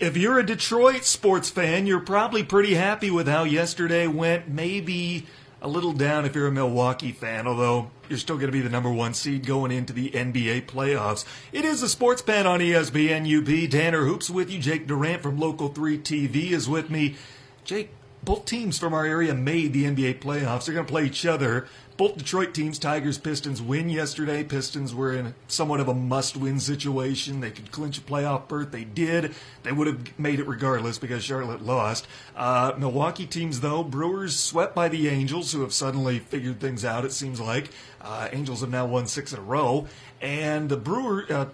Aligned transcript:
If 0.00 0.16
you're 0.16 0.38
a 0.38 0.46
Detroit 0.46 1.04
sports 1.04 1.50
fan, 1.50 1.86
you're 1.86 2.00
probably 2.00 2.42
pretty 2.42 2.72
happy 2.72 3.10
with 3.10 3.28
how 3.28 3.44
yesterday 3.44 4.06
went. 4.06 4.48
Maybe 4.48 5.26
a 5.60 5.68
little 5.68 5.92
down 5.92 6.24
if 6.24 6.34
you're 6.34 6.46
a 6.46 6.50
Milwaukee 6.50 7.12
fan, 7.12 7.46
although 7.46 7.90
you're 8.08 8.18
still 8.18 8.36
going 8.36 8.46
to 8.46 8.52
be 8.52 8.62
the 8.62 8.70
number 8.70 8.90
one 8.90 9.12
seed 9.12 9.44
going 9.44 9.70
into 9.70 9.92
the 9.92 10.08
NBA 10.08 10.62
playoffs. 10.62 11.26
It 11.52 11.66
is 11.66 11.82
the 11.82 11.88
Sports 11.88 12.22
Pen 12.22 12.46
on 12.46 12.60
ESPN 12.60 13.26
UP. 13.28 13.70
Tanner 13.70 14.06
Hoops 14.06 14.30
with 14.30 14.50
you. 14.50 14.58
Jake 14.58 14.86
Durant 14.86 15.22
from 15.22 15.38
Local 15.38 15.68
3 15.68 15.98
TV 15.98 16.52
is 16.52 16.66
with 16.66 16.88
me. 16.88 17.16
Jake, 17.64 17.90
both 18.22 18.44
teams 18.44 18.78
from 18.78 18.92
our 18.92 19.04
area 19.04 19.34
made 19.34 19.72
the 19.72 19.84
NBA 19.84 20.20
playoffs. 20.20 20.66
They're 20.66 20.74
going 20.74 20.86
to 20.86 20.92
play 20.92 21.06
each 21.06 21.24
other 21.26 21.66
both 22.00 22.16
Detroit 22.16 22.54
teams, 22.54 22.78
Tigers, 22.78 23.18
Pistons, 23.18 23.60
win 23.60 23.90
yesterday. 23.90 24.42
Pistons 24.42 24.94
were 24.94 25.12
in 25.12 25.34
somewhat 25.48 25.80
of 25.80 25.88
a 25.88 25.92
must-win 25.92 26.58
situation. 26.58 27.40
They 27.40 27.50
could 27.50 27.70
clinch 27.70 27.98
a 27.98 28.00
playoff 28.00 28.48
berth. 28.48 28.70
They 28.70 28.84
did. 28.84 29.34
They 29.64 29.72
would 29.72 29.86
have 29.86 30.18
made 30.18 30.40
it 30.40 30.46
regardless 30.46 30.96
because 30.98 31.22
Charlotte 31.22 31.60
lost. 31.60 32.06
Uh, 32.34 32.72
Milwaukee 32.78 33.26
teams, 33.26 33.60
though, 33.60 33.84
Brewers 33.84 34.38
swept 34.38 34.74
by 34.74 34.88
the 34.88 35.08
Angels, 35.08 35.52
who 35.52 35.60
have 35.60 35.74
suddenly 35.74 36.20
figured 36.20 36.58
things 36.58 36.86
out. 36.86 37.04
It 37.04 37.12
seems 37.12 37.38
like 37.38 37.68
uh, 38.00 38.28
Angels 38.32 38.62
have 38.62 38.70
now 38.70 38.86
won 38.86 39.06
six 39.06 39.34
in 39.34 39.38
a 39.38 39.42
row, 39.42 39.86
and 40.22 40.70
the 40.70 40.78
Brewer, 40.78 41.26
uh, 41.28 41.46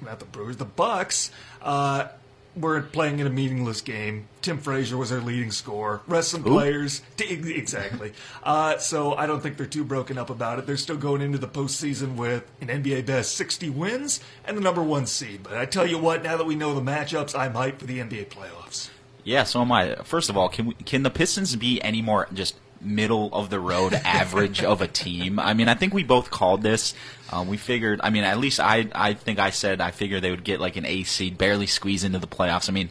not 0.00 0.20
the 0.20 0.24
Brewers, 0.24 0.56
the 0.56 0.64
Bucks. 0.64 1.30
Uh, 1.60 2.08
we're 2.54 2.82
playing 2.82 3.18
in 3.18 3.26
a 3.26 3.30
meaningless 3.30 3.80
game. 3.80 4.28
Tim 4.42 4.58
Frazier 4.58 4.96
was 4.96 5.10
their 5.10 5.20
leading 5.20 5.50
scorer. 5.50 6.02
Rest 6.06 6.30
some 6.30 6.42
players. 6.42 7.02
Exactly. 7.22 8.12
Uh, 8.42 8.78
so 8.78 9.14
I 9.14 9.26
don't 9.26 9.40
think 9.40 9.56
they're 9.56 9.66
too 9.66 9.84
broken 9.84 10.18
up 10.18 10.28
about 10.28 10.58
it. 10.58 10.66
They're 10.66 10.76
still 10.76 10.96
going 10.96 11.22
into 11.22 11.38
the 11.38 11.46
postseason 11.46 12.16
with 12.16 12.44
an 12.60 12.68
NBA 12.68 13.06
best 13.06 13.36
60 13.36 13.70
wins 13.70 14.20
and 14.44 14.56
the 14.56 14.60
number 14.60 14.82
one 14.82 15.06
seed. 15.06 15.42
But 15.44 15.56
I 15.56 15.66
tell 15.66 15.86
you 15.86 15.98
what, 15.98 16.22
now 16.22 16.36
that 16.36 16.44
we 16.44 16.56
know 16.56 16.74
the 16.74 16.80
matchups, 16.80 17.38
I'm 17.38 17.54
hyped 17.54 17.78
for 17.78 17.86
the 17.86 18.00
NBA 18.00 18.28
playoffs. 18.28 18.90
Yeah, 19.22 19.44
so 19.44 19.60
am 19.60 19.70
I. 19.70 19.94
First 20.02 20.30
of 20.30 20.36
all, 20.36 20.48
can 20.48 20.66
we, 20.66 20.74
can 20.74 21.04
the 21.04 21.10
Pistons 21.10 21.54
be 21.54 21.80
any 21.82 22.02
more 22.02 22.28
just 22.32 22.56
middle 22.84 23.32
of 23.32 23.50
the 23.50 23.60
road 23.60 23.94
average 24.04 24.62
of 24.62 24.80
a 24.80 24.88
team. 24.88 25.38
I 25.38 25.54
mean, 25.54 25.68
I 25.68 25.74
think 25.74 25.94
we 25.94 26.04
both 26.04 26.30
called 26.30 26.62
this. 26.62 26.94
Um, 27.32 27.48
we 27.48 27.56
figured. 27.56 28.00
I 28.04 28.10
mean, 28.10 28.24
at 28.24 28.38
least 28.38 28.60
I 28.60 28.88
I 28.94 29.14
think 29.14 29.38
I 29.38 29.50
said 29.50 29.80
I 29.80 29.90
figured 29.90 30.22
they 30.22 30.30
would 30.30 30.44
get 30.44 30.60
like 30.60 30.76
an 30.76 30.84
A 30.84 31.02
seed, 31.02 31.38
barely 31.38 31.66
squeeze 31.66 32.04
into 32.04 32.18
the 32.18 32.26
playoffs. 32.26 32.68
I 32.68 32.72
mean, 32.72 32.90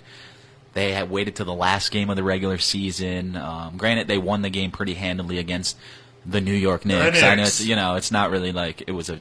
they 0.73 0.93
had 0.93 1.09
waited 1.09 1.35
to 1.37 1.43
the 1.43 1.53
last 1.53 1.91
game 1.91 2.09
of 2.09 2.15
the 2.15 2.23
regular 2.23 2.57
season. 2.57 3.35
Um, 3.37 3.77
granted, 3.77 4.07
they 4.07 4.17
won 4.17 4.41
the 4.41 4.49
game 4.49 4.71
pretty 4.71 4.95
handily 4.95 5.37
against 5.37 5.77
the 6.25 6.41
New 6.41 6.53
York 6.53 6.85
Knicks. 6.85 7.03
Knicks. 7.03 7.23
I 7.23 7.35
know 7.35 7.43
it's 7.43 7.63
you 7.63 7.75
know 7.75 7.95
it's 7.95 8.11
not 8.11 8.31
really 8.31 8.51
like 8.51 8.83
it 8.87 8.91
was 8.91 9.09
a, 9.09 9.19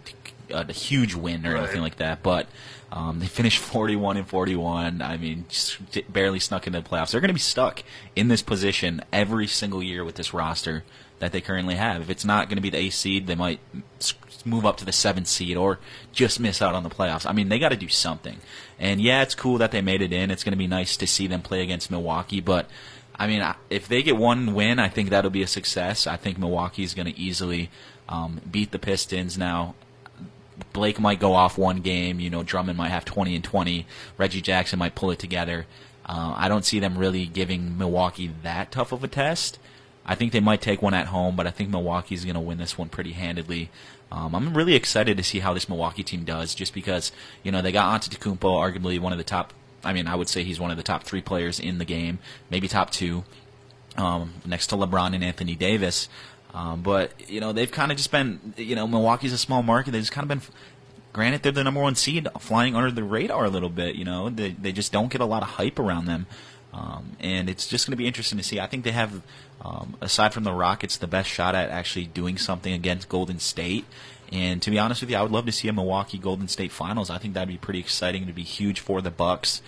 a 0.50 0.72
huge 0.72 1.14
win 1.14 1.46
or 1.46 1.54
right. 1.54 1.64
anything 1.64 1.82
like 1.82 1.96
that, 1.96 2.22
but 2.22 2.46
um, 2.92 3.20
they 3.20 3.26
finished 3.26 3.58
41 3.62 4.16
and 4.16 4.26
41. 4.26 5.02
I 5.02 5.16
mean, 5.16 5.44
barely 6.08 6.40
snuck 6.40 6.66
into 6.66 6.80
the 6.80 6.88
playoffs. 6.88 7.10
They're 7.10 7.20
going 7.20 7.28
to 7.28 7.34
be 7.34 7.40
stuck 7.40 7.82
in 8.16 8.28
this 8.28 8.42
position 8.42 9.02
every 9.12 9.46
single 9.46 9.82
year 9.82 10.04
with 10.04 10.14
this 10.14 10.32
roster 10.32 10.84
that 11.18 11.32
they 11.32 11.40
currently 11.40 11.74
have. 11.74 12.02
If 12.02 12.10
it's 12.10 12.24
not 12.24 12.48
going 12.48 12.56
to 12.56 12.62
be 12.62 12.70
the 12.70 12.78
A 12.78 12.90
seed, 12.90 13.26
they 13.26 13.34
might 13.34 13.60
move 14.46 14.66
up 14.66 14.76
to 14.78 14.84
the 14.84 14.92
seventh 14.92 15.28
seed 15.28 15.56
or 15.56 15.78
just 16.12 16.40
miss 16.40 16.62
out 16.62 16.74
on 16.74 16.82
the 16.82 16.90
playoffs. 16.90 17.28
I 17.28 17.32
mean, 17.32 17.48
they 17.48 17.58
got 17.58 17.70
to 17.70 17.76
do 17.76 17.88
something. 17.88 18.38
And 18.78 19.00
yeah, 19.00 19.22
it's 19.22 19.34
cool 19.34 19.58
that 19.58 19.70
they 19.70 19.82
made 19.82 20.02
it 20.02 20.12
in. 20.12 20.30
It's 20.30 20.44
going 20.44 20.52
to 20.52 20.58
be 20.58 20.66
nice 20.66 20.96
to 20.96 21.06
see 21.06 21.26
them 21.26 21.42
play 21.42 21.62
against 21.62 21.90
Milwaukee, 21.90 22.40
but. 22.40 22.68
I 23.12 23.26
mean, 23.26 23.44
if 23.68 23.86
they 23.86 24.02
get 24.02 24.16
one 24.16 24.54
win, 24.54 24.78
I 24.78 24.88
think 24.88 25.10
that'll 25.10 25.30
be 25.30 25.42
a 25.42 25.46
success. 25.46 26.06
I 26.06 26.16
think 26.16 26.38
Milwaukee 26.38 26.84
is 26.84 26.94
going 26.94 27.04
to 27.04 27.20
easily 27.20 27.68
um, 28.08 28.40
beat 28.50 28.70
the 28.70 28.78
Pistons. 28.78 29.36
Now, 29.36 29.74
Blake 30.72 30.98
might 30.98 31.20
go 31.20 31.34
off 31.34 31.58
one 31.58 31.80
game. 31.80 32.20
You 32.20 32.30
know, 32.30 32.42
Drummond 32.42 32.78
might 32.78 32.88
have 32.88 33.04
20 33.04 33.34
and 33.34 33.44
20. 33.44 33.86
Reggie 34.16 34.40
Jackson 34.40 34.78
might 34.78 34.94
pull 34.94 35.10
it 35.10 35.18
together. 35.18 35.66
Uh, 36.06 36.34
I 36.36 36.48
don't 36.48 36.64
see 36.64 36.80
them 36.80 36.98
really 36.98 37.26
giving 37.26 37.78
Milwaukee 37.78 38.32
that 38.42 38.72
tough 38.72 38.92
of 38.92 39.04
a 39.04 39.08
test. 39.08 39.58
I 40.04 40.14
think 40.14 40.32
they 40.32 40.40
might 40.40 40.60
take 40.60 40.82
one 40.82 40.94
at 40.94 41.06
home, 41.08 41.36
but 41.36 41.46
I 41.46 41.50
think 41.50 41.70
Milwaukee's 41.70 42.24
going 42.24 42.34
to 42.34 42.40
win 42.40 42.58
this 42.58 42.76
one 42.76 42.88
pretty 42.88 43.12
handedly. 43.12 43.70
Um, 44.12 44.34
I'm 44.34 44.56
really 44.56 44.74
excited 44.74 45.16
to 45.16 45.22
see 45.22 45.38
how 45.38 45.54
this 45.54 45.68
Milwaukee 45.68 46.02
team 46.02 46.24
does, 46.24 46.54
just 46.54 46.74
because 46.74 47.12
you 47.42 47.52
know 47.52 47.62
they 47.62 47.72
got 47.72 48.00
Antetokounmpo, 48.00 48.40
arguably 48.40 48.98
one 48.98 49.12
of 49.12 49.18
the 49.18 49.24
top. 49.24 49.52
I 49.84 49.92
mean, 49.92 50.06
I 50.06 50.14
would 50.14 50.28
say 50.28 50.42
he's 50.42 50.60
one 50.60 50.70
of 50.70 50.76
the 50.76 50.82
top 50.82 51.04
three 51.04 51.22
players 51.22 51.60
in 51.60 51.78
the 51.78 51.84
game, 51.84 52.18
maybe 52.50 52.68
top 52.68 52.90
two, 52.90 53.24
um, 53.96 54.34
next 54.44 54.68
to 54.68 54.76
LeBron 54.76 55.14
and 55.14 55.24
Anthony 55.24 55.54
Davis. 55.54 56.08
Um, 56.52 56.82
but 56.82 57.12
you 57.30 57.40
know 57.40 57.52
they've 57.52 57.70
kind 57.70 57.92
of 57.92 57.96
just 57.96 58.10
been 58.10 58.54
you 58.56 58.74
know 58.74 58.86
Milwaukee's 58.86 59.32
a 59.32 59.38
small 59.38 59.62
market. 59.62 59.92
They've 59.92 60.02
just 60.02 60.12
kind 60.12 60.30
of 60.30 60.40
been. 60.40 60.54
Granted, 61.12 61.42
they're 61.42 61.50
the 61.50 61.64
number 61.64 61.80
one 61.80 61.96
seed, 61.96 62.28
flying 62.38 62.76
under 62.76 62.92
the 62.92 63.02
radar 63.02 63.44
a 63.44 63.50
little 63.50 63.68
bit. 63.68 63.96
You 63.96 64.04
know 64.04 64.30
they 64.30 64.50
they 64.50 64.72
just 64.72 64.92
don't 64.92 65.10
get 65.10 65.20
a 65.20 65.24
lot 65.24 65.42
of 65.42 65.50
hype 65.50 65.78
around 65.78 66.06
them, 66.06 66.26
um, 66.72 67.16
and 67.20 67.48
it's 67.48 67.66
just 67.66 67.86
going 67.86 67.92
to 67.92 67.96
be 67.96 68.06
interesting 68.06 68.38
to 68.38 68.44
see. 68.44 68.60
I 68.60 68.66
think 68.66 68.84
they 68.84 68.92
have, 68.92 69.22
um, 69.62 69.96
aside 70.00 70.32
from 70.32 70.44
the 70.44 70.52
Rockets, 70.52 70.96
the 70.96 71.06
best 71.06 71.28
shot 71.28 71.54
at 71.54 71.70
actually 71.70 72.06
doing 72.06 72.38
something 72.38 72.72
against 72.72 73.08
Golden 73.08 73.38
State. 73.38 73.84
And 74.32 74.62
to 74.62 74.70
be 74.70 74.78
honest 74.78 75.00
with 75.00 75.10
you, 75.10 75.16
I 75.16 75.22
would 75.22 75.32
love 75.32 75.46
to 75.46 75.52
see 75.52 75.68
a 75.68 75.72
Milwaukee 75.72 76.18
Golden 76.18 76.48
State 76.48 76.72
Finals. 76.72 77.10
I 77.10 77.18
think 77.18 77.34
that'd 77.34 77.48
be 77.48 77.58
pretty 77.58 77.80
exciting 77.80 78.26
to 78.26 78.32
be 78.32 78.42
huge 78.42 78.80
for 78.80 79.00
the 79.02 79.10
Bucks. 79.10 79.60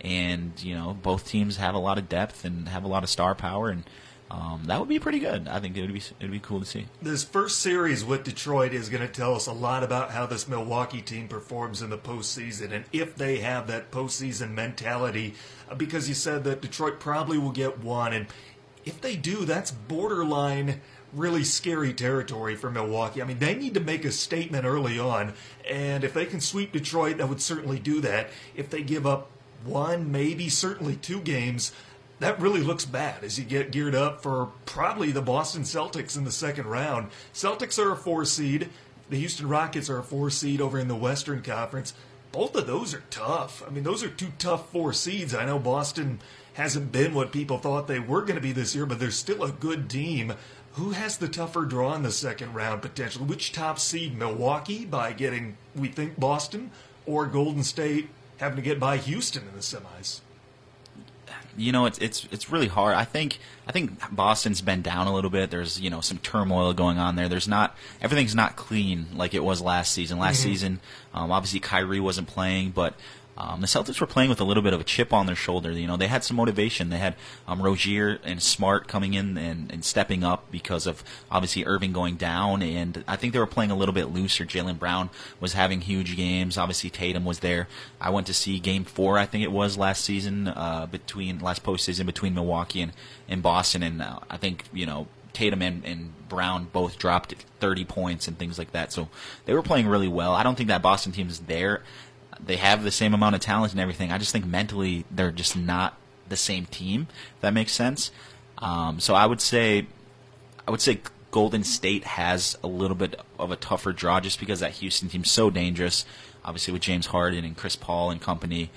And 0.00 0.52
you 0.58 0.74
know, 0.74 0.96
both 1.00 1.26
teams 1.26 1.56
have 1.56 1.74
a 1.74 1.78
lot 1.78 1.98
of 1.98 2.08
depth 2.08 2.44
and 2.44 2.68
have 2.68 2.84
a 2.84 2.88
lot 2.88 3.02
of 3.02 3.08
star 3.08 3.34
power, 3.34 3.68
and 3.68 3.84
um, 4.30 4.62
that 4.66 4.78
would 4.78 4.88
be 4.88 4.98
pretty 4.98 5.18
good. 5.18 5.48
I 5.48 5.58
think 5.58 5.76
it 5.76 5.80
would 5.80 5.92
be 5.92 5.98
it 5.98 6.22
would 6.22 6.30
be 6.30 6.38
cool 6.38 6.60
to 6.60 6.66
see. 6.66 6.86
This 7.00 7.24
first 7.24 7.60
series 7.60 8.04
with 8.04 8.24
Detroit 8.24 8.74
is 8.74 8.88
going 8.88 9.06
to 9.06 9.12
tell 9.12 9.34
us 9.34 9.46
a 9.46 9.52
lot 9.52 9.82
about 9.82 10.10
how 10.10 10.26
this 10.26 10.46
Milwaukee 10.46 11.00
team 11.00 11.26
performs 11.26 11.82
in 11.82 11.90
the 11.90 11.98
postseason 11.98 12.72
and 12.72 12.84
if 12.92 13.16
they 13.16 13.38
have 13.38 13.66
that 13.68 13.90
postseason 13.90 14.52
mentality. 14.52 15.34
Uh, 15.68 15.74
because 15.74 16.08
you 16.08 16.14
said 16.14 16.44
that 16.44 16.60
Detroit 16.60 17.00
probably 17.00 17.38
will 17.38 17.50
get 17.50 17.80
one, 17.80 18.12
and 18.12 18.26
if 18.88 19.00
they 19.00 19.16
do, 19.16 19.44
that's 19.44 19.70
borderline 19.70 20.80
really 21.12 21.44
scary 21.44 21.94
territory 21.94 22.54
for 22.54 22.70
Milwaukee. 22.70 23.22
I 23.22 23.24
mean, 23.24 23.38
they 23.38 23.54
need 23.54 23.74
to 23.74 23.80
make 23.80 24.04
a 24.04 24.12
statement 24.12 24.66
early 24.66 24.98
on, 24.98 25.34
and 25.68 26.04
if 26.04 26.12
they 26.12 26.26
can 26.26 26.40
sweep 26.40 26.72
Detroit, 26.72 27.18
that 27.18 27.28
would 27.28 27.40
certainly 27.40 27.78
do 27.78 28.00
that. 28.00 28.28
If 28.54 28.68
they 28.68 28.82
give 28.82 29.06
up 29.06 29.30
one, 29.64 30.12
maybe 30.12 30.48
certainly 30.48 30.96
two 30.96 31.20
games 31.20 31.72
that 32.20 32.40
really 32.40 32.60
looks 32.60 32.84
bad 32.84 33.22
as 33.22 33.38
you 33.38 33.44
get 33.44 33.70
geared 33.70 33.94
up 33.94 34.22
for 34.22 34.50
probably 34.66 35.12
the 35.12 35.22
Boston 35.22 35.62
Celtics 35.62 36.16
in 36.16 36.24
the 36.24 36.32
second 36.32 36.66
round. 36.66 37.10
Celtics 37.32 37.78
are 37.78 37.92
a 37.92 37.96
four 37.96 38.24
seed. 38.24 38.70
The 39.08 39.18
Houston 39.18 39.48
Rockets 39.48 39.88
are 39.88 39.98
a 39.98 40.02
four 40.02 40.30
seed 40.30 40.60
over 40.60 40.78
in 40.78 40.88
the 40.88 40.96
Western 40.96 41.42
Conference. 41.42 41.94
Both 42.32 42.56
of 42.56 42.66
those 42.66 42.92
are 42.92 43.04
tough. 43.08 43.62
I 43.66 43.70
mean, 43.70 43.84
those 43.84 44.02
are 44.02 44.10
two 44.10 44.32
tough 44.38 44.70
four 44.70 44.92
seeds. 44.92 45.34
I 45.34 45.46
know 45.46 45.58
Boston 45.58 46.18
hasn't 46.54 46.92
been 46.92 47.14
what 47.14 47.32
people 47.32 47.58
thought 47.58 47.86
they 47.86 47.98
were 47.98 48.22
going 48.22 48.34
to 48.34 48.40
be 48.40 48.52
this 48.52 48.74
year, 48.74 48.86
but 48.86 48.98
they're 48.98 49.10
still 49.10 49.44
a 49.44 49.52
good 49.52 49.88
team. 49.88 50.34
Who 50.72 50.90
has 50.90 51.18
the 51.18 51.28
tougher 51.28 51.64
draw 51.64 51.94
in 51.94 52.02
the 52.02 52.12
second 52.12 52.54
round 52.54 52.82
potentially? 52.82 53.24
Which 53.24 53.52
top 53.52 53.78
seed? 53.78 54.16
Milwaukee 54.16 54.84
by 54.84 55.12
getting, 55.12 55.56
we 55.74 55.88
think, 55.88 56.18
Boston, 56.18 56.70
or 57.06 57.26
Golden 57.26 57.64
State 57.64 58.08
having 58.38 58.56
to 58.56 58.62
get 58.62 58.78
by 58.78 58.96
Houston 58.98 59.42
in 59.48 59.54
the 59.54 59.60
semis? 59.60 60.20
you 61.58 61.72
know, 61.72 61.86
it's 61.86 61.98
it's 61.98 62.28
it's 62.30 62.50
really 62.50 62.68
hard. 62.68 62.94
I 62.94 63.04
think 63.04 63.38
I 63.66 63.72
think 63.72 64.14
Boston's 64.14 64.60
been 64.60 64.80
down 64.80 65.06
a 65.06 65.14
little 65.14 65.30
bit. 65.30 65.50
There's 65.50 65.80
you 65.80 65.90
know 65.90 66.00
some 66.00 66.18
turmoil 66.18 66.72
going 66.72 66.98
on 66.98 67.16
there. 67.16 67.28
There's 67.28 67.48
not 67.48 67.76
everything's 68.00 68.34
not 68.34 68.56
clean 68.56 69.06
like 69.14 69.34
it 69.34 69.42
was 69.42 69.60
last 69.60 69.92
season. 69.92 70.18
Last 70.18 70.40
mm-hmm. 70.40 70.48
season, 70.48 70.80
um, 71.12 71.32
obviously 71.32 71.60
Kyrie 71.60 72.00
wasn't 72.00 72.28
playing, 72.28 72.70
but 72.70 72.94
um, 73.38 73.60
the 73.60 73.68
Celtics 73.68 74.00
were 74.00 74.06
playing 74.06 74.30
with 74.30 74.40
a 74.40 74.44
little 74.44 74.64
bit 74.64 74.72
of 74.72 74.80
a 74.80 74.84
chip 74.84 75.12
on 75.12 75.26
their 75.26 75.36
shoulder. 75.36 75.70
You 75.70 75.86
know, 75.86 75.96
they 75.96 76.08
had 76.08 76.24
some 76.24 76.36
motivation. 76.36 76.90
They 76.90 76.98
had 76.98 77.14
um, 77.46 77.62
Rozier 77.62 78.18
and 78.24 78.42
Smart 78.42 78.88
coming 78.88 79.14
in 79.14 79.38
and, 79.38 79.70
and 79.70 79.84
stepping 79.84 80.24
up 80.24 80.50
because 80.50 80.88
of 80.88 81.04
obviously 81.30 81.64
Irving 81.64 81.92
going 81.92 82.16
down, 82.16 82.62
and 82.62 83.04
I 83.06 83.14
think 83.14 83.32
they 83.32 83.38
were 83.38 83.46
playing 83.46 83.70
a 83.70 83.76
little 83.76 83.94
bit 83.94 84.06
looser. 84.06 84.44
Jaylen 84.44 84.76
Brown 84.76 85.08
was 85.38 85.52
having 85.52 85.82
huge 85.82 86.16
games. 86.16 86.58
Obviously 86.58 86.90
Tatum 86.90 87.24
was 87.24 87.38
there. 87.38 87.68
I 88.00 88.10
went 88.10 88.26
to 88.26 88.34
see 88.34 88.58
Game 88.58 88.82
Four, 88.82 89.18
I 89.18 89.26
think 89.26 89.44
it 89.44 89.52
was 89.52 89.78
last 89.78 90.04
season, 90.04 90.48
uh, 90.48 90.86
between 90.90 91.38
last 91.38 91.62
postseason 91.62 92.06
between 92.06 92.34
Milwaukee 92.34 92.82
and, 92.82 92.92
and 93.28 93.40
Boston, 93.40 93.84
and 93.84 94.02
uh, 94.02 94.18
I 94.28 94.36
think 94.36 94.64
you 94.72 94.84
know 94.84 95.06
Tatum 95.32 95.62
and, 95.62 95.84
and, 95.84 96.12
Brown 96.28 96.68
both 96.74 96.98
dropped 96.98 97.34
30 97.60 97.86
points 97.86 98.28
and 98.28 98.38
things 98.38 98.58
like 98.58 98.72
that. 98.72 98.92
So 98.92 99.08
they 99.46 99.54
were 99.54 99.62
playing 99.62 99.86
really 99.86 100.08
well. 100.08 100.34
I 100.34 100.42
don't 100.42 100.56
think 100.56 100.68
that 100.68 100.82
Boston 100.82 101.10
team 101.10 101.28
is 101.28 101.38
there 101.40 101.80
they 102.44 102.56
have 102.56 102.82
the 102.82 102.90
same 102.90 103.14
amount 103.14 103.34
of 103.34 103.40
talent 103.40 103.72
and 103.72 103.80
everything. 103.80 104.12
I 104.12 104.18
just 104.18 104.32
think 104.32 104.46
mentally 104.46 105.04
they're 105.10 105.30
just 105.30 105.56
not 105.56 105.96
the 106.28 106.36
same 106.36 106.66
team. 106.66 107.08
If 107.36 107.40
that 107.42 107.54
makes 107.54 107.72
sense. 107.72 108.10
Um, 108.58 109.00
so 109.00 109.14
I 109.14 109.26
would 109.26 109.40
say, 109.40 109.86
I 110.66 110.70
would 110.70 110.80
say 110.80 111.00
Golden 111.30 111.64
State 111.64 112.04
has 112.04 112.56
a 112.62 112.66
little 112.66 112.96
bit 112.96 113.20
of 113.38 113.50
a 113.50 113.56
tougher 113.56 113.92
draw 113.92 114.20
just 114.20 114.40
because 114.40 114.60
that 114.60 114.72
Houston 114.72 115.08
team's 115.08 115.30
so 115.30 115.50
dangerous. 115.50 116.04
Obviously 116.44 116.72
with 116.72 116.82
James 116.82 117.06
Harden 117.06 117.44
and 117.44 117.56
Chris 117.56 117.76
Paul 117.76 118.10
and 118.10 118.20
company. 118.20 118.70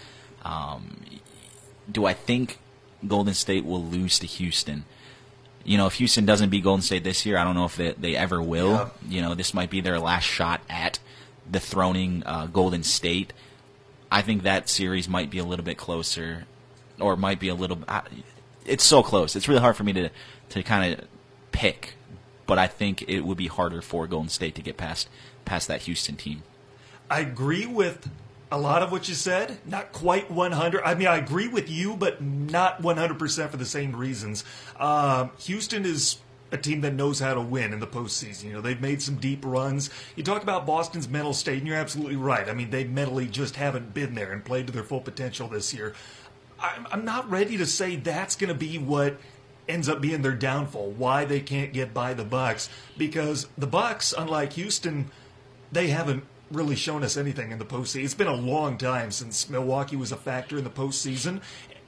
Um, 0.44 0.98
do 1.90 2.06
I 2.06 2.14
think 2.14 2.60
Golden 3.08 3.34
State 3.34 3.66
will 3.66 3.84
lose 3.84 4.20
to 4.20 4.28
Houston? 4.28 4.86
You 5.64 5.78
know, 5.78 5.86
if 5.86 5.96
Houston 5.96 6.26
doesn't 6.26 6.50
beat 6.50 6.64
Golden 6.64 6.82
State 6.82 7.04
this 7.04 7.26
year, 7.26 7.38
I 7.38 7.44
don't 7.44 7.56
know 7.56 7.66
if 7.66 7.76
they, 7.76 7.92
they 7.92 8.16
ever 8.16 8.42
will. 8.42 8.72
Yeah. 8.72 8.90
You 9.08 9.22
know, 9.22 9.36
this 9.36 9.54
might 9.54 9.70
be 9.70 9.80
their 9.80 10.00
last 10.00 10.24
shot 10.24 10.62
at 10.70 11.00
dethroning 11.50 12.24
uh, 12.26 12.48
Golden 12.48 12.84
State. 12.84 13.34
I 14.12 14.22
think 14.22 14.44
that 14.44 14.68
series 14.70 15.08
might 15.08 15.30
be 15.30 15.38
a 15.38 15.44
little 15.46 15.64
bit 15.64 15.78
closer 15.78 16.46
or 17.00 17.16
might 17.16 17.40
be 17.40 17.48
a 17.48 17.56
little. 17.56 17.80
It's 18.66 18.84
so 18.84 19.02
close. 19.02 19.36
It's 19.36 19.48
really 19.48 19.62
hard 19.62 19.78
for 19.78 19.84
me 19.84 19.94
to 19.94 20.10
to 20.50 20.64
kind 20.64 20.94
of 20.94 21.08
pick, 21.54 21.94
but 22.46 22.60
I 22.60 22.68
think 22.68 23.04
it 23.08 23.22
would 23.22 23.38
be 23.38 23.48
harder 23.48 23.82
for 23.82 24.06
Golden 24.08 24.30
State 24.30 24.56
to 24.56 24.62
get 24.62 24.76
past 24.78 25.08
past 25.46 25.68
that 25.70 25.84
Houston 25.84 26.18
team. 26.18 26.44
I 27.10 27.22
agree 27.22 27.66
with 27.66 28.10
a 28.52 28.58
lot 28.58 28.84
of 28.84 28.92
what 28.92 29.08
you 29.08 29.16
said. 29.16 29.60
Not 29.66 29.94
quite 29.94 30.30
100. 30.30 30.84
I 30.84 30.94
mean, 30.94 31.08
I 31.08 31.18
agree 31.18 31.48
with 31.48 31.70
you, 31.70 31.96
but 31.96 32.22
not 32.22 32.82
100% 32.82 33.50
for 33.50 33.58
the 33.58 33.66
same 33.66 33.96
reasons. 33.96 34.44
Uh, 34.78 35.30
Houston 35.40 35.86
is 35.86 36.18
a 36.52 36.58
team 36.58 36.82
that 36.82 36.94
knows 36.94 37.20
how 37.20 37.34
to 37.34 37.42
win 37.42 37.74
in 37.74 37.80
the 37.80 37.88
postseason. 37.88 38.46
You 38.46 38.54
know, 38.54 38.62
they've 38.62 38.82
made 38.82 39.02
some 39.02 39.16
deep 39.16 39.46
runs. 39.46 39.90
You 40.16 40.24
talk 40.24 40.44
about 40.44 40.66
Boston's 40.66 41.08
mental 41.08 41.34
state, 41.34 41.60
and 41.60 41.68
you're 41.68 41.78
absolutely 41.78 42.18
right. 42.18 42.50
I 42.50 42.54
mean, 42.54 42.70
they 42.70 42.84
mentally 42.84 43.28
just 43.28 43.56
haven't 43.56 43.94
been 43.94 44.16
there 44.16 44.32
and 44.32 44.44
played 44.44 44.68
to 44.68 44.74
their 44.74 44.84
full 44.84 45.02
potential 45.02 45.48
this 45.48 45.74
year. 45.74 45.94
I'm 46.60 47.06
not 47.06 47.30
ready 47.30 47.58
to 47.58 47.66
say 47.66 47.96
that's 47.96 48.36
going 48.36 48.50
to 48.50 48.54
be 48.54 48.78
what 48.78 49.18
ends 49.68 49.90
up 49.90 50.02
being 50.02 50.22
their 50.22 50.36
downfall. 50.36 50.92
Why 50.92 51.26
they 51.26 51.40
can't 51.40 51.74
get 51.74 51.94
by 51.94 52.14
the 52.14 52.24
Bucks 52.24 52.70
because 52.98 53.48
the 53.58 53.68
Bucks, 53.68 54.14
unlike 54.16 54.54
Houston, 54.54 55.10
they 55.72 55.88
haven't 55.88 56.24
really 56.52 56.76
shown 56.76 57.04
us 57.04 57.18
anything 57.18 57.52
in 57.52 57.60
the 57.60 57.66
postseason. 57.66 58.04
It's 58.04 58.14
been 58.14 58.28
a 58.28 58.36
long 58.36 58.78
time 58.78 59.12
since 59.12 59.50
Milwaukee 59.50 59.96
was 59.96 60.12
a 60.12 60.18
factor 60.18 60.58
in 60.58 60.64
the 60.64 60.70
postseason, 60.70 61.42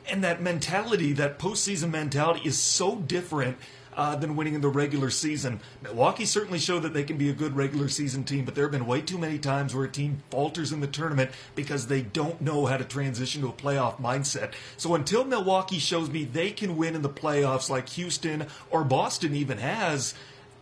and 0.10 0.24
that 0.24 0.42
mentality, 0.42 1.14
that 1.14 1.38
postseason 1.38 1.92
mentality, 1.92 2.42
is 2.48 2.58
so 2.58 2.96
different. 2.96 3.58
Uh, 3.96 4.16
than 4.16 4.36
winning 4.36 4.56
in 4.56 4.62
the 4.62 4.70
regular 4.70 5.10
season. 5.12 5.60
Milwaukee 5.84 6.26
certainly 6.26 6.58
showed 6.58 6.82
that 6.82 6.94
they 6.94 7.04
can 7.04 7.16
be 7.16 7.30
a 7.30 7.34
good 7.34 7.56
regular 7.56 7.88
season 7.88 8.24
team, 8.24 8.44
but 8.44 8.56
there 8.56 8.64
have 8.64 8.72
been 8.72 8.88
way 8.88 9.02
too 9.02 9.20
many 9.20 9.38
times 9.38 9.76
where 9.76 9.86
a 9.86 9.90
team 9.90 10.24
falters 10.32 10.72
in 10.72 10.80
the 10.80 10.88
tournament 10.88 11.30
because 11.54 11.86
they 11.88 12.02
don't 12.02 12.42
know 12.42 12.66
how 12.66 12.78
to 12.78 12.84
transition 12.84 13.42
to 13.42 13.50
a 13.50 13.54
playoff 13.54 14.02
mindset. 14.02 14.54
So 14.78 14.96
until 14.96 15.26
Milwaukee 15.26 15.78
shows 15.78 16.10
me 16.10 16.24
they 16.24 16.50
can 16.50 16.76
win 16.76 16.96
in 16.96 17.04
the 17.04 17.10
playoffs 17.10 17.70
like 17.70 17.90
Houston 17.90 18.48
or 18.72 18.84
Boston 18.84 19.36
even 19.36 19.60
has, 19.60 20.16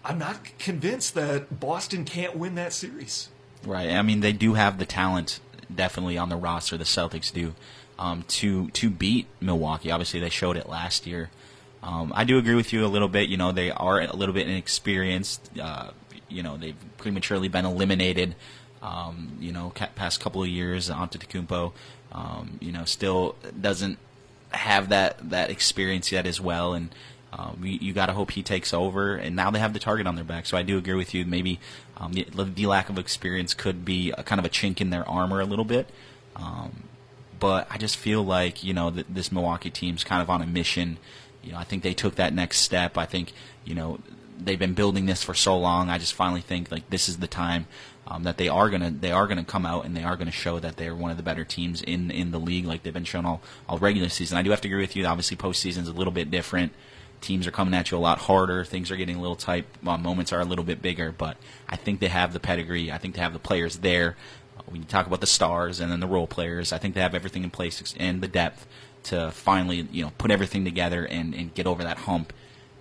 I'm 0.03 0.17
not 0.17 0.57
convinced 0.57 1.13
that 1.15 1.59
Boston 1.59 2.03
can't 2.03 2.35
win 2.35 2.55
that 2.55 2.73
series. 2.73 3.29
Right. 3.65 3.91
I 3.91 4.01
mean, 4.01 4.19
they 4.19 4.33
do 4.33 4.55
have 4.55 4.77
the 4.77 4.85
talent 4.85 5.39
definitely 5.73 6.17
on 6.17 6.29
the 6.29 6.35
roster. 6.35 6.77
The 6.77 6.83
Celtics 6.83 7.31
do 7.31 7.53
um, 7.99 8.23
to 8.27 8.69
to 8.71 8.89
beat 8.89 9.27
Milwaukee. 9.39 9.91
Obviously, 9.91 10.19
they 10.19 10.29
showed 10.29 10.57
it 10.57 10.67
last 10.67 11.05
year. 11.05 11.29
Um, 11.83 12.11
I 12.15 12.23
do 12.23 12.37
agree 12.37 12.55
with 12.55 12.73
you 12.73 12.85
a 12.85 12.87
little 12.87 13.07
bit. 13.07 13.29
You 13.29 13.37
know, 13.37 13.51
they 13.51 13.71
are 13.71 14.01
a 14.01 14.15
little 14.15 14.33
bit 14.33 14.47
inexperienced. 14.47 15.49
Uh, 15.59 15.91
you 16.29 16.43
know, 16.43 16.57
they've 16.57 16.75
prematurely 16.97 17.47
been 17.47 17.65
eliminated. 17.65 18.35
Um, 18.81 19.37
you 19.39 19.51
know, 19.51 19.71
past 19.95 20.19
couple 20.19 20.41
of 20.41 20.49
years, 20.49 20.89
Antetokounmpo, 20.89 21.71
um, 22.11 22.57
you 22.59 22.71
know, 22.71 22.85
still 22.85 23.35
doesn't 23.59 23.99
have 24.51 24.89
that 24.89 25.29
that 25.29 25.49
experience 25.49 26.11
yet 26.11 26.25
as 26.25 26.41
well, 26.41 26.73
and 26.73 26.93
um, 27.33 27.61
you, 27.63 27.77
you 27.79 27.93
got 27.93 28.07
to 28.07 28.13
hope 28.13 28.31
he 28.31 28.43
takes 28.43 28.73
over. 28.73 29.15
And 29.15 29.35
now 29.35 29.51
they 29.51 29.59
have 29.59 29.73
the 29.73 29.79
target 29.79 30.07
on 30.07 30.15
their 30.15 30.23
back. 30.23 30.45
So 30.45 30.57
I 30.57 30.63
do 30.63 30.77
agree 30.77 30.95
with 30.95 31.13
you. 31.13 31.25
Maybe 31.25 31.59
um, 31.97 32.13
the, 32.13 32.25
the, 32.29 32.65
lack 32.65 32.89
of 32.89 32.97
experience 32.97 33.53
could 33.53 33.85
be 33.85 34.11
a, 34.11 34.23
kind 34.23 34.39
of 34.39 34.45
a 34.45 34.49
chink 34.49 34.81
in 34.81 34.89
their 34.89 35.07
armor 35.07 35.39
a 35.39 35.45
little 35.45 35.65
bit. 35.65 35.89
Um, 36.35 36.83
but 37.39 37.67
I 37.69 37.77
just 37.77 37.97
feel 37.97 38.23
like 38.23 38.63
you 38.63 38.73
know 38.73 38.91
th- 38.91 39.05
this 39.09 39.31
Milwaukee 39.31 39.69
team's 39.69 40.03
kind 40.03 40.21
of 40.21 40.29
on 40.29 40.41
a 40.41 40.47
mission. 40.47 40.97
You 41.43 41.53
know, 41.53 41.57
I 41.57 41.63
think 41.63 41.83
they 41.83 41.93
took 41.93 42.15
that 42.15 42.33
next 42.33 42.59
step. 42.59 42.97
I 42.97 43.05
think 43.05 43.33
you 43.65 43.75
know 43.75 43.99
they've 44.39 44.59
been 44.59 44.73
building 44.73 45.05
this 45.05 45.23
for 45.23 45.33
so 45.33 45.57
long. 45.57 45.89
I 45.89 45.97
just 45.97 46.13
finally 46.13 46.41
think 46.41 46.71
like 46.71 46.89
this 46.89 47.07
is 47.09 47.17
the 47.17 47.27
time 47.27 47.67
um, 48.07 48.23
that 48.23 48.38
they 48.38 48.49
are 48.49 48.69
gonna 48.69 48.91
they 48.91 49.11
are 49.11 49.27
gonna 49.27 49.43
come 49.43 49.65
out 49.65 49.85
and 49.85 49.95
they 49.95 50.03
are 50.03 50.15
gonna 50.15 50.31
show 50.31 50.59
that 50.59 50.77
they're 50.77 50.95
one 50.95 51.11
of 51.11 51.17
the 51.17 51.23
better 51.23 51.43
teams 51.43 51.81
in 51.81 52.11
in 52.11 52.31
the 52.31 52.39
league, 52.39 52.65
like 52.65 52.83
they've 52.83 52.93
been 52.93 53.03
shown 53.03 53.25
all 53.25 53.41
all 53.67 53.77
regular 53.77 54.09
season. 54.09 54.38
I 54.38 54.41
do 54.41 54.51
have 54.51 54.61
to 54.61 54.67
agree 54.67 54.81
with 54.81 54.95
you. 54.95 55.05
Obviously, 55.05 55.38
postseason 55.38 55.79
is 55.79 55.88
a 55.88 55.93
little 55.93 56.13
bit 56.13 56.31
different 56.31 56.73
teams 57.21 57.47
are 57.47 57.51
coming 57.51 57.73
at 57.73 57.91
you 57.91 57.97
a 57.97 57.99
lot 57.99 58.17
harder. 58.17 58.65
Things 58.65 58.91
are 58.91 58.95
getting 58.95 59.15
a 59.15 59.21
little 59.21 59.35
tight. 59.35 59.65
Uh, 59.85 59.97
moments 59.97 60.33
are 60.33 60.41
a 60.41 60.45
little 60.45 60.65
bit 60.65 60.81
bigger, 60.81 61.11
but 61.11 61.38
I 61.69 61.75
think 61.75 61.99
they 61.99 62.07
have 62.07 62.33
the 62.33 62.39
pedigree. 62.39 62.91
I 62.91 62.97
think 62.97 63.15
they 63.15 63.21
have 63.21 63.33
the 63.33 63.39
players 63.39 63.77
there. 63.77 64.17
Uh, 64.57 64.63
when 64.65 64.81
you 64.81 64.88
talk 64.88 65.07
about 65.07 65.21
the 65.21 65.27
stars 65.27 65.79
and 65.79 65.91
then 65.91 65.99
the 65.99 66.07
role 66.07 66.27
players, 66.27 66.73
I 66.73 66.77
think 66.79 66.95
they 66.95 67.01
have 67.01 67.15
everything 67.15 67.43
in 67.43 67.51
place 67.51 67.95
and 67.97 68.21
the 68.21 68.27
depth 68.27 68.67
to 69.03 69.31
finally, 69.31 69.88
you 69.92 70.03
know, 70.03 70.12
put 70.18 70.31
everything 70.31 70.65
together 70.65 71.06
and, 71.06 71.33
and 71.33 71.53
get 71.53 71.68
over 71.68 71.83
that 71.83 72.00
hump 72.00 72.33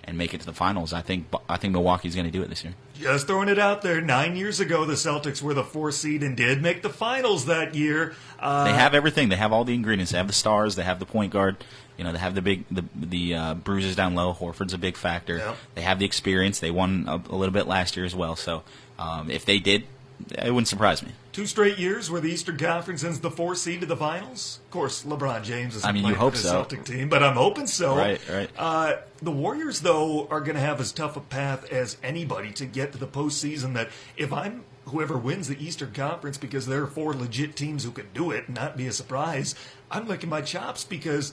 and 0.04 0.18
make 0.18 0.34
it 0.34 0.40
to 0.40 0.46
the 0.46 0.52
finals. 0.52 0.92
I 0.92 1.02
think 1.02 1.26
I 1.48 1.56
think 1.56 1.72
Milwaukee's 1.72 2.14
going 2.14 2.26
to 2.26 2.32
do 2.32 2.42
it 2.42 2.48
this 2.48 2.64
year. 2.64 2.74
Just 2.94 3.26
throwing 3.26 3.48
it 3.48 3.58
out 3.58 3.82
there. 3.82 4.00
Nine 4.00 4.36
years 4.36 4.60
ago, 4.60 4.84
the 4.84 4.94
Celtics 4.94 5.40
were 5.40 5.54
the 5.54 5.64
four 5.64 5.92
seed 5.92 6.22
and 6.22 6.36
did 6.36 6.60
make 6.60 6.82
the 6.82 6.90
finals 6.90 7.46
that 7.46 7.74
year. 7.74 8.14
Uh, 8.38 8.64
they 8.64 8.72
have 8.72 8.94
everything. 8.94 9.28
They 9.28 9.36
have 9.36 9.52
all 9.52 9.64
the 9.64 9.74
ingredients. 9.74 10.12
They 10.12 10.18
have 10.18 10.26
the 10.26 10.32
stars. 10.32 10.74
They 10.74 10.82
have 10.82 10.98
the 10.98 11.06
point 11.06 11.32
guard. 11.32 11.56
You 11.96 12.04
know, 12.04 12.12
they 12.12 12.18
have 12.18 12.34
the 12.34 12.42
big 12.42 12.64
the 12.70 12.84
the 12.94 13.34
uh, 13.34 13.54
bruises 13.54 13.94
down 13.94 14.14
low. 14.14 14.34
Horford's 14.34 14.74
a 14.74 14.78
big 14.78 14.96
factor. 14.96 15.54
They 15.74 15.82
have 15.82 15.98
the 15.98 16.06
experience. 16.06 16.58
They 16.60 16.70
won 16.70 17.04
a, 17.06 17.16
a, 17.16 17.36
little 17.36 17.52
bit 17.52 17.66
last 17.66 17.96
year 17.96 18.06
as 18.06 18.14
well. 18.14 18.36
So 18.36 18.62
um, 18.98 19.30
if 19.30 19.44
they 19.44 19.58
did, 19.58 19.84
it 20.30 20.50
wouldn't 20.50 20.68
surprise 20.68 21.02
me. 21.02 21.12
Two 21.32 21.46
straight 21.46 21.78
years 21.78 22.10
where 22.10 22.20
the 22.20 22.30
Eastern 22.30 22.56
Conference 22.56 23.02
sends 23.02 23.20
the 23.20 23.30
four 23.30 23.54
seed 23.54 23.80
to 23.80 23.86
the 23.86 23.96
finals. 23.96 24.58
Of 24.64 24.70
course, 24.72 25.04
LeBron 25.04 25.44
James 25.44 25.76
is. 25.76 25.84
I 25.84 25.92
mean, 25.92 26.04
you 26.04 26.14
hope 26.14 26.34
so. 26.34 26.50
Celtic 26.50 26.84
team, 26.84 27.08
but 27.08 27.22
I'm 27.22 27.36
hoping 27.36 27.68
so. 27.68 27.96
Right, 27.96 28.20
right. 28.28 28.50
Uh, 28.58 28.96
the 29.22 29.30
Warriors, 29.30 29.80
though, 29.80 30.26
are 30.28 30.40
going 30.40 30.56
to 30.56 30.60
have 30.60 30.80
as 30.80 30.90
tough 30.90 31.16
a 31.16 31.20
path 31.20 31.70
as 31.72 31.96
anybody 32.02 32.50
to 32.52 32.66
get 32.66 32.90
to 32.92 32.98
the 32.98 33.06
postseason. 33.06 33.74
That 33.74 33.90
if 34.16 34.32
I'm 34.32 34.64
whoever 34.86 35.16
wins 35.16 35.46
the 35.46 35.64
Eastern 35.64 35.92
Conference, 35.92 36.36
because 36.36 36.66
there 36.66 36.82
are 36.82 36.88
four 36.88 37.14
legit 37.14 37.54
teams 37.54 37.84
who 37.84 37.92
can 37.92 38.06
do 38.12 38.32
it, 38.32 38.48
and 38.48 38.56
not 38.56 38.76
be 38.76 38.88
a 38.88 38.92
surprise, 38.92 39.54
I'm 39.88 40.08
licking 40.08 40.30
my 40.30 40.40
chops 40.40 40.82
because 40.82 41.32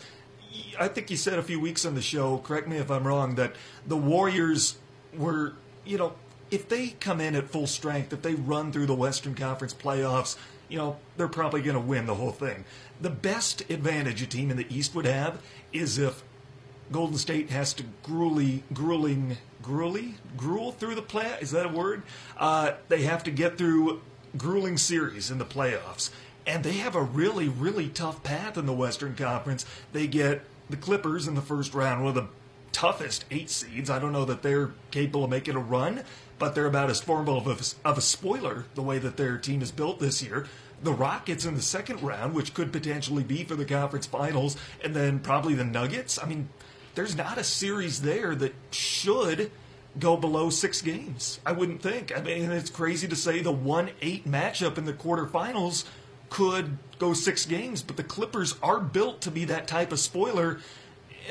I 0.80 0.88
think 0.90 1.10
you 1.10 1.18
said 1.18 1.40
a 1.40 1.44
few 1.44 1.60
weeks 1.60 1.86
on 1.86 1.96
the 1.96 2.02
show, 2.02 2.38
correct 2.38 2.68
me 2.68 2.78
if 2.78 2.92
I'm 2.92 3.08
wrong, 3.08 3.34
that 3.36 3.56
the 3.88 3.98
Warriors 3.98 4.78
were, 5.16 5.54
you 5.86 5.98
know, 5.98 6.14
if 6.52 6.68
they 6.70 6.90
come 6.90 7.22
in 7.22 7.36
at 7.36 7.50
full 7.50 7.68
strength, 7.68 8.14
if 8.14 8.22
they 8.22 8.36
run 8.36 8.72
through 8.72 8.86
the 8.86 8.96
Western 8.96 9.36
Conference 9.36 9.74
playoffs, 9.74 10.38
you 10.70 10.78
know, 10.78 10.98
they're 11.16 11.28
probably 11.28 11.62
going 11.62 11.76
to 11.76 11.82
win 11.82 12.06
the 12.06 12.16
whole 12.16 12.32
thing. 12.32 12.66
The 13.02 13.10
best 13.10 13.70
advantage 13.70 14.22
a 14.22 14.28
team 14.28 14.52
in 14.52 14.58
the 14.58 14.68
East 14.74 14.96
would 14.96 15.06
have 15.06 15.42
is 15.72 15.98
if 15.98 16.24
Golden 16.92 17.18
State 17.18 17.50
has 17.50 17.74
to 17.76 17.84
grueling, 18.04 18.64
grueling, 18.74 19.38
gruely, 19.62 20.16
gruel 20.36 20.72
through 20.72 20.96
the 20.96 21.02
play. 21.02 21.38
Is 21.42 21.52
that 21.52 21.66
a 21.66 21.70
word? 21.70 22.04
Uh, 22.38 22.74
they 22.88 23.04
have 23.04 23.24
to 23.24 23.32
get 23.32 23.58
through 23.58 24.02
grueling 24.38 24.78
series 24.78 25.32
in 25.32 25.38
the 25.38 25.46
playoffs 25.46 26.10
and 26.48 26.64
they 26.64 26.74
have 26.74 26.96
a 26.96 27.04
really, 27.04 27.50
really 27.50 27.90
tough 27.90 28.24
path 28.24 28.58
in 28.58 28.66
the 28.66 28.74
Western 28.74 29.16
Conference. 29.16 29.66
They 29.92 30.08
get 30.08 30.42
the 30.70 30.78
Clippers 30.78 31.28
in 31.28 31.36
the 31.36 31.42
first 31.42 31.74
round, 31.74 32.04
one 32.04 32.18
of 32.18 32.24
the 32.24 32.30
toughest 32.78 33.26
eight 33.32 33.50
seeds. 33.50 33.90
I 33.90 33.98
don't 33.98 34.12
know 34.12 34.26
that 34.26 34.44
they're 34.44 34.70
capable 34.92 35.24
of 35.24 35.32
making 35.32 35.56
a 35.56 35.60
run, 35.60 36.04
but 36.38 36.54
they're 36.54 36.68
about 36.68 36.92
as 36.92 37.02
formidable 37.02 37.40
of 37.40 37.48
a, 37.48 37.90
of 37.90 37.98
a 37.98 38.02
spoiler 38.02 38.66
the 38.76 38.84
way 38.84 39.00
that 39.00 39.18
their 39.18 39.40
team 39.40 39.64
is 39.64 39.72
built 39.72 40.00
this 40.00 40.22
year. 40.22 40.46
The 40.84 40.94
Rockets 40.94 41.44
in 41.44 41.56
the 41.56 41.62
second 41.64 42.04
round, 42.04 42.36
which 42.36 42.54
could 42.54 42.72
potentially 42.72 43.24
be 43.24 43.44
for 43.44 43.56
the 43.56 43.66
conference 43.66 44.06
finals, 44.06 44.58
and 44.84 44.96
then 44.96 45.18
probably 45.18 45.56
the 45.56 45.64
Nuggets. 45.64 46.20
I 46.22 46.28
mean, 46.28 46.50
there's 46.94 47.16
not 47.16 47.40
a 47.40 47.44
series 47.44 48.04
there 48.04 48.36
that 48.36 48.54
should 48.70 49.50
go 49.98 50.16
below 50.16 50.52
six 50.52 50.84
games. 50.84 51.40
I 51.44 51.54
wouldn't 51.54 51.82
think. 51.82 52.16
I 52.16 52.22
mean, 52.22 52.52
it's 52.52 52.70
crazy 52.70 53.08
to 53.08 53.16
say 53.16 53.42
the 53.42 53.52
1 53.52 53.90
8 54.04 54.28
matchup 54.28 54.78
in 54.78 54.86
the 54.86 54.94
quarterfinals 54.94 55.86
could 56.30 56.78
go 57.00 57.14
six 57.14 57.44
games, 57.48 57.82
but 57.82 57.98
the 57.98 58.04
Clippers 58.04 58.54
are 58.62 58.80
built 58.80 59.22
to 59.22 59.32
be 59.32 59.46
that 59.46 59.68
type 59.68 59.92
of 59.92 60.00
spoiler, 60.00 60.60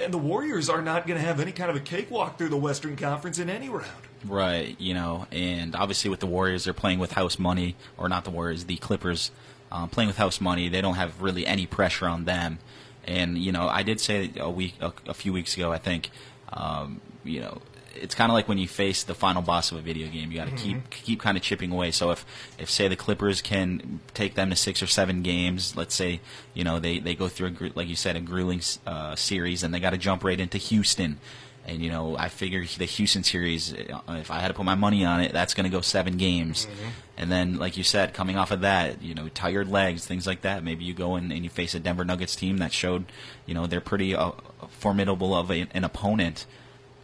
and 0.02 0.12
the 0.12 0.18
Warriors 0.18 0.68
are 0.68 0.82
not 0.82 1.06
going 1.06 1.18
to 1.18 1.26
have 1.26 1.40
any 1.40 1.52
kind 1.52 1.70
of 1.70 1.76
a 1.76 1.80
cakewalk 1.80 2.38
through 2.38 2.48
the 2.48 2.56
Western 2.56 2.96
Conference 2.96 3.38
in 3.38 3.50
any 3.50 3.68
round. 3.68 3.86
Right, 4.24 4.76
you 4.80 4.94
know, 4.94 5.26
and 5.30 5.76
obviously 5.76 6.10
with 6.10 6.20
the 6.20 6.26
Warriors, 6.26 6.64
they're 6.64 6.72
playing 6.72 6.98
with 6.98 7.12
house 7.12 7.38
money, 7.38 7.76
or 7.96 8.08
not 8.08 8.24
the 8.24 8.30
Warriors, 8.30 8.64
the 8.64 8.76
Clippers 8.76 9.30
um, 9.70 9.88
playing 9.88 10.08
with 10.08 10.16
house 10.16 10.40
money. 10.40 10.68
They 10.68 10.80
don't 10.80 10.94
have 10.94 11.20
really 11.22 11.46
any 11.46 11.66
pressure 11.66 12.06
on 12.06 12.24
them. 12.24 12.58
And 13.06 13.38
you 13.38 13.52
know, 13.52 13.68
I 13.68 13.82
did 13.82 14.00
say 14.00 14.30
a 14.36 14.50
week, 14.50 14.74
a, 14.80 14.92
a 15.06 15.14
few 15.14 15.32
weeks 15.32 15.56
ago, 15.56 15.72
I 15.72 15.78
think, 15.78 16.10
um, 16.52 17.00
you 17.24 17.40
know, 17.40 17.60
it's 18.00 18.14
kind 18.14 18.30
of 18.30 18.34
like 18.34 18.48
when 18.48 18.58
you 18.58 18.68
face 18.68 19.02
the 19.02 19.14
final 19.14 19.42
boss 19.42 19.72
of 19.72 19.78
a 19.78 19.80
video 19.80 20.08
game. 20.08 20.30
You 20.30 20.38
got 20.38 20.46
to 20.46 20.54
mm-hmm. 20.54 20.80
keep 20.80 20.90
keep 20.90 21.20
kind 21.20 21.36
of 21.36 21.42
chipping 21.42 21.72
away. 21.72 21.90
So 21.90 22.10
if 22.10 22.24
if 22.58 22.70
say 22.70 22.88
the 22.88 22.96
Clippers 22.96 23.42
can 23.42 24.00
take 24.14 24.34
them 24.34 24.50
to 24.50 24.56
six 24.56 24.82
or 24.82 24.86
seven 24.86 25.22
games, 25.22 25.76
let's 25.76 25.94
say 25.94 26.20
you 26.54 26.64
know 26.64 26.78
they 26.78 26.98
they 26.98 27.14
go 27.14 27.28
through 27.28 27.48
a, 27.48 27.72
like 27.74 27.88
you 27.88 27.96
said 27.96 28.16
a 28.16 28.20
grueling 28.20 28.62
uh, 28.86 29.16
series, 29.16 29.62
and 29.62 29.72
they 29.72 29.80
got 29.80 29.90
to 29.90 29.98
jump 29.98 30.24
right 30.24 30.38
into 30.38 30.58
Houston. 30.58 31.18
And 31.66 31.82
you 31.82 31.90
know, 31.90 32.16
I 32.16 32.28
figure 32.28 32.64
the 32.64 32.84
Houston 32.84 33.24
series, 33.24 33.72
uh, 33.72 34.00
if 34.08 34.30
I 34.30 34.38
had 34.38 34.48
to 34.48 34.54
put 34.54 34.64
my 34.64 34.76
money 34.76 35.04
on 35.04 35.20
it, 35.20 35.32
that's 35.32 35.52
going 35.52 35.64
to 35.64 35.70
go 35.70 35.80
seven 35.80 36.16
games. 36.16 36.66
Mm-hmm. 36.66 36.88
And 37.16 37.32
then, 37.32 37.56
like 37.56 37.76
you 37.76 37.82
said, 37.82 38.14
coming 38.14 38.36
off 38.36 38.52
of 38.52 38.60
that, 38.60 39.02
you 39.02 39.14
know, 39.14 39.28
tired 39.28 39.68
legs, 39.68 40.06
things 40.06 40.28
like 40.28 40.42
that. 40.42 40.62
Maybe 40.62 40.84
you 40.84 40.94
go 40.94 41.16
in 41.16 41.32
and 41.32 41.42
you 41.42 41.50
face 41.50 41.74
a 41.74 41.80
Denver 41.80 42.04
Nuggets 42.04 42.36
team 42.36 42.58
that 42.58 42.72
showed, 42.72 43.06
you 43.46 43.54
know, 43.54 43.66
they're 43.66 43.80
pretty 43.80 44.14
uh, 44.14 44.32
formidable 44.68 45.34
of 45.34 45.50
a, 45.50 45.66
an 45.72 45.82
opponent. 45.82 46.46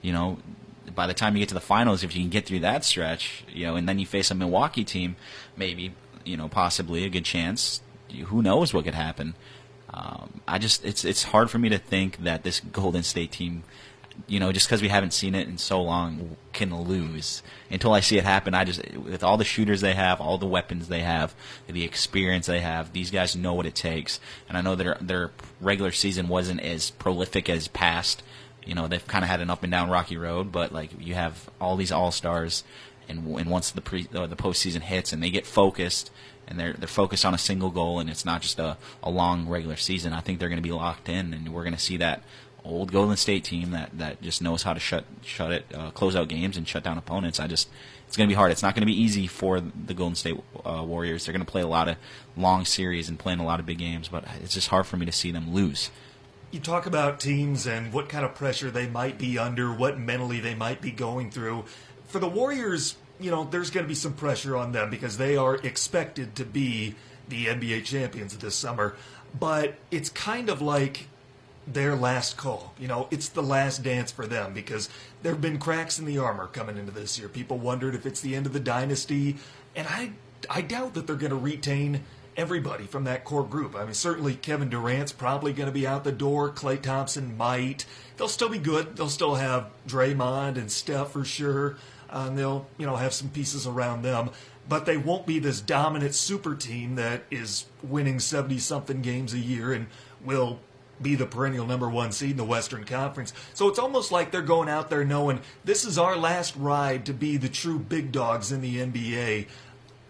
You 0.00 0.12
know, 0.12 0.38
by 0.94 1.06
the 1.06 1.14
time 1.14 1.36
you 1.36 1.40
get 1.40 1.48
to 1.48 1.54
the 1.54 1.60
finals, 1.60 2.02
if 2.02 2.14
you 2.14 2.22
can 2.22 2.30
get 2.30 2.46
through 2.46 2.60
that 2.60 2.84
stretch, 2.84 3.44
you 3.52 3.66
know, 3.66 3.76
and 3.76 3.88
then 3.88 3.98
you 3.98 4.06
face 4.06 4.30
a 4.30 4.34
Milwaukee 4.34 4.84
team, 4.84 5.16
maybe, 5.56 5.94
you 6.24 6.36
know, 6.36 6.48
possibly 6.48 7.04
a 7.04 7.08
good 7.08 7.24
chance. 7.24 7.80
Who 8.26 8.42
knows 8.42 8.74
what 8.74 8.84
could 8.84 8.94
happen? 8.94 9.34
Um, 9.94 10.40
I 10.48 10.58
just 10.58 10.84
it's 10.84 11.04
it's 11.04 11.22
hard 11.22 11.50
for 11.50 11.58
me 11.58 11.68
to 11.68 11.78
think 11.78 12.18
that 12.18 12.42
this 12.42 12.60
Golden 12.60 13.02
State 13.02 13.30
team, 13.30 13.62
you 14.26 14.40
know, 14.40 14.52
just 14.52 14.66
because 14.66 14.80
we 14.80 14.88
haven't 14.88 15.12
seen 15.12 15.34
it 15.34 15.48
in 15.48 15.58
so 15.58 15.82
long, 15.82 16.36
can 16.52 16.74
lose. 16.74 17.42
Until 17.70 17.92
I 17.92 18.00
see 18.00 18.16
it 18.16 18.24
happen, 18.24 18.54
I 18.54 18.64
just 18.64 18.82
with 18.96 19.22
all 19.22 19.36
the 19.36 19.44
shooters 19.44 19.80
they 19.82 19.94
have, 19.94 20.20
all 20.20 20.38
the 20.38 20.46
weapons 20.46 20.88
they 20.88 21.00
have, 21.00 21.34
the 21.66 21.84
experience 21.84 22.46
they 22.46 22.60
have, 22.60 22.92
these 22.92 23.10
guys 23.10 23.36
know 23.36 23.52
what 23.54 23.66
it 23.66 23.74
takes. 23.74 24.18
And 24.48 24.56
I 24.56 24.62
know 24.62 24.74
their 24.74 24.96
their 25.00 25.30
regular 25.60 25.92
season 25.92 26.28
wasn't 26.28 26.60
as 26.60 26.90
prolific 26.90 27.50
as 27.50 27.68
past. 27.68 28.22
You 28.64 28.74
know, 28.74 28.88
they've 28.88 29.06
kind 29.06 29.24
of 29.24 29.30
had 29.30 29.40
an 29.40 29.50
up 29.50 29.62
and 29.62 29.70
down 29.70 29.90
rocky 29.90 30.16
road, 30.16 30.52
but 30.52 30.72
like 30.72 30.90
you 31.00 31.14
have 31.14 31.50
all 31.60 31.76
these 31.76 31.92
all 31.92 32.12
stars, 32.12 32.64
and 33.08 33.26
and 33.38 33.50
once 33.50 33.70
the 33.70 33.80
pre 33.80 34.08
uh, 34.14 34.26
the 34.26 34.36
postseason 34.36 34.80
hits 34.80 35.12
and 35.12 35.22
they 35.22 35.30
get 35.30 35.46
focused 35.46 36.10
and 36.46 36.58
they're 36.58 36.72
they're 36.74 36.88
focused 36.88 37.24
on 37.24 37.34
a 37.34 37.38
single 37.38 37.70
goal 37.70 37.98
and 37.98 38.10
it's 38.10 38.24
not 38.24 38.42
just 38.42 38.58
a, 38.58 38.76
a 39.02 39.10
long 39.10 39.48
regular 39.48 39.76
season. 39.76 40.12
I 40.12 40.20
think 40.20 40.38
they're 40.38 40.48
going 40.48 40.62
to 40.62 40.62
be 40.62 40.72
locked 40.72 41.08
in 41.08 41.32
and 41.34 41.52
we're 41.52 41.62
going 41.64 41.74
to 41.74 41.80
see 41.80 41.96
that 41.98 42.22
old 42.64 42.92
Golden 42.92 43.16
State 43.16 43.44
team 43.44 43.72
that, 43.72 43.90
that 43.98 44.22
just 44.22 44.40
knows 44.40 44.62
how 44.62 44.72
to 44.72 44.80
shut 44.80 45.04
shut 45.22 45.52
it, 45.52 45.66
uh, 45.74 45.90
close 45.90 46.14
out 46.14 46.28
games 46.28 46.56
and 46.56 46.66
shut 46.66 46.84
down 46.84 46.98
opponents. 46.98 47.40
I 47.40 47.46
just 47.46 47.68
it's 48.06 48.16
going 48.16 48.28
to 48.28 48.32
be 48.32 48.36
hard. 48.36 48.52
It's 48.52 48.62
not 48.62 48.74
going 48.74 48.82
to 48.82 48.86
be 48.86 49.00
easy 49.00 49.26
for 49.26 49.60
the 49.60 49.94
Golden 49.94 50.14
State 50.14 50.38
uh, 50.64 50.84
Warriors. 50.86 51.24
They're 51.24 51.32
going 51.32 51.44
to 51.44 51.50
play 51.50 51.62
a 51.62 51.66
lot 51.66 51.88
of 51.88 51.96
long 52.36 52.64
series 52.64 53.08
and 53.08 53.18
play 53.18 53.32
in 53.32 53.38
a 53.38 53.44
lot 53.44 53.58
of 53.58 53.66
big 53.66 53.78
games, 53.78 54.08
but 54.08 54.24
it's 54.42 54.54
just 54.54 54.68
hard 54.68 54.86
for 54.86 54.96
me 54.96 55.06
to 55.06 55.12
see 55.12 55.30
them 55.30 55.54
lose. 55.54 55.90
You 56.52 56.60
talk 56.60 56.84
about 56.84 57.18
teams 57.18 57.66
and 57.66 57.94
what 57.94 58.10
kind 58.10 58.26
of 58.26 58.34
pressure 58.34 58.70
they 58.70 58.86
might 58.86 59.16
be 59.18 59.38
under, 59.38 59.72
what 59.72 59.98
mentally 59.98 60.38
they 60.38 60.54
might 60.54 60.82
be 60.82 60.90
going 60.90 61.30
through. 61.30 61.64
For 62.06 62.18
the 62.18 62.28
Warriors, 62.28 62.96
you 63.18 63.30
know, 63.30 63.44
there's 63.44 63.70
going 63.70 63.84
to 63.84 63.88
be 63.88 63.94
some 63.94 64.12
pressure 64.12 64.54
on 64.54 64.72
them 64.72 64.90
because 64.90 65.16
they 65.16 65.34
are 65.34 65.56
expected 65.56 66.36
to 66.36 66.44
be 66.44 66.94
the 67.28 67.46
NBA 67.46 67.84
champions 67.84 68.36
this 68.36 68.54
summer. 68.54 68.94
But 69.38 69.76
it's 69.90 70.10
kind 70.10 70.50
of 70.50 70.60
like 70.60 71.08
their 71.66 71.96
last 71.96 72.36
call. 72.36 72.74
You 72.78 72.86
know, 72.86 73.08
it's 73.10 73.30
the 73.30 73.42
last 73.42 73.82
dance 73.82 74.12
for 74.12 74.26
them 74.26 74.52
because 74.52 74.90
there 75.22 75.32
have 75.32 75.40
been 75.40 75.58
cracks 75.58 75.98
in 75.98 76.04
the 76.04 76.18
armor 76.18 76.48
coming 76.48 76.76
into 76.76 76.92
this 76.92 77.18
year. 77.18 77.28
People 77.28 77.56
wondered 77.56 77.94
if 77.94 78.04
it's 78.04 78.20
the 78.20 78.36
end 78.36 78.44
of 78.44 78.52
the 78.52 78.60
dynasty, 78.60 79.36
and 79.74 79.86
I 79.88 80.12
I 80.50 80.60
doubt 80.60 80.94
that 80.94 81.06
they're 81.06 81.16
going 81.16 81.30
to 81.30 81.36
retain 81.36 82.02
everybody 82.36 82.86
from 82.86 83.04
that 83.04 83.24
core 83.24 83.44
group. 83.44 83.74
I 83.74 83.84
mean, 83.84 83.94
certainly 83.94 84.34
Kevin 84.34 84.68
Durant's 84.68 85.12
probably 85.12 85.52
going 85.52 85.66
to 85.66 85.72
be 85.72 85.86
out 85.86 86.04
the 86.04 86.12
door. 86.12 86.50
Klay 86.50 86.80
Thompson 86.80 87.36
might. 87.36 87.84
They'll 88.16 88.28
still 88.28 88.48
be 88.48 88.58
good. 88.58 88.96
They'll 88.96 89.08
still 89.08 89.36
have 89.36 89.70
Draymond 89.86 90.56
and 90.56 90.70
Steph 90.70 91.12
for 91.12 91.24
sure 91.24 91.76
uh, 92.12 92.26
and 92.28 92.38
they'll 92.38 92.66
you 92.78 92.86
know 92.86 92.96
have 92.96 93.14
some 93.14 93.30
pieces 93.30 93.66
around 93.66 94.02
them. 94.02 94.30
But 94.68 94.86
they 94.86 94.96
won't 94.96 95.26
be 95.26 95.40
this 95.40 95.60
dominant 95.60 96.14
super 96.14 96.54
team 96.54 96.94
that 96.96 97.24
is 97.30 97.64
winning 97.82 98.20
seventy 98.20 98.58
something 98.58 99.00
games 99.02 99.34
a 99.34 99.38
year 99.38 99.72
and 99.72 99.86
will 100.24 100.60
be 101.00 101.16
the 101.16 101.26
perennial 101.26 101.66
number 101.66 101.90
one 101.90 102.12
seed 102.12 102.32
in 102.32 102.36
the 102.36 102.44
Western 102.44 102.84
Conference. 102.84 103.32
So 103.54 103.68
it's 103.68 103.78
almost 103.78 104.12
like 104.12 104.30
they're 104.30 104.40
going 104.40 104.68
out 104.68 104.88
there 104.88 105.04
knowing 105.04 105.40
this 105.64 105.84
is 105.84 105.98
our 105.98 106.16
last 106.16 106.54
ride 106.54 107.06
to 107.06 107.12
be 107.12 107.38
the 107.38 107.48
true 107.48 107.78
big 107.78 108.12
dogs 108.12 108.52
in 108.52 108.60
the 108.60 108.76
NBA. 108.76 109.48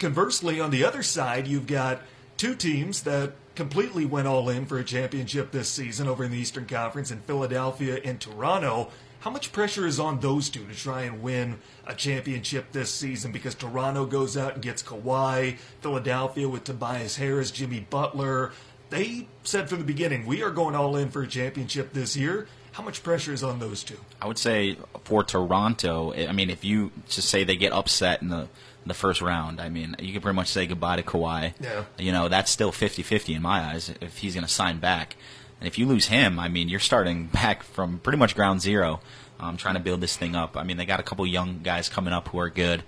Conversely, 0.02 0.58
on 0.58 0.72
the 0.72 0.82
other 0.82 1.04
side, 1.04 1.46
you've 1.46 1.68
got 1.68 2.00
two 2.36 2.56
teams 2.56 3.04
that 3.04 3.34
completely 3.54 4.04
went 4.04 4.26
all 4.26 4.48
in 4.48 4.66
for 4.66 4.76
a 4.80 4.82
championship 4.82 5.52
this 5.52 5.68
season 5.68 6.08
over 6.08 6.24
in 6.24 6.32
the 6.32 6.38
Eastern 6.38 6.66
Conference 6.66 7.12
in 7.12 7.20
Philadelphia 7.20 8.00
and 8.04 8.20
Toronto. 8.20 8.90
How 9.20 9.30
much 9.30 9.52
pressure 9.52 9.86
is 9.86 10.00
on 10.00 10.18
those 10.18 10.50
two 10.50 10.66
to 10.66 10.74
try 10.74 11.02
and 11.02 11.22
win 11.22 11.60
a 11.86 11.94
championship 11.94 12.72
this 12.72 12.92
season? 12.92 13.30
Because 13.30 13.54
Toronto 13.54 14.04
goes 14.04 14.36
out 14.36 14.54
and 14.54 14.62
gets 14.64 14.82
Kawhi, 14.82 15.56
Philadelphia 15.82 16.48
with 16.48 16.64
Tobias 16.64 17.14
Harris, 17.14 17.52
Jimmy 17.52 17.86
Butler. 17.88 18.50
They 18.90 19.28
said 19.44 19.68
from 19.68 19.78
the 19.78 19.84
beginning, 19.84 20.26
we 20.26 20.42
are 20.42 20.50
going 20.50 20.74
all 20.74 20.96
in 20.96 21.10
for 21.10 21.22
a 21.22 21.28
championship 21.28 21.92
this 21.92 22.16
year. 22.16 22.48
How 22.72 22.82
much 22.82 23.04
pressure 23.04 23.32
is 23.32 23.44
on 23.44 23.60
those 23.60 23.84
two? 23.84 23.98
I 24.20 24.26
would 24.26 24.38
say 24.38 24.78
for 25.04 25.22
Toronto, 25.22 26.12
I 26.12 26.32
mean, 26.32 26.50
if 26.50 26.64
you 26.64 26.90
just 27.08 27.28
say 27.28 27.44
they 27.44 27.54
get 27.54 27.72
upset 27.72 28.20
in 28.20 28.30
the 28.30 28.48
the 28.86 28.94
first 28.94 29.20
round, 29.20 29.60
I 29.60 29.68
mean, 29.68 29.96
you 29.98 30.12
can 30.12 30.22
pretty 30.22 30.36
much 30.36 30.48
say 30.48 30.66
goodbye 30.66 30.96
to 30.96 31.02
Kawhi. 31.02 31.54
Yeah. 31.60 31.84
You 31.98 32.12
know, 32.12 32.28
that's 32.28 32.50
still 32.50 32.72
50-50 32.72 33.36
in 33.36 33.42
my 33.42 33.60
eyes 33.60 33.92
if 34.00 34.18
he's 34.18 34.34
going 34.34 34.46
to 34.46 34.52
sign 34.52 34.78
back. 34.78 35.16
And 35.60 35.68
if 35.68 35.78
you 35.78 35.86
lose 35.86 36.08
him, 36.08 36.38
I 36.38 36.48
mean, 36.48 36.68
you're 36.68 36.80
starting 36.80 37.26
back 37.32 37.62
from 37.62 37.98
pretty 38.00 38.18
much 38.18 38.34
ground 38.34 38.60
zero, 38.60 39.00
um, 39.38 39.56
trying 39.56 39.74
to 39.74 39.80
build 39.80 40.00
this 40.00 40.16
thing 40.16 40.34
up. 40.34 40.56
I 40.56 40.64
mean, 40.64 40.76
they 40.76 40.86
got 40.86 41.00
a 41.00 41.04
couple 41.04 41.26
young 41.26 41.60
guys 41.62 41.88
coming 41.88 42.12
up 42.12 42.28
who 42.28 42.38
are 42.38 42.50
good. 42.50 42.82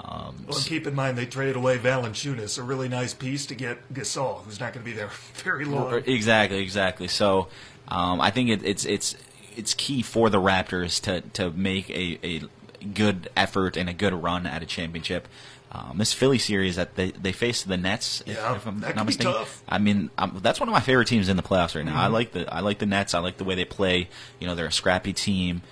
Um, 0.00 0.46
well, 0.48 0.58
keep 0.58 0.86
in 0.86 0.94
mind 0.94 1.16
they 1.16 1.26
traded 1.26 1.54
away 1.54 1.78
Valanciunas, 1.78 2.58
a 2.58 2.62
really 2.62 2.88
nice 2.88 3.14
piece 3.14 3.46
to 3.46 3.54
get 3.54 3.92
Gasol, 3.92 4.42
who's 4.42 4.58
not 4.58 4.72
going 4.72 4.84
to 4.84 4.90
be 4.90 4.96
there 4.96 5.10
very 5.34 5.64
long. 5.64 6.02
Exactly, 6.06 6.58
exactly. 6.58 7.06
So 7.06 7.48
um, 7.88 8.20
I 8.20 8.30
think 8.30 8.50
it, 8.50 8.64
it's 8.64 8.84
it's 8.84 9.16
it's 9.56 9.74
key 9.74 10.02
for 10.02 10.28
the 10.28 10.38
Raptors 10.38 11.00
to 11.02 11.20
to 11.34 11.50
make 11.50 11.88
a, 11.90 12.18
a 12.24 12.42
good 12.82 13.30
effort 13.36 13.76
and 13.76 13.88
a 13.88 13.92
good 13.92 14.14
run 14.14 14.46
at 14.46 14.62
a 14.62 14.66
championship. 14.66 15.28
Um, 15.74 15.96
this 15.96 16.12
Philly 16.12 16.38
series 16.38 16.76
that 16.76 16.96
they 16.96 17.12
they 17.12 17.32
face 17.32 17.62
the 17.62 17.78
Nets. 17.78 18.22
Yeah, 18.26 18.52
if, 18.52 18.58
if 18.58 18.66
I'm 18.66 18.80
that 18.80 18.94
not 18.94 19.06
mistaken. 19.06 19.32
tough. 19.32 19.62
I 19.66 19.78
mean, 19.78 20.10
um, 20.18 20.38
that's 20.42 20.60
one 20.60 20.68
of 20.68 20.72
my 20.74 20.80
favorite 20.80 21.08
teams 21.08 21.30
in 21.30 21.38
the 21.38 21.42
playoffs 21.42 21.74
right 21.74 21.84
now. 21.84 21.92
Mm-hmm. 21.92 22.00
I 22.00 22.06
like 22.08 22.32
the 22.32 22.54
I 22.54 22.60
like 22.60 22.78
the 22.78 22.86
Nets. 22.86 23.14
I 23.14 23.20
like 23.20 23.38
the 23.38 23.44
way 23.44 23.54
they 23.54 23.64
play. 23.64 24.10
You 24.38 24.46
know, 24.46 24.54
they're 24.54 24.66
a 24.66 24.72
scrappy 24.72 25.14
team. 25.14 25.62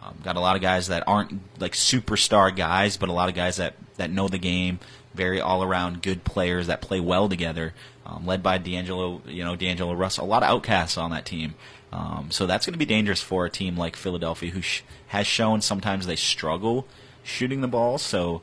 Um, 0.00 0.16
got 0.24 0.36
a 0.36 0.40
lot 0.40 0.56
of 0.56 0.62
guys 0.62 0.88
that 0.88 1.04
aren't 1.06 1.40
like 1.60 1.72
superstar 1.72 2.54
guys, 2.56 2.96
but 2.96 3.10
a 3.10 3.12
lot 3.12 3.28
of 3.28 3.34
guys 3.34 3.58
that 3.58 3.74
that 3.96 4.10
know 4.10 4.28
the 4.28 4.38
game. 4.38 4.78
Very 5.12 5.42
all 5.42 5.62
around 5.62 6.02
good 6.02 6.24
players 6.24 6.68
that 6.68 6.80
play 6.80 7.00
well 7.00 7.28
together. 7.28 7.74
Um, 8.06 8.26
led 8.26 8.42
by 8.42 8.56
D'Angelo, 8.56 9.20
you 9.26 9.44
know 9.44 9.56
D'Angelo 9.56 9.92
Russell. 9.92 10.24
A 10.24 10.26
lot 10.26 10.42
of 10.42 10.48
outcasts 10.48 10.96
on 10.96 11.10
that 11.10 11.26
team. 11.26 11.54
Um, 11.92 12.28
so 12.30 12.46
that's 12.46 12.66
going 12.66 12.74
to 12.74 12.78
be 12.78 12.84
dangerous 12.86 13.20
for 13.20 13.46
a 13.46 13.50
team 13.50 13.76
like 13.76 13.96
Philadelphia, 13.96 14.50
who 14.50 14.62
sh- 14.62 14.82
has 15.08 15.26
shown 15.26 15.60
sometimes 15.60 16.06
they 16.06 16.16
struggle 16.16 16.86
shooting 17.22 17.60
the 17.60 17.68
ball. 17.68 17.98
So 17.98 18.42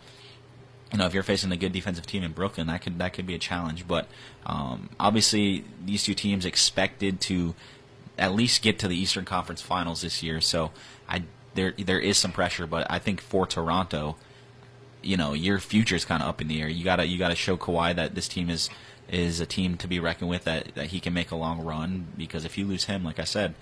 you 0.92 0.98
know, 0.98 1.06
if 1.06 1.14
you're 1.14 1.24
facing 1.24 1.52
a 1.52 1.58
good 1.58 1.74
defensive 1.74 2.06
team 2.06 2.24
in 2.24 2.32
Brooklyn, 2.32 2.68
that 2.68 2.82
could 2.82 3.00
that 3.00 3.14
could 3.14 3.28
be 3.28 3.36
a 3.36 3.40
challenge. 3.40 3.88
But 3.88 4.08
um, 4.46 4.90
obviously, 5.00 5.66
these 5.84 6.04
two 6.04 6.14
teams 6.14 6.46
expected 6.46 7.20
to 7.22 7.56
at 8.18 8.34
least 8.34 8.62
get 8.62 8.80
to 8.80 8.88
the 8.88 8.96
Eastern 8.98 9.26
Conference 9.26 9.62
Finals 9.62 10.02
this 10.02 10.24
year. 10.24 10.40
So 10.40 10.72
I 11.10 11.24
there 11.56 11.74
there 11.78 12.00
is 12.00 12.18
some 12.18 12.32
pressure, 12.32 12.66
but 12.66 12.88
I 12.90 13.00
think 13.00 13.20
for 13.20 13.46
Toronto, 13.46 14.16
you 15.02 15.18
know, 15.18 15.34
your 15.34 15.60
future 15.60 15.96
is 15.96 16.06
kind 16.06 16.24
of 16.24 16.30
up 16.30 16.42
in 16.42 16.48
the 16.48 16.62
air. 16.62 16.70
You 16.70 16.86
gotta 16.86 17.06
you 17.06 17.18
gotta 17.18 17.36
show 17.36 17.58
Kawhi 17.58 17.96
that 17.96 18.16
this 18.16 18.28
team 18.28 18.50
is 18.50 18.70
is 19.10 19.40
a 19.40 19.46
team 19.46 19.78
to 19.78 19.88
be 19.88 20.00
reckoned 20.00 20.30
with. 20.30 20.44
That 20.44 20.76
that 20.76 20.88
he 20.88 21.00
can 21.00 21.14
make 21.14 21.32
a 21.32 21.36
long 21.36 21.62
run. 21.62 22.08
Because 22.18 22.46
if 22.46 22.58
you 22.58 22.66
lose 22.66 22.86
him, 22.86 23.04
like 23.04 23.20
I 23.20 23.26
said. 23.26 23.56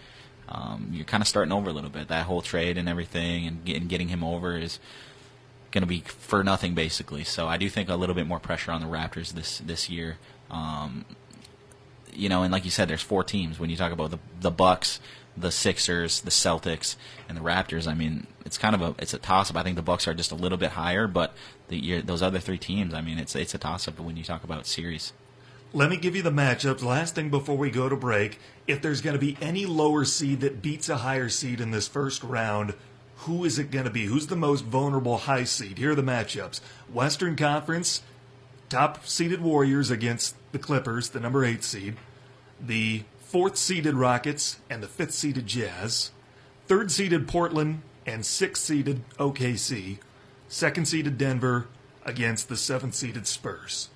Um, 0.48 0.92
you're 0.92 1.06
kind 1.06 1.24
of 1.24 1.28
starting 1.28 1.52
over 1.52 1.72
a 1.72 1.74
little 1.74 1.90
bit. 1.90 2.08
That 2.08 2.28
whole 2.28 2.44
trade 2.44 2.78
and 2.78 2.88
everything, 2.88 3.48
and 3.48 3.66
getting, 3.66 3.88
getting 3.88 4.10
him 4.10 4.24
over 4.24 4.56
is 4.56 4.78
going 5.76 5.82
to 5.82 5.88
be 5.88 6.00
for 6.02 6.44
nothing 6.44 6.74
basically. 6.74 7.24
So 7.26 7.48
I 7.48 7.58
do 7.58 7.70
think 7.70 7.90
a 7.90 7.96
little 7.96 8.16
bit 8.16 8.26
more 8.26 8.40
pressure 8.40 8.72
on 8.72 8.80
the 8.80 8.88
Raptors 8.88 9.34
this 9.34 9.60
this 9.60 9.90
year. 9.90 10.18
Um, 10.50 11.04
you 12.14 12.30
know, 12.30 12.44
and 12.44 12.52
like 12.52 12.64
you 12.64 12.72
said, 12.72 12.88
there's 12.88 13.02
four 13.02 13.24
teams 13.24 13.60
when 13.60 13.70
you 13.70 13.76
talk 13.76 13.92
about 13.92 14.12
the 14.12 14.20
the 14.40 14.52
Bucks, 14.52 15.02
the 15.36 15.52
Sixers, 15.52 16.22
the 16.22 16.32
Celtics, 16.32 16.96
and 17.28 17.38
the 17.38 17.42
Raptors. 17.42 17.88
I 17.88 17.94
mean, 17.94 18.26
it's 18.46 18.58
kind 18.58 18.74
of 18.74 18.82
a 18.82 18.96
it's 19.02 19.14
a 19.14 19.18
toss 19.18 19.50
up. 19.52 19.58
I 19.58 19.64
think 19.64 19.76
the 19.76 19.82
Bucks 19.82 20.08
are 20.08 20.14
just 20.14 20.32
a 20.32 20.36
little 20.36 20.58
bit 20.58 20.72
higher, 20.72 21.08
but 21.08 21.36
the 21.68 22.02
those 22.02 22.22
other 22.22 22.40
three 22.40 22.58
teams, 22.58 22.94
I 22.94 23.02
mean, 23.02 23.20
it's 23.20 23.36
it's 23.36 23.54
a 23.54 23.58
toss 23.58 23.88
up 23.88 24.00
when 24.00 24.16
you 24.16 24.24
talk 24.24 24.46
about 24.46 24.66
series. 24.66 25.12
Let 25.76 25.90
me 25.90 25.98
give 25.98 26.16
you 26.16 26.22
the 26.22 26.32
matchups. 26.32 26.82
Last 26.82 27.16
thing 27.16 27.30
before 27.30 27.58
we 27.58 27.70
go 27.70 27.90
to 27.90 27.98
break. 27.98 28.40
If 28.66 28.82
there's 28.82 29.02
going 29.02 29.14
to 29.14 29.20
be 29.20 29.38
any 29.42 29.66
lower 29.66 30.06
seed 30.06 30.40
that 30.40 30.62
beats 30.62 30.88
a 30.88 30.96
higher 30.96 31.28
seed 31.28 31.60
in 31.60 31.72
this 31.72 31.86
first 31.86 32.24
round, 32.24 32.76
who 33.18 33.44
is 33.44 33.60
it 33.60 33.72
going 33.72 33.84
to 33.84 33.92
be? 33.92 34.06
Who's 34.06 34.28
the 34.28 34.38
most 34.38 34.64
vulnerable 34.64 35.18
high 35.18 35.44
seed? 35.44 35.78
Here 35.78 35.92
are 35.92 35.96
the 35.96 36.02
matchups 36.02 36.62
Western 36.90 37.36
Conference, 37.36 38.04
top 38.70 39.06
seeded 39.06 39.42
Warriors 39.42 39.92
against 39.92 40.38
the 40.54 40.60
Clippers, 40.60 41.10
the 41.10 41.20
number 41.20 41.44
eight 41.44 41.66
seed, 41.66 41.98
the 42.58 43.04
fourth 43.20 43.58
seeded 43.58 43.96
Rockets, 43.96 44.60
and 44.70 44.82
the 44.82 44.88
fifth 44.88 45.14
seeded 45.14 45.46
Jazz, 45.46 46.12
third 46.68 46.90
seeded 46.90 47.28
Portland, 47.28 47.82
and 48.06 48.26
sixth 48.26 48.64
seeded 48.64 49.04
OKC, 49.18 49.98
second 50.48 50.88
seeded 50.88 51.18
Denver 51.18 51.68
against 52.06 52.48
the 52.48 52.56
seventh 52.56 52.96
seeded 52.96 53.28
Spurs. 53.28 53.90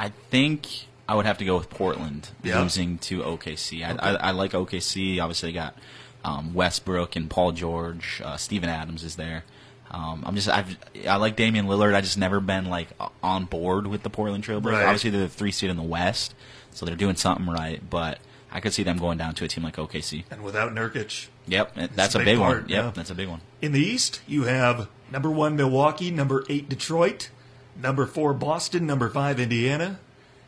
I 0.00 0.08
think 0.30 0.66
I 1.08 1.14
would 1.14 1.26
have 1.26 1.38
to 1.38 1.44
go 1.44 1.56
with 1.58 1.68
Portland 1.70 2.30
Yeah. 2.42 2.60
losing 2.62 2.98
to 2.98 3.20
OKC. 3.22 3.84
I, 3.84 3.90
I, 4.12 4.14
I 4.14 4.30
like 4.30 4.52
OKC. 4.52 5.20
Obviously, 5.20 5.50
they 5.50 5.54
got 5.54 5.76
um, 6.24 6.54
Westbrook 6.54 7.16
and 7.16 7.28
Paul 7.28 7.52
George. 7.52 8.22
Uh, 8.24 8.36
Steven 8.36 8.68
Adams 8.68 9.04
is 9.04 9.16
there. 9.16 9.44
Um, 9.90 10.22
I'm 10.24 10.34
just 10.36 10.48
I've, 10.48 10.76
I 11.08 11.16
like 11.16 11.34
Damian 11.36 11.66
Lillard. 11.66 11.94
I 11.94 12.00
just 12.00 12.16
never 12.16 12.38
been 12.40 12.66
like 12.66 12.88
on 13.22 13.44
board 13.44 13.86
with 13.88 14.02
the 14.04 14.10
Portland 14.10 14.44
Trailblazers. 14.44 14.72
Right. 14.72 14.84
Obviously, 14.84 15.10
they're 15.10 15.22
the 15.22 15.28
three 15.28 15.50
seed 15.50 15.68
in 15.68 15.76
the 15.76 15.82
West, 15.82 16.34
so 16.70 16.86
they're 16.86 16.94
doing 16.96 17.16
something 17.16 17.46
right. 17.46 17.82
But 17.90 18.20
I 18.52 18.60
could 18.60 18.72
see 18.72 18.84
them 18.84 18.98
going 18.98 19.18
down 19.18 19.34
to 19.34 19.44
a 19.44 19.48
team 19.48 19.64
like 19.64 19.76
OKC. 19.76 20.24
And 20.30 20.42
without 20.42 20.72
Nurkic, 20.74 21.28
Yep, 21.48 21.74
that's 21.96 22.14
a 22.14 22.18
a 22.18 22.20
big 22.20 22.26
big, 22.26 22.38
part, 22.38 22.60
one. 22.62 22.68
Yep, 22.68 22.84
yeah. 22.84 22.90
that's 22.94 23.10
a 23.10 23.14
big 23.16 23.28
one. 23.28 23.40
In 23.60 23.72
the 23.72 23.80
East, 23.80 24.20
you 24.28 24.44
have 24.44 24.88
number 25.10 25.28
one 25.30 25.56
Milwaukee, 25.56 26.12
number 26.12 26.44
eight 26.48 26.68
Detroit, 26.68 27.30
number 27.80 28.06
four 28.06 28.32
Boston, 28.34 28.86
number 28.86 29.08
five 29.08 29.40
Indiana, 29.40 29.98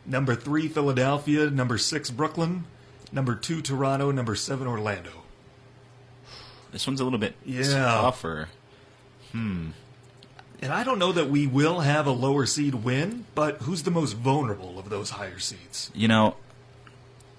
number 0.07 0.35
three 0.35 0.69
Philadelphia, 0.69 1.51
number 1.51 1.79
six 1.79 2.11
Brooklyn, 2.11 2.65
number 3.11 3.35
two 3.35 3.61
Toronto, 3.63 4.11
number 4.11 4.35
seven 4.35 4.67
Orlando. 4.67 5.23
This 6.73 6.87
one's 6.87 7.01
a 7.01 7.05
little 7.05 7.19
bit 7.19 7.35
Yeah. 7.45 7.63
tougher. 7.73 8.49
Hmm. 9.33 9.69
And 10.61 10.73
I 10.73 10.85
don't 10.85 10.99
know 10.99 11.13
that 11.13 11.29
we 11.29 11.47
will 11.47 11.81
have 11.81 12.07
a 12.07 12.13
lower 12.13 12.47
seed 12.47 12.77
win, 12.77 13.25
but 13.35 13.63
who's 13.63 13.83
the 13.83 13.91
most 13.91 14.13
vulnerable 14.13 14.79
of 14.79 14.91
those 14.91 15.11
higher 15.11 15.39
seeds? 15.41 15.91
You 15.95 16.07
know, 16.09 16.37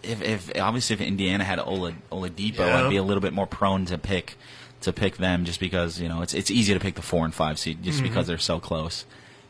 if, 0.04 0.22
if 0.22 0.52
obviously 0.60 0.96
if 0.96 1.02
Indiana 1.02 1.44
had 1.46 1.58
Ola, 1.60 1.94
Oladipo, 2.12 2.58
Yeah. 2.60 2.84
I'd 2.84 2.90
be 2.90 2.98
a 2.98 3.04
little 3.04 3.22
bit 3.22 3.32
more 3.34 3.48
prone 3.48 3.86
to 3.86 3.98
pick 3.98 4.36
to 4.82 4.92
pick 4.92 5.16
them 5.16 5.46
just 5.46 5.62
because 5.62 6.02
you 6.02 6.10
know 6.10 6.22
it's 6.22 6.34
it's 6.34 6.52
easy 6.52 6.74
to 6.74 6.80
pick 6.82 6.96
the 6.96 7.02
four 7.02 7.24
and 7.24 7.34
five 7.34 7.58
seed 7.58 7.82
just 7.82 8.00
Mm-hmm. 8.00 8.08
because 8.10 8.28
they're 8.28 8.38
so 8.38 8.60
close. 8.60 9.06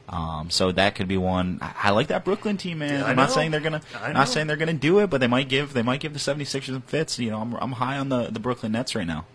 Um, 0.10 0.50
so 0.50 0.72
that 0.72 0.95
could 0.95 1.07
be 1.07 1.17
one. 1.17 1.60
I, 1.62 1.74
I 1.83 1.89
like 1.91 2.07
that 2.07 2.25
Brooklyn 2.25 2.57
team, 2.57 2.79
man. 2.79 3.00
Yeah, 3.00 3.05
I'm 3.05 3.15
not 3.15 3.31
saying 3.31 3.51
they're 3.51 3.62
gonna 3.62 3.81
not 4.12 4.27
saying 4.27 4.48
they're 4.48 4.57
gonna 4.57 4.74
do 4.74 5.00
it, 5.00 5.10
but 5.10 5.22
they 5.22 5.27
might 5.27 5.50
give 5.50 5.74
they 5.74 5.81
might 5.81 6.01
give 6.01 6.13
the 6.13 6.19
76ers 6.19 6.69
and 6.69 6.83
fits. 6.83 7.17
You 7.19 7.31
know, 7.31 7.39
I'm 7.39 7.53
I'm 7.55 7.72
high 7.74 7.98
on 7.98 8.10
the 8.10 8.27
the 8.29 8.39
Brooklyn 8.39 8.74
Nets 8.74 8.95
right 8.95 9.07
now. 9.07 9.25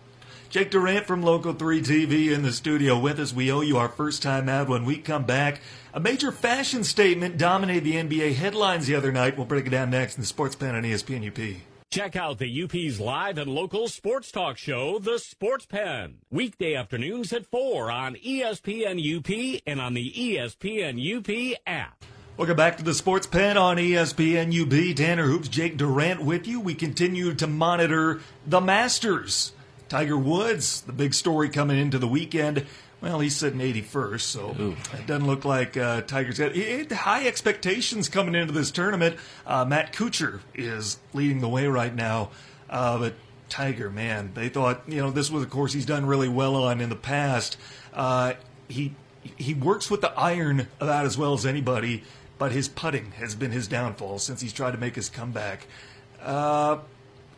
Jake 0.49 0.71
Durant 0.71 1.05
from 1.05 1.21
Local 1.21 1.53
3 1.53 1.79
TV 1.83 2.31
in 2.31 2.41
the 2.41 2.51
studio 2.51 2.97
with 2.97 3.19
us. 3.19 3.31
We 3.31 3.51
owe 3.51 3.61
you 3.61 3.77
our 3.77 3.87
first 3.87 4.23
time 4.23 4.49
out 4.49 4.67
when 4.67 4.83
we 4.83 4.97
come 4.97 5.23
back. 5.23 5.61
A 5.93 5.99
major 5.99 6.31
fashion 6.31 6.83
statement 6.83 7.37
dominated 7.37 7.83
the 7.83 7.93
NBA 7.93 8.33
headlines 8.33 8.87
the 8.87 8.95
other 8.95 9.11
night. 9.11 9.37
We'll 9.37 9.45
break 9.45 9.67
it 9.67 9.69
down 9.69 9.91
next 9.91 10.15
in 10.15 10.21
the 10.21 10.27
Sports 10.27 10.55
Pen 10.55 10.73
on 10.73 10.81
ESPN 10.81 11.27
UP. 11.27 11.61
Check 11.91 12.15
out 12.15 12.37
the 12.37 12.63
UP's 12.63 12.99
live 12.99 13.39
and 13.39 13.49
local 13.49 13.87
sports 13.87 14.31
talk 14.31 14.59
show, 14.59 14.99
The 14.99 15.17
Sports 15.17 15.65
Pen. 15.65 16.19
Weekday 16.29 16.75
afternoons 16.75 17.33
at 17.33 17.47
4 17.47 17.89
on 17.89 18.13
ESPN 18.13 18.99
UP 18.99 19.61
and 19.65 19.81
on 19.81 19.95
the 19.95 20.11
ESPN 20.11 20.99
UP 21.01 21.57
app. 21.65 22.05
Welcome 22.37 22.57
back 22.57 22.77
to 22.77 22.83
the 22.83 22.93
Sports 22.93 23.25
Pen 23.25 23.57
on 23.57 23.77
ESPN 23.77 24.53
UP. 24.53 24.95
Tanner 24.95 25.25
Hoops, 25.25 25.47
Jake 25.47 25.77
Durant 25.77 26.21
with 26.21 26.45
you. 26.45 26.59
We 26.59 26.75
continue 26.75 27.33
to 27.33 27.47
monitor 27.47 28.21
the 28.45 28.61
Masters. 28.61 29.53
Tiger 29.87 30.15
Woods, 30.15 30.81
the 30.81 30.93
big 30.93 31.15
story 31.15 31.49
coming 31.49 31.79
into 31.79 31.97
the 31.97 32.07
weekend. 32.07 32.67
Well, 33.01 33.21
he's 33.21 33.35
sitting 33.35 33.59
81st, 33.59 34.19
so 34.19 34.75
it 34.93 35.07
doesn't 35.07 35.25
look 35.25 35.45
like 35.45 35.77
uh, 35.77 36.01
Tiger's 36.01 36.37
got 36.37 36.51
he 36.51 36.63
had 36.63 36.91
high 36.91 37.27
expectations 37.27 38.09
coming 38.09 38.35
into 38.35 38.51
this 38.51 38.71
tournament. 38.71 39.15
Uh, 39.45 39.63
Matt 39.63 39.93
Kuchar 39.93 40.41
is 40.53 40.97
leading 41.13 41.39
the 41.39 41.47
way 41.47 41.67
right 41.67 41.95
now, 41.95 42.31
uh, 42.69 42.97
but 42.97 43.13
Tiger, 43.47 43.89
man, 43.89 44.31
they 44.33 44.49
thought 44.49 44.81
you 44.87 44.97
know 44.97 45.11
this 45.11 45.31
was 45.31 45.43
a 45.43 45.47
course 45.47 45.71
he's 45.71 45.85
done 45.85 46.05
really 46.05 46.27
well 46.27 46.55
on 46.55 46.81
in 46.81 46.89
the 46.89 46.95
past. 46.95 47.55
Uh, 47.93 48.33
he 48.67 48.93
he 49.37 49.53
works 49.53 49.89
with 49.89 50.01
the 50.01 50.11
iron 50.19 50.67
about 50.81 51.05
as 51.05 51.17
well 51.17 51.33
as 51.33 51.45
anybody, 51.45 52.03
but 52.37 52.51
his 52.51 52.67
putting 52.67 53.11
has 53.11 53.33
been 53.33 53.51
his 53.51 53.67
downfall 53.69 54.19
since 54.19 54.41
he's 54.41 54.53
tried 54.53 54.71
to 54.71 54.77
make 54.77 54.95
his 54.95 55.09
comeback. 55.09 55.67
Uh, 56.21 56.79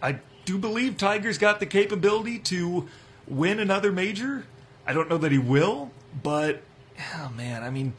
I 0.02 0.20
do 0.46 0.58
believe 0.58 0.98
Tiger's 0.98 1.38
got 1.38 1.60
the 1.60 1.68
capability 1.68 2.40
to 2.40 2.88
win 3.28 3.60
another 3.60 3.92
major. 3.92 4.46
I 4.92 4.94
don't 4.94 5.10
know 5.10 5.20
that 5.20 5.32
he 5.32 5.38
will, 5.38 5.90
but 6.22 6.64
oh 7.16 7.32
man, 7.38 7.64
I 7.64 7.70
mean, 7.70 7.94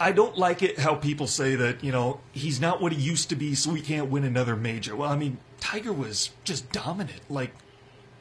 I- 0.00 0.10
don't 0.10 0.36
like 0.36 0.60
it 0.60 0.80
how 0.80 0.96
people 0.96 1.28
say 1.28 1.54
that 1.54 1.84
you 1.84 1.92
know 1.92 2.18
he's 2.32 2.60
not 2.60 2.82
what 2.82 2.90
he 2.90 3.00
used 3.00 3.28
to 3.28 3.36
be, 3.36 3.54
so 3.54 3.74
he 3.74 3.80
can't 3.80 4.10
win 4.10 4.24
another 4.24 4.56
major. 4.56 4.96
Well, 4.96 5.08
I 5.08 5.14
mean, 5.14 5.38
Tiger 5.60 5.92
was 5.92 6.30
just 6.42 6.72
dominant, 6.72 7.20
like 7.30 7.52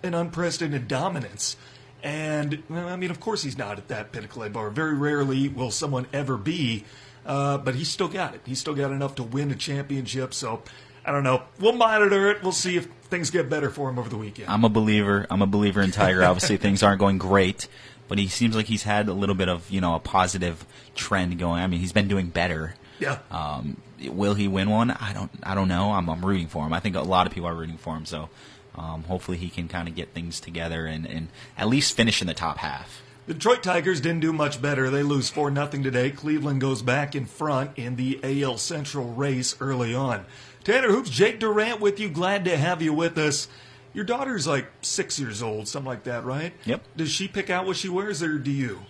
an 0.03 0.13
unprecedented 0.13 0.87
dominance. 0.87 1.57
And 2.03 2.61
well, 2.69 2.89
I 2.89 2.95
mean, 2.95 3.09
of 3.09 3.19
course, 3.19 3.41
he's 3.41 3.57
not 3.57 3.79
at 3.79 3.87
that 3.87 4.11
pinnacle 4.11 4.47
bar. 4.49 4.69
Very 4.69 4.93
rarely 4.93 5.49
will 5.49 5.71
someone 5.71 6.05
ever 6.13 6.37
be, 6.37 6.83
uh, 7.25 7.57
but 7.57 7.73
he's 7.73 7.89
still 7.89 8.07
got 8.07 8.35
it. 8.35 8.41
He's 8.45 8.59
still 8.59 8.75
got 8.75 8.91
enough 8.91 9.15
to 9.15 9.23
win 9.23 9.49
a 9.49 9.55
championship. 9.55 10.35
So 10.35 10.61
I 11.07 11.11
don't 11.11 11.23
know. 11.23 11.43
We'll 11.59 11.73
monitor 11.73 12.29
it. 12.31 12.43
We'll 12.43 12.51
see 12.51 12.75
if 12.75 12.85
things 13.09 13.31
get 13.31 13.49
better 13.49 13.69
for 13.69 13.89
him 13.89 13.97
over 13.97 14.09
the 14.09 14.17
weekend. 14.17 14.49
I'm 14.49 14.65
a 14.65 14.69
believer. 14.69 15.25
I'm 15.29 15.41
a 15.41 15.47
believer 15.47 15.81
in 15.81 15.91
Tiger. 15.91 16.21
Obviously, 16.23 16.57
things 16.67 16.83
aren't 16.83 16.99
going 16.99 17.17
great, 17.17 17.69
but 18.09 18.19
he 18.19 18.27
seems 18.27 18.55
like 18.57 18.65
he's 18.65 18.83
had 18.83 19.07
a 19.07 19.13
little 19.13 19.33
bit 19.35 19.47
of 19.47 19.69
you 19.71 19.79
know 19.79 19.95
a 19.95 19.99
positive 19.99 20.65
trend 20.95 21.39
going. 21.39 21.63
I 21.63 21.67
mean, 21.67 21.79
he's 21.79 21.93
been 21.93 22.09
doing 22.09 22.27
better. 22.27 22.75
yeah. 22.99 23.19
Um, 23.31 23.77
will 24.03 24.33
he 24.35 24.47
win 24.49 24.69
one? 24.69 24.91
I 24.91 25.13
don't. 25.13 25.31
I 25.41 25.55
don't 25.55 25.69
know. 25.69 25.93
I'm, 25.93 26.09
I'm 26.09 26.23
rooting 26.23 26.47
for 26.47 26.65
him. 26.65 26.73
I 26.73 26.81
think 26.81 26.95
a 26.97 27.01
lot 27.01 27.25
of 27.25 27.33
people 27.33 27.47
are 27.47 27.55
rooting 27.55 27.77
for 27.77 27.95
him. 27.95 28.05
So 28.05 28.29
um, 28.75 29.03
hopefully 29.03 29.37
he 29.37 29.49
can 29.49 29.69
kind 29.69 29.87
of 29.87 29.95
get 29.95 30.09
things 30.13 30.41
together 30.41 30.85
and, 30.85 31.05
and 31.05 31.29
at 31.57 31.67
least 31.67 31.95
finish 31.95 32.21
in 32.21 32.27
the 32.27 32.33
top 32.33 32.57
half. 32.57 33.01
The 33.25 33.33
Detroit 33.33 33.61
Tigers 33.61 33.99
didn't 33.99 34.21
do 34.21 34.31
much 34.31 34.61
better. 34.61 34.89
They 34.89 35.03
lose 35.03 35.29
4 35.29 35.53
0 35.53 35.67
today. 35.67 36.11
Cleveland 36.11 36.61
goes 36.61 36.81
back 36.81 37.13
in 37.13 37.25
front 37.25 37.71
in 37.75 37.97
the 37.97 38.19
AL 38.23 38.57
Central 38.57 39.13
race 39.13 39.55
early 39.59 39.93
on. 39.93 40.25
Tanner 40.67 40.89
Hoops, 40.89 41.09
Jake 41.09 41.39
Durant 41.39 41.79
with 41.79 41.97
you. 41.97 42.09
Glad 42.09 42.43
to 42.43 42.57
have 42.57 42.81
you 42.81 42.91
with 42.91 43.17
us. 43.17 43.47
Your 43.93 44.03
daughter's 44.03 44.45
like 44.45 44.67
six 44.81 45.17
years 45.17 45.41
old, 45.41 45.65
something 45.69 45.87
like 45.87 46.03
that, 46.03 46.25
right? 46.25 46.51
Yep. 46.65 46.83
Does 46.97 47.09
she 47.09 47.29
pick 47.29 47.49
out 47.49 47.65
what 47.65 47.77
she 47.77 47.87
wears, 47.87 48.21
or 48.21 48.37
do 48.37 48.51
you? 48.51 48.81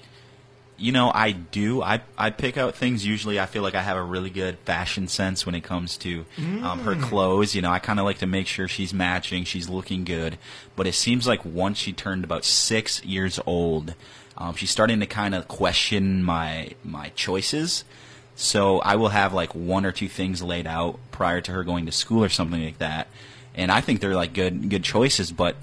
You 0.76 0.92
know, 0.92 1.12
I 1.14 1.34
do. 1.34 1.84
I 1.84 2.02
I 2.18 2.32
pick 2.32 2.58
out 2.58 2.74
things. 2.74 3.06
Usually, 3.06 3.40
I 3.40 3.46
feel 3.46 3.62
like 3.62 3.76
I 3.76 3.84
have 3.84 3.96
a 3.96 4.02
really 4.02 4.32
good 4.32 4.58
fashion 4.66 5.08
sense 5.08 5.46
when 5.46 5.54
it 5.54 5.64
comes 5.64 5.98
to 5.98 6.26
um, 6.64 6.80
her 6.80 6.96
clothes. 6.96 7.54
You 7.54 7.62
know, 7.62 7.70
I 7.70 7.78
kind 7.78 8.00
of 8.00 8.06
like 8.06 8.18
to 8.18 8.26
make 8.26 8.48
sure 8.48 8.68
she's 8.68 8.92
matching, 8.92 9.44
she's 9.44 9.70
looking 9.70 10.04
good. 10.04 10.40
But 10.76 10.88
it 10.88 10.96
seems 10.96 11.28
like 11.28 11.46
once 11.46 11.78
she 11.78 11.94
turned 11.94 12.24
about 12.24 12.44
six 12.44 13.06
years 13.06 13.40
old, 13.46 13.94
um, 14.36 14.56
she's 14.56 14.72
starting 14.72 15.00
to 15.02 15.06
kind 15.06 15.36
of 15.36 15.48
question 15.48 16.24
my 16.24 16.72
my 16.84 17.10
choices. 17.10 17.84
So 18.38 18.80
I 18.80 18.96
will 18.96 19.10
have 19.10 19.34
like 19.34 19.54
one 19.56 19.84
or 19.84 19.92
two 19.92 20.08
things 20.08 20.44
laid 20.44 20.68
out 20.68 21.00
prior 21.12 21.42
to 21.42 21.52
her 21.52 21.64
going 21.64 21.88
to 21.88 21.92
school 21.92 22.24
or 22.24 22.30
something 22.30 22.64
like 22.64 22.78
that, 22.78 23.08
and 23.56 23.72
I 23.72 23.82
think 23.82 24.00
they're 24.00 24.16
like 24.16 24.34
good 24.34 24.70
good 24.70 24.84
choices. 24.84 25.32
But 25.32 25.56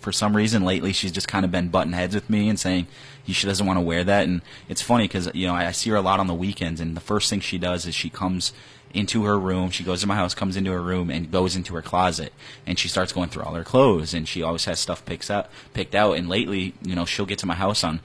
for 0.00 0.12
some 0.12 0.34
reason 0.34 0.64
lately 0.64 0.92
she's 0.92 1.12
just 1.12 1.28
kind 1.28 1.44
of 1.44 1.50
been 1.50 1.68
butting 1.68 1.92
heads 1.92 2.14
with 2.14 2.28
me 2.30 2.48
and 2.48 2.58
saying 2.58 2.86
she 3.26 3.46
doesn't 3.46 3.66
want 3.66 3.76
to 3.76 3.82
wear 3.82 4.02
that 4.02 4.26
and 4.26 4.42
it's 4.68 4.82
funny 4.82 5.04
because 5.04 5.30
you 5.34 5.46
know 5.46 5.54
I, 5.54 5.70
see 5.70 5.90
her 5.90 5.96
a 5.96 6.00
lot 6.00 6.18
on 6.18 6.26
the 6.26 6.34
weekends 6.34 6.80
and 6.80 6.96
the 6.96 7.00
first 7.00 7.30
thing 7.30 7.38
she 7.38 7.58
does 7.58 7.86
is 7.86 7.94
she 7.94 8.10
comes 8.10 8.52
into 8.92 9.24
her 9.24 9.38
room 9.38 9.70
she 9.70 9.84
goes 9.84 10.00
to 10.00 10.08
my 10.08 10.16
house 10.16 10.34
comes 10.34 10.56
into 10.56 10.72
her 10.72 10.82
room 10.82 11.10
and 11.10 11.30
goes 11.30 11.54
into 11.54 11.74
her 11.74 11.82
closet 11.82 12.32
and 12.66 12.76
she 12.76 12.88
starts 12.88 13.12
going 13.12 13.28
through 13.28 13.44
all 13.44 13.54
her 13.54 13.62
clothes 13.62 14.12
and 14.12 14.26
she 14.26 14.42
always 14.42 14.64
has 14.64 14.80
stuff 14.80 15.04
picks 15.04 15.30
up 15.30 15.52
picked 15.74 15.94
out 15.94 16.16
and 16.16 16.28
lately 16.28 16.74
you 16.82 16.96
know 16.96 17.04
she'll 17.04 17.26
get 17.26 17.38
to 17.38 17.46
my 17.46 17.54
house 17.54 17.84
on 17.84 18.00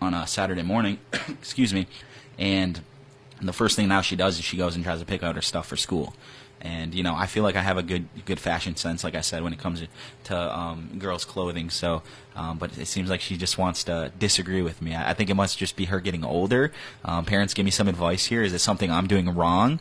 on 0.00 0.14
a 0.14 0.26
saturday 0.26 0.62
morning 0.62 0.98
excuse 1.28 1.74
me 1.74 1.86
and 2.38 2.80
the 3.48 3.52
first 3.52 3.76
thing 3.76 3.88
now 3.88 4.00
she 4.00 4.16
does 4.16 4.38
is 4.38 4.44
she 4.44 4.56
goes 4.56 4.74
and 4.74 4.84
tries 4.84 5.00
to 5.00 5.06
pick 5.06 5.22
out 5.22 5.34
her 5.34 5.42
stuff 5.42 5.66
for 5.66 5.76
school 5.76 6.14
and 6.62 6.94
you 6.94 7.02
know 7.02 7.14
I 7.14 7.26
feel 7.26 7.42
like 7.42 7.56
I 7.56 7.60
have 7.60 7.76
a 7.76 7.82
good 7.82 8.06
good 8.24 8.40
fashion 8.40 8.76
sense, 8.76 9.04
like 9.04 9.14
I 9.14 9.20
said, 9.20 9.42
when 9.42 9.52
it 9.52 9.58
comes 9.58 9.82
to 10.24 10.58
um, 10.58 10.90
girls' 10.98 11.24
clothing. 11.24 11.68
So, 11.70 12.02
um, 12.36 12.58
but 12.58 12.78
it 12.78 12.86
seems 12.86 13.10
like 13.10 13.20
she 13.20 13.36
just 13.36 13.58
wants 13.58 13.84
to 13.84 14.12
disagree 14.18 14.62
with 14.62 14.80
me. 14.80 14.94
I, 14.94 15.10
I 15.10 15.14
think 15.14 15.28
it 15.28 15.34
must 15.34 15.58
just 15.58 15.76
be 15.76 15.86
her 15.86 16.00
getting 16.00 16.24
older. 16.24 16.72
Um, 17.04 17.24
parents, 17.24 17.52
give 17.52 17.64
me 17.64 17.72
some 17.72 17.88
advice 17.88 18.26
here. 18.26 18.42
Is 18.42 18.52
it 18.52 18.60
something 18.60 18.90
I'm 18.90 19.08
doing 19.08 19.34
wrong? 19.34 19.80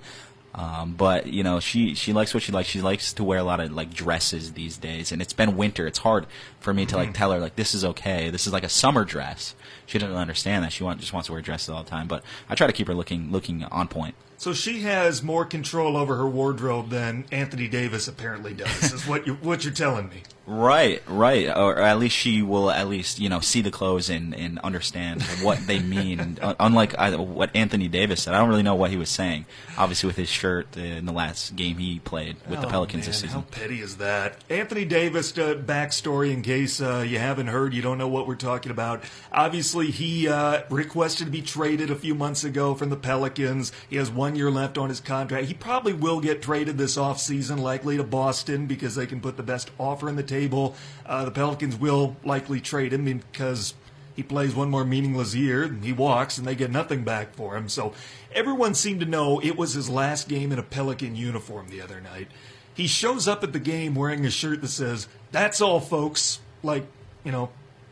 Um, 0.53 0.93
but 0.97 1.27
you 1.27 1.43
know, 1.43 1.59
she 1.59 1.95
she 1.95 2.11
likes 2.11 2.33
what 2.33 2.43
she 2.43 2.51
likes. 2.51 2.67
She 2.67 2.81
likes 2.81 3.13
to 3.13 3.23
wear 3.23 3.39
a 3.39 3.43
lot 3.43 3.59
of 3.59 3.71
like 3.71 3.93
dresses 3.93 4.53
these 4.53 4.77
days, 4.77 5.11
and 5.11 5.21
it's 5.21 5.33
been 5.33 5.55
winter. 5.55 5.87
It's 5.87 5.99
hard 5.99 6.25
for 6.59 6.73
me 6.73 6.85
to 6.87 6.97
like 6.97 7.13
tell 7.13 7.31
her 7.31 7.39
like 7.39 7.55
this 7.55 7.73
is 7.73 7.85
okay. 7.85 8.29
This 8.29 8.47
is 8.47 8.53
like 8.53 8.63
a 8.63 8.69
summer 8.69 9.05
dress. 9.05 9.55
She 9.85 9.97
doesn't 9.97 10.15
understand 10.15 10.63
that. 10.63 10.73
She 10.73 10.83
want, 10.83 10.99
just 10.99 11.13
wants 11.13 11.27
to 11.27 11.33
wear 11.33 11.41
dresses 11.41 11.69
all 11.69 11.83
the 11.83 11.89
time. 11.89 12.07
But 12.07 12.23
I 12.49 12.55
try 12.55 12.67
to 12.67 12.73
keep 12.73 12.87
her 12.87 12.93
looking 12.93 13.31
looking 13.31 13.63
on 13.63 13.87
point. 13.87 14.15
So 14.41 14.53
she 14.53 14.79
has 14.81 15.21
more 15.21 15.45
control 15.45 15.95
over 15.95 16.15
her 16.15 16.27
wardrobe 16.27 16.89
than 16.89 17.25
Anthony 17.31 17.67
Davis 17.67 18.07
apparently 18.07 18.55
does. 18.55 18.91
is 18.91 19.05
what 19.07 19.27
you 19.27 19.35
what 19.35 19.63
you're 19.63 19.71
telling 19.71 20.09
me? 20.09 20.23
Right, 20.47 21.03
right, 21.07 21.55
or 21.55 21.77
at 21.77 21.99
least 21.99 22.15
she 22.15 22.41
will 22.41 22.71
at 22.71 22.89
least 22.89 23.19
you 23.19 23.29
know 23.29 23.39
see 23.39 23.61
the 23.61 23.69
clothes 23.69 24.09
and, 24.09 24.33
and 24.35 24.57
understand 24.59 25.21
what 25.43 25.65
they 25.67 25.79
mean. 25.79 26.11
Uh, 26.41 26.55
unlike 26.59 26.97
I, 26.97 27.15
what 27.15 27.55
Anthony 27.55 27.87
Davis 27.87 28.23
said, 28.23 28.33
I 28.33 28.39
don't 28.39 28.49
really 28.49 28.63
know 28.63 28.73
what 28.73 28.89
he 28.89 28.97
was 28.97 29.09
saying. 29.09 29.45
Obviously, 29.77 30.07
with 30.07 30.15
his 30.15 30.29
shirt 30.29 30.75
in 30.75 31.05
the 31.05 31.11
last 31.11 31.55
game 31.55 31.77
he 31.77 31.99
played 31.99 32.35
with 32.49 32.61
the 32.61 32.67
Oh, 32.67 32.69
Pelicans 32.69 33.03
man, 33.03 33.09
this 33.11 33.19
season. 33.19 33.41
How 33.41 33.45
petty 33.51 33.79
is 33.79 33.97
that? 33.97 34.37
Anthony 34.49 34.85
Davis 34.85 35.37
uh, 35.37 35.55
backstory, 35.55 36.31
in 36.31 36.41
case 36.41 36.81
uh, 36.81 37.05
you 37.07 37.19
haven't 37.19 37.47
heard, 37.47 37.73
you 37.73 37.81
don't 37.81 37.97
know 37.99 38.07
what 38.07 38.27
we're 38.27 38.35
talking 38.35 38.71
about. 38.71 39.03
Obviously, 39.31 39.91
he 39.91 40.27
uh, 40.27 40.63
requested 40.69 41.27
to 41.27 41.31
be 41.31 41.41
traded 41.41 41.91
a 41.91 41.95
few 41.95 42.15
months 42.15 42.43
ago 42.43 42.73
from 42.73 42.89
the 42.89 42.97
Pelicans. 42.97 43.71
He 43.89 43.97
has 43.97 44.09
one 44.09 44.30
year 44.35 44.51
left 44.51 44.77
on 44.77 44.89
his 44.89 44.99
contract. 44.99 45.47
He 45.47 45.53
probably 45.53 45.93
will 45.93 46.19
get 46.19 46.41
traded 46.41 46.77
this 46.77 46.97
offseason, 46.97 47.59
likely 47.59 47.97
to 47.97 48.03
Boston, 48.03 48.67
because 48.67 48.95
they 48.95 49.05
can 49.05 49.21
put 49.21 49.37
the 49.37 49.43
best 49.43 49.71
offer 49.79 50.09
on 50.09 50.15
the 50.15 50.23
table. 50.23 50.75
Uh, 51.05 51.25
the 51.25 51.31
Pelicans 51.31 51.75
will 51.75 52.15
likely 52.23 52.59
trade 52.59 52.93
him 52.93 53.05
because 53.05 53.73
he 54.15 54.23
plays 54.23 54.53
one 54.55 54.69
more 54.69 54.85
meaningless 54.85 55.33
year, 55.35 55.63
and 55.63 55.83
he 55.83 55.93
walks, 55.93 56.37
and 56.37 56.45
they 56.45 56.55
get 56.55 56.71
nothing 56.71 57.03
back 57.03 57.33
for 57.33 57.55
him. 57.55 57.69
So 57.69 57.93
everyone 58.33 58.73
seemed 58.75 58.99
to 58.99 59.05
know 59.05 59.39
it 59.39 59.57
was 59.57 59.73
his 59.73 59.89
last 59.89 60.27
game 60.27 60.51
in 60.51 60.59
a 60.59 60.63
Pelican 60.63 61.15
uniform 61.15 61.69
the 61.69 61.81
other 61.81 62.01
night. 62.01 62.27
He 62.73 62.87
shows 62.87 63.27
up 63.27 63.43
at 63.43 63.53
the 63.53 63.59
game 63.59 63.95
wearing 63.95 64.25
a 64.25 64.31
shirt 64.31 64.61
that 64.61 64.69
says, 64.69 65.07
That's 65.31 65.61
all, 65.61 65.79
folks, 65.79 66.39
like, 66.63 66.85
you 67.23 67.31
know, 67.31 67.49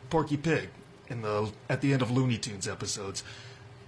Porky 0.10 0.38
Pig 0.38 0.70
in 1.08 1.22
the 1.22 1.52
at 1.70 1.82
the 1.82 1.94
end 1.94 2.02
of 2.02 2.12
Looney 2.12 2.38
Tunes 2.38 2.68
episodes. 2.68 3.24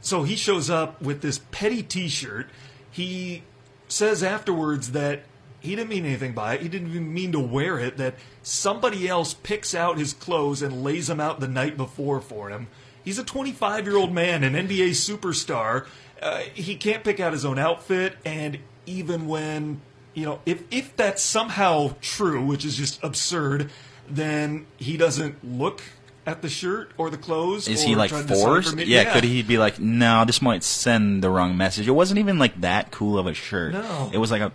So 0.01 0.23
he 0.23 0.35
shows 0.35 0.69
up 0.69 1.01
with 1.01 1.21
this 1.21 1.39
petty 1.51 1.83
t 1.83 2.09
shirt. 2.09 2.47
He 2.89 3.43
says 3.87 4.23
afterwards 4.23 4.91
that 4.91 5.23
he 5.59 5.75
didn't 5.75 5.89
mean 5.89 6.05
anything 6.05 6.33
by 6.33 6.55
it. 6.55 6.61
He 6.61 6.69
didn't 6.69 6.89
even 6.89 7.13
mean 7.13 7.31
to 7.33 7.39
wear 7.39 7.79
it. 7.79 7.97
That 7.97 8.15
somebody 8.41 9.07
else 9.07 9.33
picks 9.33 9.75
out 9.75 9.97
his 9.97 10.13
clothes 10.13 10.61
and 10.61 10.83
lays 10.83 11.07
them 11.07 11.19
out 11.19 11.39
the 11.39 11.47
night 11.47 11.77
before 11.77 12.19
for 12.19 12.49
him. 12.49 12.67
He's 13.03 13.19
a 13.19 13.23
25 13.23 13.85
year 13.85 13.97
old 13.97 14.11
man, 14.11 14.43
an 14.43 14.53
NBA 14.53 14.89
superstar. 14.89 15.85
Uh, 16.21 16.39
he 16.53 16.75
can't 16.75 17.03
pick 17.03 17.19
out 17.19 17.33
his 17.33 17.45
own 17.45 17.57
outfit, 17.57 18.15
and 18.25 18.59
even 18.85 19.27
when 19.27 19.81
you 20.13 20.25
know, 20.25 20.39
if 20.45 20.63
if 20.71 20.95
that's 20.95 21.21
somehow 21.21 21.95
true, 22.01 22.45
which 22.45 22.65
is 22.65 22.75
just 22.75 23.03
absurd, 23.03 23.71
then 24.09 24.65
he 24.77 24.97
doesn't 24.97 25.43
look 25.43 25.81
at 26.25 26.41
the 26.41 26.49
shirt 26.49 26.91
or 26.97 27.09
the 27.09 27.17
clothes. 27.17 27.67
Is 27.67 27.83
or 27.83 27.87
he 27.87 27.95
like 27.95 28.09
try 28.09 28.21
to 28.21 28.27
decipher 28.27 28.47
forced? 28.47 28.75
me- 28.75 28.83
Yeah, 28.85 29.11
could 29.13 29.23
he 29.23 29.41
be 29.43 29.57
like, 29.57 29.79
no, 29.79 30.23
this 30.25 30.41
might 30.41 30.63
send 30.63 31.23
the 31.23 31.29
wrong 31.29 31.57
message? 31.57 31.87
It 31.87 31.91
wasn't 31.91 32.19
even 32.19 32.37
like 32.39 32.61
that 32.61 32.91
cool 32.91 33.17
of 33.17 33.25
a 33.27 33.33
shirt. 33.33 33.73
No. 33.73 34.09
it 34.13 34.17
was 34.17 34.29
like 34.31 34.41
a 34.41 34.51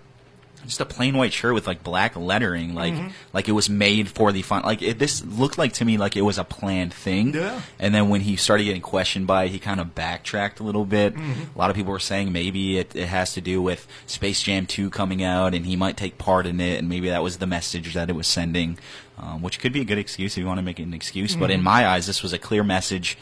just 0.67 0.81
a 0.81 0.85
plain 0.85 1.17
white 1.17 1.33
shirt 1.33 1.55
with 1.55 1.67
like 1.67 1.83
black 1.83 2.17
lettering, 2.17 2.75
like 2.75 2.93
Mm-hmm. 2.95 3.09
like 3.33 3.49
it 3.49 3.53
was 3.53 3.71
made 3.71 4.09
for 4.09 4.33
the 4.33 4.43
fun. 4.43 4.63
Like 4.63 4.83
it, 4.83 4.99
this 4.99 5.25
looked 5.25 5.57
like 5.59 5.73
to 5.75 5.85
me 5.85 5.97
like 5.97 6.17
it 6.17 6.23
was 6.23 6.39
a 6.39 6.45
planned 6.45 6.93
thing. 6.93 7.35
Yeah. 7.35 7.61
And 7.79 7.95
then 7.95 8.09
when 8.09 8.21
he 8.21 8.37
started 8.37 8.65
getting 8.65 8.83
questioned 8.83 9.27
by, 9.27 9.45
it, 9.45 9.51
he 9.53 9.59
kind 9.59 9.81
of 9.81 9.95
backtracked 9.95 10.61
a 10.61 10.63
little 10.63 10.85
bit. 10.85 11.15
Mm-hmm. 11.15 11.55
A 11.55 11.59
lot 11.59 11.71
of 11.71 11.77
people 11.77 11.93
were 11.93 11.99
saying 11.99 12.33
maybe 12.33 12.79
it, 12.79 12.95
it 12.95 13.07
has 13.09 13.33
to 13.35 13.41
do 13.41 13.63
with 13.63 13.87
Space 14.07 14.43
Jam 14.43 14.67
2 14.67 14.91
coming 14.91 15.23
out, 15.23 15.55
and 15.55 15.65
he 15.67 15.77
might 15.77 15.97
take 15.97 16.19
part 16.19 16.47
in 16.47 16.61
it, 16.61 16.79
and 16.79 16.89
maybe 16.89 17.09
that 17.09 17.23
was 17.23 17.39
the 17.39 17.47
message 17.47 17.95
that 17.95 18.11
it 18.11 18.15
was 18.17 18.27
sending, 18.27 18.79
um, 19.19 19.43
which 19.43 19.59
could 19.61 19.73
be 19.73 19.81
a 19.81 19.85
good 19.85 19.99
excuse 19.99 20.35
if 20.35 20.39
you 20.39 20.47
want 20.47 20.59
to 20.59 20.63
make 20.65 20.79
it 20.81 20.85
an 20.85 20.95
excuse. 20.95 21.37
But 21.37 21.51
in 21.51 21.63
my 21.63 21.87
eyes, 21.87 22.07
this 22.07 22.23
was 22.23 22.33
a 22.33 22.39
clear 22.39 22.65
message. 22.65 23.17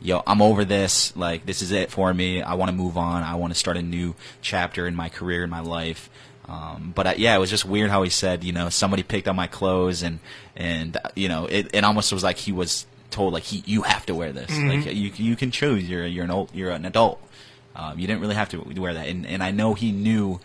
Yo, 0.00 0.22
I'm 0.28 0.40
over 0.40 0.64
this. 0.64 1.16
Like, 1.16 1.44
this 1.44 1.60
is 1.60 1.72
it 1.72 1.90
for 1.90 2.14
me. 2.14 2.40
I 2.40 2.54
want 2.54 2.70
to 2.70 2.76
move 2.76 2.96
on. 2.96 3.24
I 3.24 3.34
want 3.34 3.52
to 3.52 3.58
start 3.58 3.76
a 3.76 3.82
new 3.82 4.14
chapter 4.42 4.86
in 4.86 4.94
my 4.94 5.08
career, 5.08 5.42
in 5.42 5.50
my 5.50 5.58
life. 5.60 6.08
Um, 6.48 6.92
but 6.94 7.06
uh, 7.06 7.14
yeah, 7.16 7.34
it 7.36 7.38
was 7.38 7.50
just 7.50 7.64
weird 7.64 7.90
how 7.90 8.02
he 8.02 8.10
said, 8.10 8.42
you 8.42 8.52
know, 8.52 8.70
somebody 8.70 9.02
picked 9.02 9.28
up 9.28 9.36
my 9.36 9.46
clothes, 9.46 10.02
and 10.02 10.18
and 10.56 10.96
uh, 10.96 11.10
you 11.14 11.28
know, 11.28 11.46
it, 11.46 11.70
it 11.74 11.84
almost 11.84 12.12
was 12.12 12.24
like 12.24 12.38
he 12.38 12.52
was 12.52 12.86
told 13.10 13.32
like 13.32 13.42
he 13.42 13.62
you 13.66 13.82
have 13.82 14.06
to 14.06 14.14
wear 14.14 14.32
this. 14.32 14.50
Like 14.50 14.86
you 14.86 15.12
you 15.14 15.36
can 15.36 15.50
choose. 15.50 15.88
You're 15.88 16.06
you're 16.06 16.24
an 16.24 16.30
old 16.30 16.50
you're 16.54 16.70
an 16.70 16.86
adult. 16.86 17.20
Um, 17.76 17.98
you 17.98 18.06
didn't 18.06 18.20
really 18.22 18.34
have 18.34 18.48
to 18.50 18.58
wear 18.80 18.94
that, 18.94 19.08
and 19.08 19.26
and 19.26 19.42
I 19.42 19.50
know 19.50 19.74
he 19.74 19.92
knew 19.92 20.40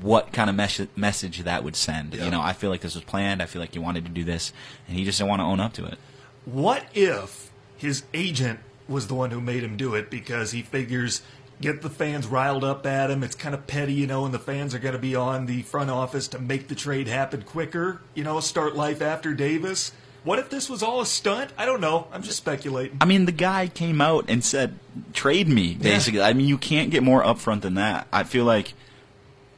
what 0.00 0.32
kind 0.32 0.48
of 0.48 0.56
mes- 0.56 0.88
message 0.96 1.40
that 1.40 1.64
would 1.64 1.76
send. 1.76 2.14
Yeah. 2.14 2.24
You 2.24 2.30
know, 2.30 2.40
I 2.40 2.52
feel 2.52 2.70
like 2.70 2.80
this 2.80 2.94
was 2.94 3.04
planned. 3.04 3.42
I 3.42 3.46
feel 3.46 3.60
like 3.60 3.72
he 3.72 3.78
wanted 3.78 4.04
to 4.06 4.10
do 4.10 4.24
this, 4.24 4.52
and 4.88 4.96
he 4.96 5.04
just 5.04 5.18
didn't 5.18 5.28
want 5.28 5.40
to 5.40 5.44
own 5.44 5.60
up 5.60 5.72
to 5.74 5.84
it. 5.84 5.98
What 6.44 6.84
if 6.94 7.50
his 7.76 8.02
agent 8.12 8.60
was 8.88 9.06
the 9.06 9.14
one 9.14 9.30
who 9.30 9.40
made 9.40 9.62
him 9.62 9.76
do 9.76 9.94
it 9.94 10.10
because 10.10 10.50
he 10.50 10.62
figures 10.62 11.22
get 11.62 11.80
the 11.80 11.88
fans 11.88 12.26
riled 12.26 12.64
up 12.64 12.84
at 12.86 13.10
him. 13.10 13.22
It's 13.22 13.34
kind 13.34 13.54
of 13.54 13.66
petty, 13.66 13.94
you 13.94 14.06
know, 14.06 14.24
and 14.26 14.34
the 14.34 14.38
fans 14.38 14.74
are 14.74 14.78
going 14.78 14.94
to 14.94 15.00
be 15.00 15.14
on 15.14 15.46
the 15.46 15.62
front 15.62 15.90
office 15.90 16.28
to 16.28 16.38
make 16.38 16.68
the 16.68 16.74
trade 16.74 17.08
happen 17.08 17.42
quicker, 17.42 18.02
you 18.14 18.24
know, 18.24 18.40
start 18.40 18.76
life 18.76 19.00
after 19.00 19.32
Davis. 19.32 19.92
What 20.24 20.38
if 20.38 20.50
this 20.50 20.68
was 20.68 20.82
all 20.82 21.00
a 21.00 21.06
stunt? 21.06 21.52
I 21.56 21.64
don't 21.64 21.80
know. 21.80 22.06
I'm 22.12 22.22
just 22.22 22.36
speculating. 22.36 22.98
I 23.00 23.06
mean, 23.06 23.24
the 23.24 23.32
guy 23.32 23.66
came 23.66 24.00
out 24.00 24.26
and 24.28 24.44
said, 24.44 24.78
"Trade 25.12 25.48
me." 25.48 25.74
Basically, 25.74 26.20
I 26.20 26.32
mean, 26.32 26.46
you 26.46 26.58
can't 26.58 26.90
get 26.90 27.02
more 27.02 27.24
upfront 27.24 27.62
than 27.62 27.74
that. 27.74 28.06
I 28.12 28.22
feel 28.22 28.44
like 28.44 28.74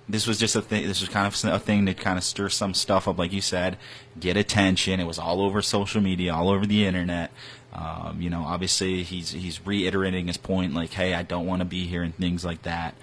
this 0.09 0.27
was 0.27 0.39
just 0.39 0.57
a 0.57 0.63
thing. 0.63 0.87
This 0.87 1.01
was 1.01 1.11
kind 1.11 1.27
of 1.27 1.45
a 1.53 1.59
thing 1.59 1.85
to 1.87 1.95
kind 1.95 2.17
of 2.17 2.25
stir 2.25 2.49
some 2.49 2.73
stuff 2.73 3.07
up, 3.07 3.19
like 3.19 3.33
you 3.33 3.43
said, 3.43 3.77
get 4.19 4.39
attention. 4.39 5.01
It 5.01 5.07
was 5.07 5.19
all 5.19 5.43
over 5.43 5.61
social 5.61 6.01
media, 6.01 6.35
all 6.35 6.49
over 6.49 6.65
the 6.65 6.87
internet. 6.87 7.31
Um, 7.75 8.21
you 8.21 8.31
know, 8.31 8.45
obviously 8.45 9.03
he's 9.03 9.31
he's 9.31 9.65
reiterating 9.67 10.29
his 10.29 10.37
point, 10.37 10.75
like, 10.75 10.93
"Hey, 10.93 11.15
I 11.15 11.23
don't 11.23 11.47
want 11.47 11.61
to 11.61 11.65
be 11.65 11.87
here," 11.87 12.03
and 12.03 12.15
things 12.17 12.45
like 12.45 12.63
that. 12.63 12.95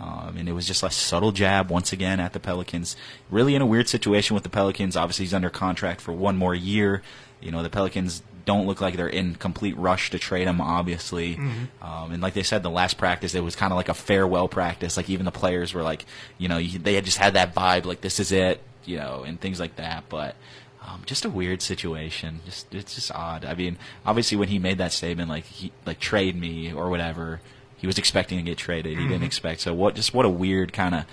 Um, 0.00 0.36
and 0.36 0.48
it 0.48 0.52
was 0.52 0.66
just 0.66 0.82
a 0.82 0.90
subtle 0.90 1.30
jab 1.30 1.70
once 1.70 1.92
again 1.92 2.18
at 2.18 2.32
the 2.32 2.40
Pelicans. 2.40 2.96
Really 3.30 3.54
in 3.54 3.62
a 3.62 3.66
weird 3.66 3.88
situation 3.88 4.34
with 4.34 4.42
the 4.42 4.48
Pelicans. 4.48 4.96
Obviously, 4.96 5.24
he's 5.26 5.34
under 5.34 5.50
contract 5.50 6.00
for 6.00 6.12
one 6.12 6.36
more 6.36 6.54
year. 6.54 7.02
You 7.40 7.52
know, 7.52 7.62
the 7.62 7.70
Pelicans 7.70 8.22
don't 8.44 8.66
look 8.66 8.80
like 8.80 8.96
they're 8.96 9.08
in 9.08 9.34
complete 9.36 9.76
rush 9.76 10.10
to 10.10 10.18
trade 10.18 10.46
him, 10.46 10.60
obviously. 10.60 11.36
Um, 11.82 12.12
and 12.12 12.22
like 12.22 12.34
they 12.34 12.42
said, 12.42 12.62
the 12.62 12.70
last 12.70 12.98
practice, 12.98 13.34
it 13.34 13.40
was 13.40 13.56
kind 13.56 13.72
of 13.72 13.76
like 13.76 13.88
a 13.88 13.94
farewell 13.94 14.48
practice. 14.48 14.96
Like 14.96 15.08
even 15.08 15.24
the 15.24 15.32
players 15.32 15.72
were 15.72 15.82
like, 15.82 16.04
you 16.38 16.48
know, 16.48 16.60
they 16.60 16.94
had 16.94 17.04
just 17.04 17.18
had 17.18 17.34
that 17.34 17.54
vibe, 17.54 17.84
like 17.84 18.00
this 18.00 18.20
is 18.20 18.32
it, 18.32 18.60
you 18.84 18.96
know, 18.96 19.24
and 19.26 19.40
things 19.40 19.60
like 19.60 19.76
that. 19.76 20.04
But 20.08 20.36
um, 20.86 21.02
just 21.06 21.24
a 21.24 21.30
weird 21.30 21.62
situation. 21.62 22.40
Just 22.44 22.74
it's 22.74 22.94
just 22.94 23.12
odd. 23.12 23.44
I 23.44 23.54
mean, 23.54 23.78
obviously 24.04 24.36
when 24.36 24.48
he 24.48 24.58
made 24.58 24.78
that 24.78 24.92
statement, 24.92 25.28
like 25.28 25.44
he 25.44 25.72
like 25.86 25.98
trade 25.98 26.36
me 26.36 26.72
or 26.72 26.90
whatever, 26.90 27.40
he 27.76 27.86
was 27.86 27.98
expecting 27.98 28.38
to 28.38 28.44
get 28.44 28.58
traded. 28.58 28.98
He 28.98 29.08
didn't 29.08 29.24
expect. 29.24 29.60
So 29.60 29.74
what? 29.74 29.94
Just 29.94 30.14
what 30.14 30.26
a 30.26 30.30
weird 30.30 30.72
kind 30.72 30.94
of 30.94 31.04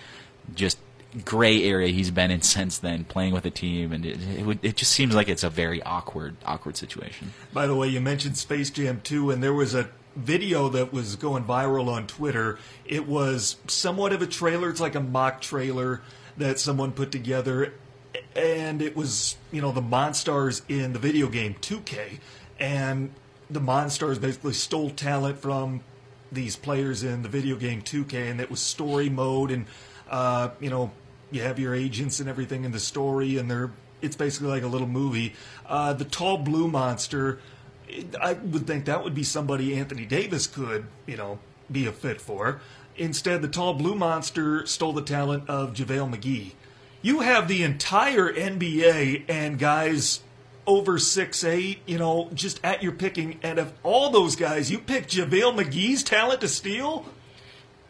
just 0.55 0.77
gray 1.25 1.63
area 1.63 1.89
he's 1.89 2.11
been 2.11 2.31
in 2.31 2.41
since 2.41 2.77
then, 2.77 3.03
playing 3.03 3.33
with 3.33 3.45
a 3.45 3.49
team, 3.49 3.91
and 3.91 4.05
it, 4.05 4.19
it, 4.37 4.45
would, 4.45 4.59
it 4.63 4.75
just 4.75 4.91
seems 4.91 5.15
like 5.15 5.29
it's 5.29 5.43
a 5.43 5.49
very 5.49 5.81
awkward, 5.83 6.35
awkward 6.45 6.77
situation. 6.77 7.33
By 7.53 7.67
the 7.67 7.75
way, 7.75 7.87
you 7.87 8.01
mentioned 8.01 8.37
Space 8.37 8.69
Jam 8.69 9.01
2, 9.03 9.31
and 9.31 9.43
there 9.43 9.53
was 9.53 9.75
a 9.75 9.89
video 10.15 10.69
that 10.69 10.91
was 10.91 11.15
going 11.15 11.43
viral 11.43 11.87
on 11.87 12.07
Twitter. 12.07 12.59
It 12.85 13.07
was 13.07 13.57
somewhat 13.67 14.13
of 14.13 14.21
a 14.21 14.27
trailer. 14.27 14.69
It's 14.69 14.81
like 14.81 14.95
a 14.95 14.99
mock 14.99 15.41
trailer 15.41 16.01
that 16.37 16.59
someone 16.59 16.91
put 16.91 17.11
together, 17.11 17.73
and 18.35 18.81
it 18.81 18.95
was, 18.95 19.37
you 19.51 19.61
know, 19.61 19.71
the 19.71 19.81
Monstars 19.81 20.61
in 20.67 20.93
the 20.93 20.99
video 20.99 21.27
game 21.27 21.55
2K. 21.61 22.19
And 22.59 23.11
the 23.49 23.59
Monstars 23.59 24.19
basically 24.19 24.53
stole 24.53 24.89
talent 24.91 25.39
from 25.39 25.81
these 26.31 26.55
players 26.55 27.03
in 27.03 27.23
the 27.23 27.29
video 27.29 27.55
game 27.55 27.81
2K, 27.81 28.31
and 28.31 28.39
it 28.39 28.49
was 28.49 28.61
story 28.61 29.09
mode, 29.09 29.51
and, 29.51 29.65
uh, 30.09 30.49
you 30.59 30.69
know, 30.69 30.91
you 31.29 31.41
have 31.41 31.59
your 31.59 31.73
agents 31.73 32.19
and 32.19 32.29
everything 32.29 32.63
in 32.63 32.71
the 32.71 32.79
story, 32.79 33.37
and 33.37 33.49
they're 33.49 33.71
it's 34.01 34.15
basically 34.15 34.49
like 34.49 34.63
a 34.63 34.67
little 34.67 34.87
movie. 34.87 35.33
Uh, 35.65 35.93
the 35.93 36.05
tall 36.05 36.37
blue 36.37 36.67
monster, 36.67 37.39
I 38.19 38.33
would 38.33 38.65
think 38.65 38.85
that 38.85 39.03
would 39.03 39.13
be 39.13 39.23
somebody 39.23 39.75
Anthony 39.75 40.05
Davis 40.05 40.47
could, 40.47 40.87
you 41.05 41.17
know, 41.17 41.39
be 41.71 41.85
a 41.85 41.91
fit 41.91 42.19
for. 42.19 42.61
Instead, 42.97 43.41
the 43.41 43.47
tall 43.47 43.73
blue 43.73 43.95
monster 43.95 44.65
stole 44.65 44.93
the 44.93 45.01
talent 45.01 45.47
of 45.49 45.73
JaVale 45.73 46.15
McGee. 46.15 46.53
You 47.01 47.21
have 47.21 47.47
the 47.47 47.63
entire 47.63 48.31
NBA 48.31 49.23
and 49.27 49.57
guys 49.57 50.21
over 50.67 50.99
six 50.99 51.43
eight, 51.43 51.79
you 51.85 51.97
know, 51.97 52.29
just 52.33 52.59
at 52.63 52.83
your 52.83 52.91
picking, 52.91 53.39
and 53.41 53.59
of 53.59 53.73
all 53.83 54.09
those 54.11 54.35
guys, 54.35 54.69
you 54.71 54.77
pick 54.79 55.07
JaVale 55.07 55.55
McGee's 55.63 56.03
talent 56.03 56.41
to 56.41 56.47
steal? 56.47 57.05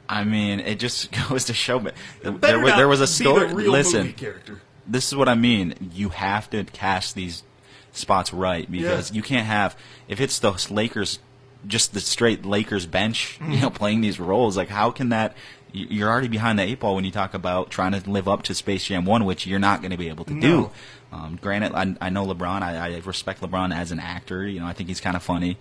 I 0.08 0.24
mean, 0.24 0.60
it 0.60 0.80
just 0.80 1.12
goes 1.30 1.46
to 1.46 1.54
show. 1.54 1.80
But 1.80 1.96
there, 2.24 2.60
was, 2.60 2.74
there 2.74 2.88
was 2.88 3.02
a 3.02 3.08
story. 3.08 3.48
the 3.48 3.72
Listen, 3.72 4.14
character. 4.14 4.62
this 4.88 5.08
is 5.08 5.16
what 5.16 5.30
I 5.30 5.36
mean. 5.36 5.92
You 5.94 6.10
have 6.10 6.50
to 6.52 6.64
cast 6.66 7.16
these 7.16 7.44
spots 7.92 8.34
right 8.34 8.70
because 8.72 9.12
Yeah. 9.12 9.16
you 9.16 9.22
can't 9.22 9.48
have 9.48 9.78
if 10.08 10.22
it's 10.22 10.40
the 10.40 10.52
Lakers, 10.70 11.20
just 11.68 11.94
the 11.94 12.00
straight 12.02 12.46
Lakers 12.46 12.86
bench, 12.86 13.38
you 13.40 13.46
mm-hmm. 13.48 13.62
know, 13.62 13.70
playing 13.70 14.02
these 14.02 14.20
roles. 14.20 14.58
Like, 14.58 14.70
how 14.70 14.92
can 14.92 15.10
that? 15.10 15.36
You- 15.74 15.88
You're 15.90 16.10
already 16.10 16.28
behind 16.28 16.60
the 16.60 16.64
eight 16.64 16.80
ball 16.80 16.96
when 16.96 17.06
you 17.06 17.12
talk 17.12 17.34
about 17.34 17.70
trying 17.70 17.94
to 18.00 18.10
live 18.10 18.28
up 18.28 18.44
to 18.44 18.54
Space 18.56 18.84
Jam 18.86 19.06
One, 19.06 19.26
which 19.26 19.46
you're 19.48 19.60
not 19.60 19.82
going 19.82 19.92
to 19.92 19.98
be 19.98 20.10
able 20.10 20.26
to 20.26 20.40
do. 20.40 20.70
Um, 21.14 21.38
granted, 21.42 21.74
I, 21.74 21.96
I 22.00 22.10
know 22.10 22.26
LeBron. 22.26 22.62
I, 22.62 22.96
I 22.96 23.02
respect 23.06 23.42
LeBron 23.42 23.76
as 23.76 23.92
an 23.92 24.00
actor. 24.00 24.48
You 24.48 24.62
know, 24.62 24.66
I 24.66 24.72
think 24.74 24.88
he's 24.88 25.02
kind 25.02 25.18
of 25.18 25.24
funny 25.24 25.58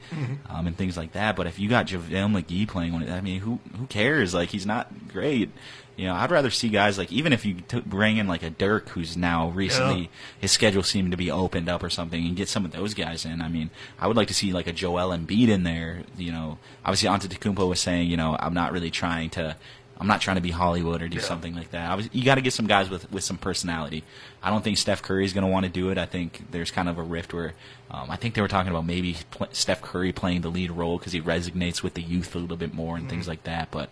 um, 0.48 0.66
and 0.68 0.76
things 0.76 0.96
like 0.96 1.12
that. 1.12 1.34
But 1.34 1.48
if 1.48 1.58
you 1.58 1.68
got 1.68 1.86
JaVale 1.86 2.42
McGee 2.44 2.68
playing 2.68 2.92
one, 2.92 3.10
I 3.10 3.20
mean, 3.20 3.40
who 3.40 3.58
who 3.76 3.86
cares? 3.86 4.32
Like, 4.32 4.50
he's 4.50 4.64
not 4.66 5.08
great. 5.08 5.50
You 5.96 6.06
know, 6.06 6.14
I'd 6.14 6.30
rather 6.30 6.50
see 6.50 6.68
guys 6.70 6.96
like 6.96 7.10
even 7.12 7.32
if 7.32 7.44
you 7.44 7.54
t- 7.66 7.80
bring 7.80 8.16
in 8.16 8.26
like 8.28 8.42
a 8.44 8.48
Dirk, 8.50 8.90
who's 8.90 9.16
now 9.16 9.48
recently 9.50 10.02
Yeah. 10.02 10.06
his 10.40 10.52
schedule 10.52 10.82
seemed 10.84 11.10
to 11.10 11.16
be 11.16 11.30
opened 11.32 11.68
up 11.68 11.82
or 11.82 11.90
something, 11.90 12.24
and 12.24 12.36
get 12.36 12.48
some 12.48 12.64
of 12.64 12.70
those 12.70 12.94
guys 12.94 13.24
in. 13.26 13.42
I 13.42 13.48
mean, 13.48 13.70
I 13.98 14.06
would 14.06 14.16
like 14.16 14.28
to 14.28 14.34
see 14.34 14.52
like 14.52 14.68
a 14.68 14.72
Joel 14.72 15.10
Embiid 15.10 15.48
in 15.48 15.64
there. 15.64 16.04
You 16.16 16.30
know, 16.30 16.58
obviously 16.84 17.08
Antetokounmpo 17.10 17.68
was 17.68 17.80
saying, 17.80 18.08
you 18.08 18.16
know, 18.16 18.36
I'm 18.38 18.54
not 18.54 18.72
really 18.72 18.90
trying 18.90 19.30
to. 19.30 19.56
I'm 20.00 20.06
not 20.06 20.22
trying 20.22 20.36
to 20.36 20.40
be 20.40 20.50
Hollywood 20.50 21.02
or 21.02 21.08
do 21.08 21.16
Yeah. 21.18 21.22
something 21.22 21.54
like 21.54 21.72
that. 21.72 21.90
Obviously, 21.90 22.18
you 22.18 22.24
got 22.24 22.36
to 22.36 22.40
get 22.40 22.54
some 22.54 22.66
guys 22.66 22.88
with, 22.88 23.12
with 23.12 23.22
some 23.22 23.36
personality. 23.36 24.02
I 24.42 24.48
don't 24.48 24.64
think 24.64 24.78
Steph 24.78 25.02
Curry 25.02 25.26
is 25.26 25.34
going 25.34 25.44
to 25.44 25.50
want 25.50 25.66
to 25.66 25.70
do 25.70 25.90
it. 25.90 25.98
I 25.98 26.06
think 26.06 26.50
there's 26.50 26.70
kind 26.70 26.88
of 26.88 26.96
a 26.96 27.02
rift 27.02 27.34
where 27.34 27.52
um, 27.90 28.10
I 28.10 28.16
think 28.16 28.34
they 28.34 28.40
were 28.40 28.48
talking 28.48 28.70
about 28.70 28.86
maybe 28.86 29.16
pl- 29.30 29.48
Steph 29.52 29.82
Curry 29.82 30.10
playing 30.12 30.40
the 30.40 30.48
lead 30.50 30.70
role 30.70 30.96
because 30.98 31.12
he 31.12 31.20
resonates 31.20 31.82
with 31.82 31.94
the 31.94 32.02
youth 32.02 32.34
a 32.34 32.38
little 32.38 32.56
bit 32.56 32.72
more 32.72 32.96
and 32.96 33.10
things 33.10 33.28
like 33.28 33.42
that. 33.44 33.70
But 33.70 33.90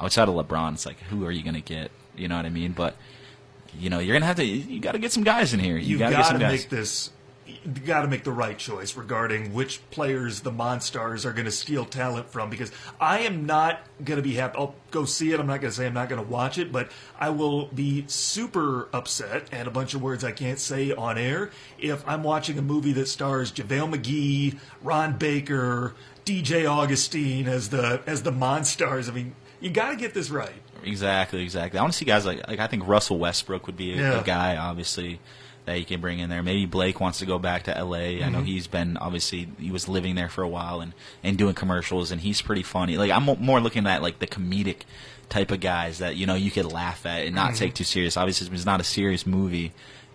outside 0.00 0.28
of 0.28 0.34
LeBron, 0.36 0.74
it's 0.74 0.86
like 0.86 1.00
who 1.10 1.26
are 1.26 1.32
you 1.32 1.42
going 1.42 1.54
to 1.54 1.60
get? 1.60 1.90
You 2.16 2.28
know 2.28 2.36
what 2.36 2.46
I 2.46 2.50
mean? 2.50 2.70
But 2.72 2.94
you 3.78 3.90
know, 3.90 3.98
you're 3.98 4.14
gonna 4.14 4.26
have 4.26 4.36
to. 4.36 4.44
You 4.44 4.80
got 4.80 4.92
to 4.92 4.98
get 4.98 5.12
some 5.12 5.22
guys 5.24 5.52
in 5.54 5.60
here. 5.60 5.76
You 5.76 5.98
to 5.98 6.10
got 6.10 6.30
to 6.32 6.38
make 6.38 6.68
this. 6.68 7.10
You 7.64 7.80
got 7.86 8.02
to 8.02 8.08
make 8.08 8.24
the 8.24 8.32
right 8.32 8.56
choice 8.58 8.96
regarding 8.96 9.52
which 9.52 9.80
players 9.90 10.40
the 10.40 10.50
Monstars 10.52 11.24
are 11.24 11.32
going 11.32 11.44
to 11.46 11.50
steal 11.50 11.84
talent 11.84 12.30
from. 12.30 12.50
Because 12.50 12.70
I 13.00 13.20
am 13.20 13.46
not 13.46 13.80
going 14.04 14.16
to 14.16 14.22
be 14.22 14.34
happy. 14.34 14.58
I'll 14.58 14.74
go 14.90 15.04
see 15.04 15.32
it. 15.32 15.40
I'm 15.40 15.46
not 15.46 15.60
going 15.60 15.70
to 15.70 15.76
say 15.76 15.86
I'm 15.86 15.94
not 15.94 16.08
going 16.08 16.22
to 16.22 16.28
watch 16.28 16.58
it, 16.58 16.70
but 16.72 16.90
I 17.18 17.30
will 17.30 17.66
be 17.66 18.04
super 18.08 18.88
upset 18.92 19.48
and 19.52 19.66
a 19.68 19.70
bunch 19.70 19.94
of 19.94 20.02
words 20.02 20.24
I 20.24 20.32
can't 20.32 20.58
say 20.58 20.92
on 20.92 21.18
air 21.18 21.50
if 21.78 22.06
I'm 22.08 22.22
watching 22.22 22.58
a 22.58 22.62
movie 22.62 22.92
that 22.94 23.06
stars 23.06 23.52
JaVale 23.52 23.94
McGee, 23.94 24.58
Ron 24.82 25.16
Baker, 25.18 25.94
DJ 26.24 26.70
Augustin 26.70 27.48
as 27.48 27.70
the 27.70 28.00
as 28.06 28.22
the 28.22 28.32
Monstars. 28.32 29.08
I 29.08 29.12
mean, 29.12 29.34
you 29.60 29.70
got 29.70 29.90
to 29.90 29.96
get 29.96 30.14
this 30.14 30.30
right. 30.30 30.52
Exactly, 30.82 31.42
exactly. 31.42 31.78
I 31.78 31.82
want 31.82 31.92
to 31.92 31.98
see 31.98 32.04
guys 32.06 32.24
like 32.24 32.46
like 32.48 32.58
I 32.58 32.66
think 32.66 32.86
Russell 32.88 33.18
Westbrook 33.18 33.66
would 33.66 33.76
be 33.76 33.92
a, 33.92 33.96
Yeah. 33.96 34.20
a 34.20 34.24
guy, 34.24 34.56
obviously, 34.56 35.20
that 35.66 35.78
you 35.78 35.84
can 35.84 36.00
bring 36.00 36.18
in 36.18 36.30
there. 36.30 36.42
Maybe 36.42 36.66
Blake 36.66 37.00
wants 37.00 37.18
to 37.20 37.26
go 37.26 37.38
back 37.38 37.64
to 37.64 37.76
L.A. 37.76 38.22
I 38.22 38.28
know 38.28 38.42
he's 38.42 38.66
been 38.66 38.96
obviously 38.96 39.48
he 39.58 39.70
was 39.70 39.88
living 39.88 40.14
there 40.14 40.28
for 40.28 40.42
a 40.42 40.48
while 40.48 40.80
and 40.80 40.92
and 41.22 41.36
doing 41.36 41.54
commercials, 41.54 42.10
and 42.10 42.20
he's 42.20 42.42
pretty 42.42 42.62
funny. 42.62 42.96
Like 42.96 43.10
I'm 43.10 43.24
more 43.24 43.60
looking 43.60 43.86
at 43.86 44.02
like 44.02 44.18
the 44.18 44.26
comedic 44.26 44.82
type 45.28 45.50
of 45.52 45.60
guys 45.60 45.98
that 45.98 46.16
you 46.16 46.26
know 46.26 46.34
you 46.34 46.50
could 46.50 46.70
laugh 46.70 47.06
at 47.06 47.26
and 47.26 47.34
not 47.34 47.54
take 47.54 47.74
too 47.74 47.84
serious. 47.84 48.16
Obviously, 48.16 48.52
it's 48.54 48.66
not 48.66 48.80
a 48.80 48.84
serious 48.84 49.26
movie. 49.26 49.72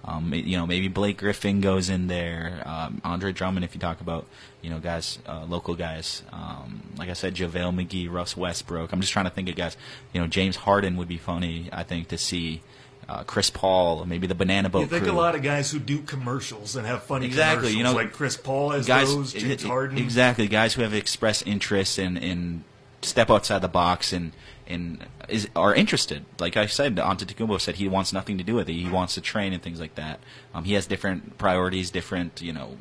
Um, 0.07 0.31
you 0.33 0.55
know, 0.55 0.67
maybe 0.67 0.87
Blake 0.87 1.17
Griffin 1.17 1.61
goes 1.61 1.89
in 1.89 2.05
there. 2.05 2.61
Um, 2.63 3.01
Andre 3.03 3.31
Drummond, 3.31 3.65
if 3.65 3.73
you 3.73 3.81
talk 3.81 4.01
about, 4.01 4.27
you 4.61 4.69
know, 4.69 4.77
guys, 4.77 5.17
uh, 5.25 5.45
local 5.45 5.73
guys. 5.73 6.21
Um, 6.31 6.83
like 6.95 7.09
I 7.09 7.13
said, 7.13 7.33
JaVale 7.33 7.73
McGee, 7.73 8.11
Russ 8.11 8.37
Westbrook. 8.37 8.91
I'm 8.93 9.01
just 9.01 9.11
trying 9.11 9.25
to 9.25 9.31
think 9.31 9.49
of 9.49 9.55
guys. 9.55 9.75
You 10.13 10.21
know, 10.21 10.27
James 10.27 10.57
Harden 10.57 10.95
would 10.97 11.07
be 11.07 11.17
funny, 11.17 11.69
I 11.73 11.81
think, 11.83 12.09
to 12.09 12.19
see. 12.19 12.61
Uh, 13.07 13.23
Chris 13.23 13.51
Paul, 13.51 14.03
maybe 14.05 14.25
the 14.25 14.33
Banana 14.33 14.67
Boat 14.67 14.79
You 14.79 14.87
think 14.87 15.03
Crew. 15.03 15.11
a 15.11 15.15
lot 15.15 15.35
of 15.35 15.43
guys 15.43 15.69
who 15.69 15.77
do 15.77 16.01
commercials 16.01 16.75
and 16.75 16.87
have 16.87 17.03
funny 17.03 17.27
Exactly, 17.27 17.69
you 17.69 17.77
commercials, 17.77 17.93
know, 17.95 18.01
like 18.03 18.13
Chris 18.13 18.35
Paul 18.37 18.69
has 18.71 18.87
guys, 18.87 19.13
those, 19.13 19.31
James 19.33 19.63
Harden. 19.63 19.97
exactly, 19.99 20.47
guys 20.47 20.73
who 20.73 20.81
have 20.81 20.93
expressed 20.93 21.45
interest 21.45 21.99
in, 21.99 22.17
in 22.17 22.63
step 23.03 23.29
outside 23.29 23.59
the 23.59 23.67
box 23.67 24.11
and 24.11 24.31
and 24.67 25.05
is 25.29 25.47
are 25.55 25.75
interested. 25.75 26.25
Like 26.39 26.57
I 26.57 26.65
said, 26.65 26.95
Antetokounmpo 26.95 27.61
said 27.61 27.75
he 27.75 27.87
wants 27.87 28.11
nothing 28.11 28.39
to 28.39 28.43
do 28.43 28.55
with 28.55 28.67
it. 28.67 28.73
He 28.73 28.89
wants 28.89 29.13
to 29.13 29.21
train 29.21 29.53
and 29.53 29.61
things 29.61 29.79
like 29.79 29.93
that. 29.95 30.19
Um, 30.55 30.63
he 30.63 30.73
has 30.73 30.87
different 30.87 31.37
priorities, 31.37 31.91
different 31.91 32.41
you 32.41 32.53
know 32.53 32.75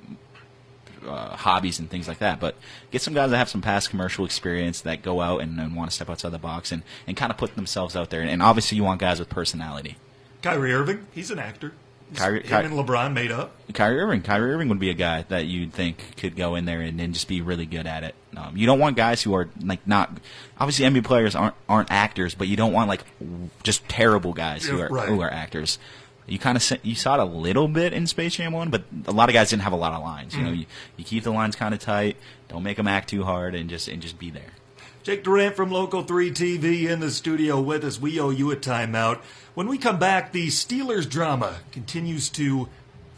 uh, 1.07 1.37
hobbies 1.37 1.79
and 1.79 1.91
things 1.91 2.09
like 2.09 2.19
that. 2.19 2.41
But 2.41 2.55
get 2.91 3.03
some 3.03 3.13
guys 3.15 3.31
that 3.31 3.37
have 3.37 3.51
some 3.51 3.61
past 3.61 3.91
commercial 3.91 4.25
experience 4.25 4.81
that 4.83 5.03
go 5.03 5.21
out 5.21 5.43
and, 5.43 5.61
and 5.61 5.77
want 5.77 5.91
to 5.91 5.95
step 5.95 6.09
outside 6.09 6.31
the 6.31 6.39
box 6.39 6.73
and, 6.73 6.83
and 7.07 7.17
kind 7.17 7.31
of 7.31 7.37
put 7.37 7.55
themselves 7.57 7.95
out 7.95 8.09
there. 8.11 8.23
And, 8.23 8.43
obviously, 8.43 8.77
you 8.77 8.85
want 8.85 9.01
guys 9.01 9.19
with 9.19 9.29
personality. 9.29 9.97
Kyrie 10.45 10.75
Irving, 10.75 11.07
he's 11.13 11.31
an 11.31 11.39
actor. 11.39 11.73
Kyrie- 12.15 12.43
him 12.43 12.49
Ky- 12.49 12.67
and 12.67 12.75
LeBron 12.75 13.15
made 13.15 13.33
up. 13.33 13.57
Kyrie 13.73 13.99
Irving. 13.99 14.21
Kyrie 14.21 14.53
Irving 14.53 14.69
would 14.69 14.79
be 14.79 14.91
a 14.91 14.95
guy 14.95 15.23
that 15.29 15.47
you'd 15.47 15.73
think 15.73 16.17
could 16.19 16.37
go 16.37 16.55
in 16.55 16.67
there 16.67 16.83
and, 16.83 17.01
and 17.01 17.15
just 17.15 17.29
be 17.29 17.41
really 17.41 17.65
good 17.65 17.87
at 17.87 18.05
it. 18.05 18.15
Um, 18.37 18.55
you 18.55 18.67
don't 18.67 18.79
want 18.79 18.95
guys 18.95 19.23
who 19.23 19.35
are 19.35 19.49
like 19.63 19.87
not 19.87 20.13
obviously 20.59 20.85
NBA 20.85 21.05
players 21.05 21.35
aren't 21.35 21.55
aren't 21.67 21.91
actors, 21.91 22.35
but 22.35 22.47
you 22.47 22.57
don't 22.57 22.75
want 22.75 22.89
like 22.89 23.05
just 23.63 23.89
terrible 23.89 24.35
guys 24.35 24.67
who 24.67 24.81
are 24.83 24.89
right. 24.89 25.09
who 25.09 25.23
are 25.23 25.31
actors. 25.31 25.79
You 26.27 26.39
kind 26.39 26.57
of 26.59 26.79
you 26.83 26.95
saw 26.95 27.15
it 27.15 27.21
a 27.21 27.25
little 27.25 27.67
bit 27.67 27.95
in 27.95 28.07
Space 28.07 28.35
Jam 28.35 28.53
One, 28.53 28.69
but 28.69 28.85
a 29.07 29.13
lot 29.13 29.31
of 29.31 29.33
guys 29.33 29.49
didn't 29.49 29.63
have 29.63 29.73
a 29.73 29.77
lot 29.77 29.93
of 29.93 30.03
lines. 30.03 30.37
You 30.37 30.43
know, 30.43 30.53
you, 30.53 30.67
you 30.99 31.05
keep 31.05 31.25
the 31.25 31.33
lines 31.33 31.57
kind 31.57 31.73
of 31.73 31.81
tight. 31.81 32.19
Don't 32.49 32.63
make 32.63 32.77
them 32.77 32.87
act 32.89 33.09
too 33.09 33.25
hard, 33.25 33.55
and 33.55 33.71
just 33.71 33.89
and 33.89 34.03
just 34.03 34.19
be 34.19 34.31
there. 34.31 34.53
Jake 35.05 35.23
Durant 35.23 35.55
from 35.55 35.71
Local 35.71 36.03
3 36.03 36.31
TV 36.31 36.89
in 36.89 37.01
the 37.01 37.11
studio 37.11 37.61
with 37.61 37.85
us. 37.85 38.01
We 38.01 38.19
owe 38.19 38.31
you 38.31 38.51
a 38.51 38.57
timeout. 38.57 39.19
When 39.53 39.69
we 39.69 39.77
come 39.77 39.99
back, 39.99 40.33
the 40.33 40.47
Steelers 40.47 41.07
drama 41.07 41.57
continues 41.73 42.31
to 42.31 42.71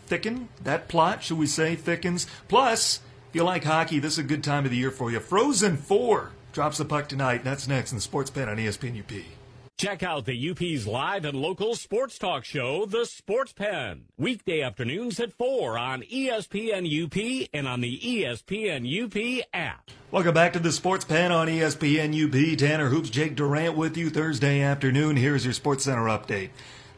thicken. 0.08 0.48
That 0.64 0.88
plot, 0.88 1.22
should 1.22 1.38
we 1.38 1.46
say, 1.46 1.76
thickens. 1.76 2.26
Plus, 2.48 2.98
if 3.28 3.36
you 3.36 3.44
like 3.44 3.62
hockey, 3.62 4.00
this 4.00 4.14
is 4.14 4.18
a 4.18 4.24
good 4.24 4.42
time 4.42 4.64
of 4.64 4.72
the 4.72 4.76
year 4.76 4.90
for 4.90 5.12
you. 5.12 5.20
Frozen 5.20 5.76
4 5.76 6.32
drops 6.52 6.78
the 6.78 6.84
puck 6.84 7.08
tonight. 7.08 7.44
That's 7.44 7.68
next 7.68 7.92
in 7.92 7.98
the 7.98 8.02
Sports 8.02 8.30
Pen 8.30 8.48
on 8.48 8.56
ESPN 8.56 8.98
UP. 8.98 9.35
Check 9.78 10.02
out 10.02 10.24
the 10.24 10.50
UP's 10.50 10.86
live 10.86 11.26
and 11.26 11.36
local 11.36 11.74
sports 11.74 12.18
talk 12.18 12.46
show, 12.46 12.86
The 12.86 13.04
Sports 13.04 13.52
Pen. 13.52 14.06
Weekday 14.16 14.62
afternoons 14.62 15.20
at 15.20 15.34
4 15.34 15.76
on 15.76 16.00
ESPN 16.00 16.86
UP 16.86 17.48
and 17.52 17.68
on 17.68 17.82
the 17.82 17.98
ESPN 17.98 18.86
UP 18.88 19.44
app. 19.52 19.90
Welcome 20.10 20.32
back 20.32 20.54
to 20.54 20.58
the 20.58 20.72
Sports 20.72 21.04
Pen 21.04 21.30
on 21.30 21.48
ESPN 21.48 22.14
UP. 22.14 22.58
Tanner 22.58 22.88
Hoops, 22.88 23.10
Jake 23.10 23.36
Durant 23.36 23.76
with 23.76 23.98
you 23.98 24.08
Thursday 24.08 24.62
afternoon. 24.62 25.14
Here's 25.14 25.44
your 25.44 25.52
Sports 25.52 25.84
Center 25.84 26.04
update. 26.04 26.48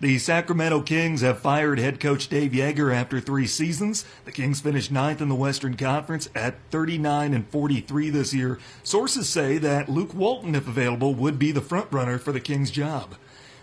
The 0.00 0.18
Sacramento 0.20 0.82
Kings 0.82 1.22
have 1.22 1.40
fired 1.40 1.80
head 1.80 1.98
coach 1.98 2.28
Dave 2.28 2.52
Joerger 2.52 2.94
after 2.94 3.18
three 3.18 3.48
seasons. 3.48 4.04
The 4.26 4.30
Kings 4.30 4.60
finished 4.60 4.92
ninth 4.92 5.20
in 5.20 5.28
the 5.28 5.34
Western 5.34 5.76
Conference 5.76 6.28
at 6.36 6.54
39 6.70 7.34
and 7.34 7.48
43 7.48 8.10
this 8.10 8.32
year. 8.32 8.60
Sources 8.84 9.28
say 9.28 9.58
that 9.58 9.88
Luke 9.88 10.14
Walton, 10.14 10.54
if 10.54 10.68
available, 10.68 11.14
would 11.14 11.36
be 11.36 11.50
the 11.50 11.60
frontrunner 11.60 12.20
for 12.20 12.30
the 12.30 12.38
Kings' 12.38 12.70
job. 12.70 13.16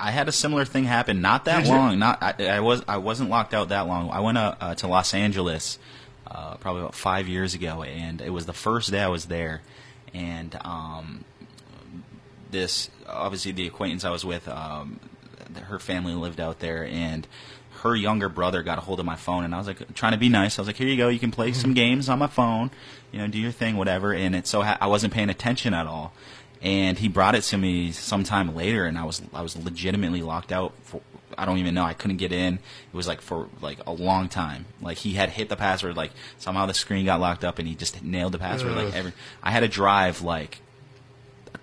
I 0.00 0.10
had 0.10 0.28
a 0.28 0.32
similar 0.32 0.64
thing 0.64 0.84
happen. 0.84 1.20
Not 1.20 1.44
that 1.44 1.60
Did 1.60 1.68
you? 1.68 1.74
long. 1.74 1.98
Not 1.98 2.22
I, 2.22 2.48
I 2.48 2.60
was 2.60 2.82
I 2.88 2.96
wasn't 2.96 3.30
locked 3.30 3.54
out 3.54 3.68
that 3.68 3.86
long. 3.86 4.10
I 4.10 4.20
went 4.20 4.38
uh, 4.38 4.54
uh, 4.60 4.74
to 4.76 4.86
Los 4.86 5.14
Angeles 5.14 5.78
uh, 6.26 6.54
probably 6.56 6.82
about 6.82 6.94
five 6.94 7.28
years 7.28 7.54
ago, 7.54 7.82
and 7.82 8.20
it 8.20 8.30
was 8.30 8.46
the 8.46 8.52
first 8.52 8.90
day 8.90 9.00
I 9.00 9.08
was 9.08 9.26
there. 9.26 9.62
And 10.14 10.58
um, 10.64 11.24
this 12.50 12.90
obviously 13.06 13.52
the 13.52 13.66
acquaintance 13.66 14.04
I 14.04 14.10
was 14.10 14.24
with, 14.24 14.48
um, 14.48 14.98
her 15.54 15.78
family 15.78 16.14
lived 16.14 16.40
out 16.40 16.60
there, 16.60 16.84
and 16.84 17.26
her 17.82 17.94
younger 17.94 18.28
brother 18.28 18.62
got 18.62 18.78
a 18.78 18.80
hold 18.82 19.00
of 19.00 19.06
my 19.06 19.16
phone, 19.16 19.44
and 19.44 19.54
I 19.54 19.58
was 19.58 19.66
like 19.66 19.94
trying 19.94 20.12
to 20.12 20.18
be 20.18 20.28
nice. 20.28 20.58
I 20.58 20.62
was 20.62 20.68
like, 20.68 20.76
"Here 20.76 20.88
you 20.88 20.96
go. 20.96 21.08
You 21.08 21.18
can 21.18 21.30
play 21.30 21.52
some 21.52 21.74
games 21.74 22.08
on 22.08 22.18
my 22.18 22.26
phone. 22.26 22.70
You 23.12 23.18
know, 23.18 23.26
do 23.26 23.38
your 23.38 23.52
thing, 23.52 23.76
whatever." 23.76 24.12
And 24.12 24.34
it 24.34 24.46
so 24.46 24.62
ha- 24.62 24.78
I 24.80 24.86
wasn't 24.86 25.12
paying 25.12 25.30
attention 25.30 25.74
at 25.74 25.86
all 25.86 26.12
and 26.62 26.98
he 26.98 27.08
brought 27.08 27.34
it 27.34 27.42
to 27.42 27.56
me 27.56 27.90
sometime 27.92 28.54
later 28.54 28.84
and 28.84 28.98
I 28.98 29.04
was 29.04 29.22
I 29.32 29.42
was 29.42 29.56
legitimately 29.56 30.22
locked 30.22 30.52
out 30.52 30.72
for 30.82 31.00
I 31.38 31.46
don't 31.46 31.58
even 31.58 31.74
know 31.74 31.84
I 31.84 31.94
couldn't 31.94 32.18
get 32.18 32.32
in. 32.32 32.54
It 32.54 32.96
was 32.96 33.08
like 33.08 33.20
for 33.20 33.48
like 33.60 33.78
a 33.86 33.92
long 33.92 34.28
time. 34.28 34.66
Like 34.82 34.98
he 34.98 35.14
had 35.14 35.30
hit 35.30 35.48
the 35.48 35.56
password 35.56 35.96
like 35.96 36.10
somehow 36.38 36.66
the 36.66 36.74
screen 36.74 37.06
got 37.06 37.20
locked 37.20 37.44
up 37.44 37.58
and 37.58 37.66
he 37.66 37.74
just 37.74 38.02
nailed 38.02 38.32
the 38.32 38.38
password 38.38 38.76
Ugh. 38.76 38.84
like 38.84 38.94
every 38.94 39.12
I 39.42 39.50
had 39.50 39.60
to 39.60 39.68
drive 39.68 40.22
like 40.22 40.60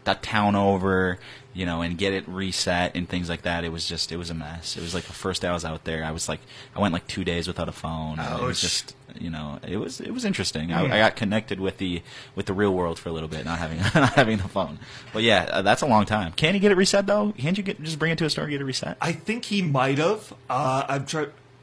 the 0.03 0.15
town 0.15 0.55
over 0.55 1.19
you 1.53 1.65
know 1.65 1.81
and 1.81 1.97
get 1.97 2.13
it 2.13 2.27
reset 2.27 2.95
and 2.95 3.07
things 3.07 3.29
like 3.29 3.43
that. 3.43 3.63
It 3.63 3.71
was 3.71 3.87
just 3.87 4.11
it 4.11 4.17
was 4.17 4.31
a 4.31 4.33
mess. 4.33 4.77
It 4.77 4.81
was 4.81 4.95
like 4.95 5.03
the 5.03 5.13
first 5.13 5.43
day 5.43 5.47
I 5.47 5.53
was 5.53 5.65
out 5.65 5.83
there 5.83 6.03
I 6.03 6.11
was 6.11 6.27
like 6.27 6.39
I 6.75 6.79
went 6.79 6.93
like 6.93 7.05
2 7.07 7.23
days 7.23 7.47
without 7.47 7.69
a 7.69 7.73
phone. 7.73 8.19
And 8.19 8.41
it 8.41 8.43
was 8.43 8.61
just 8.61 8.95
you 9.21 9.29
know 9.29 9.59
it 9.67 9.77
was 9.77 9.99
it 9.99 10.13
was 10.13 10.25
interesting 10.25 10.71
I, 10.71 10.85
I 10.85 10.99
got 10.99 11.15
connected 11.15 11.59
with 11.59 11.77
the 11.77 12.01
with 12.35 12.45
the 12.45 12.53
real 12.53 12.73
world 12.73 12.99
for 12.99 13.09
a 13.09 13.11
little 13.11 13.29
bit 13.29 13.45
not 13.45 13.57
having 13.59 13.77
not 13.95 14.13
having 14.13 14.37
the 14.37 14.47
phone 14.47 14.79
but 15.13 15.23
yeah 15.23 15.47
uh, 15.51 15.61
that's 15.61 15.81
a 15.81 15.87
long 15.87 16.05
time 16.05 16.31
can 16.33 16.53
he 16.53 16.59
get 16.59 16.71
it 16.71 16.75
reset 16.75 17.07
though 17.07 17.33
can't 17.37 17.57
you 17.57 17.63
get 17.63 17.81
just 17.81 17.99
bring 17.99 18.11
it 18.11 18.17
to 18.17 18.25
a 18.25 18.29
store 18.29 18.43
and 18.43 18.51
get 18.51 18.61
it 18.61 18.65
reset 18.65 18.97
I 19.01 19.13
think 19.13 19.45
he 19.45 19.61
might 19.61 19.97
have. 19.97 20.33
Uh, 20.49 20.85
I'm 20.87 21.05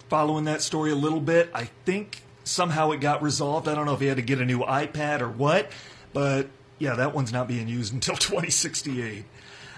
following 0.09 0.45
that 0.45 0.63
story 0.63 0.91
a 0.91 0.95
little 0.97 1.21
bit. 1.21 1.51
I 1.55 1.65
think 1.85 2.23
somehow 2.45 2.91
it 2.93 3.01
got 3.01 3.23
resolved. 3.23 3.69
I 3.69 3.75
don't 3.75 3.87
know 3.87 3.95
if 3.95 4.01
he 4.01 4.07
had 4.07 4.17
to 4.17 4.23
get 4.23 4.41
a 4.41 4.45
new 4.45 4.61
iPad 4.61 5.21
or 5.21 5.29
what, 5.29 5.71
but 6.13 6.49
yeah, 6.79 6.95
that 6.95 7.15
one's 7.15 7.33
not 7.33 7.49
being 7.49 7.69
used 7.69 7.93
until 7.95 8.17
2068. 8.17 9.25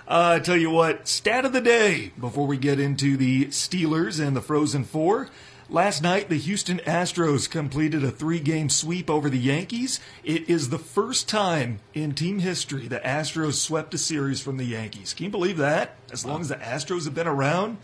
Uh, 0.09 0.35
I 0.37 0.41
tell 0.41 0.57
you 0.57 0.71
what, 0.71 1.09
stat 1.09 1.45
of 1.45 1.53
the 1.53 1.61
day 1.61 2.12
before 2.21 2.47
we 2.47 2.57
get 2.57 2.79
into 2.79 3.17
the 3.17 3.47
Steelers 3.47 4.25
and 4.25 4.37
the 4.37 4.41
Frozen 4.41 4.85
Four. 4.85 5.29
Last 5.69 6.01
night, 6.01 6.29
the 6.29 6.37
Houston 6.39 6.79
Astros 6.87 7.51
completed 7.51 8.05
a 8.05 8.11
three 8.13 8.39
game 8.39 8.69
sweep 8.69 9.11
over 9.11 9.29
the 9.29 9.39
Yankees. 9.39 9.99
It 10.23 10.49
is 10.49 10.69
the 10.71 10.79
first 10.79 11.29
time 11.29 11.81
in 11.93 12.15
team 12.15 12.39
history 12.39 12.87
the 12.87 13.01
Astros 13.01 13.55
swept 13.55 13.93
a 13.93 13.99
series 13.99 14.41
from 14.41 14.59
the 14.59 14.65
Yankees. 14.65 15.13
Can 15.13 15.25
you 15.25 15.31
believe 15.31 15.57
that? 15.57 15.97
As 16.13 16.25
long 16.25 16.41
as 16.41 16.49
the 16.51 16.55
Astros 16.57 17.05
have 17.05 17.15
been 17.17 17.27
around, 17.27 17.79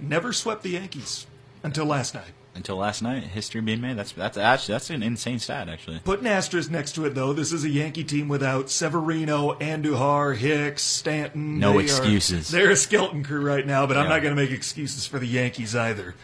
never 0.00 0.32
swept 0.32 0.64
the 0.64 0.70
Yankees 0.70 1.28
until 1.62 1.86
last 1.86 2.12
night. 2.12 2.32
until 2.56 2.76
last 2.76 3.02
night 3.02 3.22
history 3.22 3.60
being 3.60 3.80
made 3.80 3.96
that's 3.96 4.10
that's 4.12 4.36
actually 4.36 4.72
that's 4.72 4.90
an 4.90 5.02
insane 5.04 5.38
stat 5.38 5.68
actually 5.68 6.00
Put 6.00 6.20
an 6.20 6.26
asterisk 6.26 6.72
next 6.72 6.92
to 6.96 7.04
it, 7.04 7.14
though. 7.14 7.32
This 7.32 7.52
is 7.52 7.62
a 7.62 7.68
Yankee 7.68 8.02
team 8.02 8.26
without 8.26 8.68
Severino, 8.68 9.52
Andujar, 9.60 10.36
Hicks, 10.36 10.82
Stanton. 10.82 11.60
No 11.60 11.74
They 11.74 11.78
are- 11.78 11.82
excuses. 11.82 12.48
they're 12.48 12.70
a 12.70 12.76
skeleton 12.76 13.22
crew 13.22 13.42
right 13.46 13.64
now, 13.64 13.86
but 13.86 13.96
I'm 13.96 14.08
not 14.08 14.22
going 14.22 14.34
to 14.34 14.40
make 14.42 14.50
excuses 14.50 15.06
for 15.06 15.20
the 15.20 15.28
Yankees 15.28 15.76
either. 15.76 16.16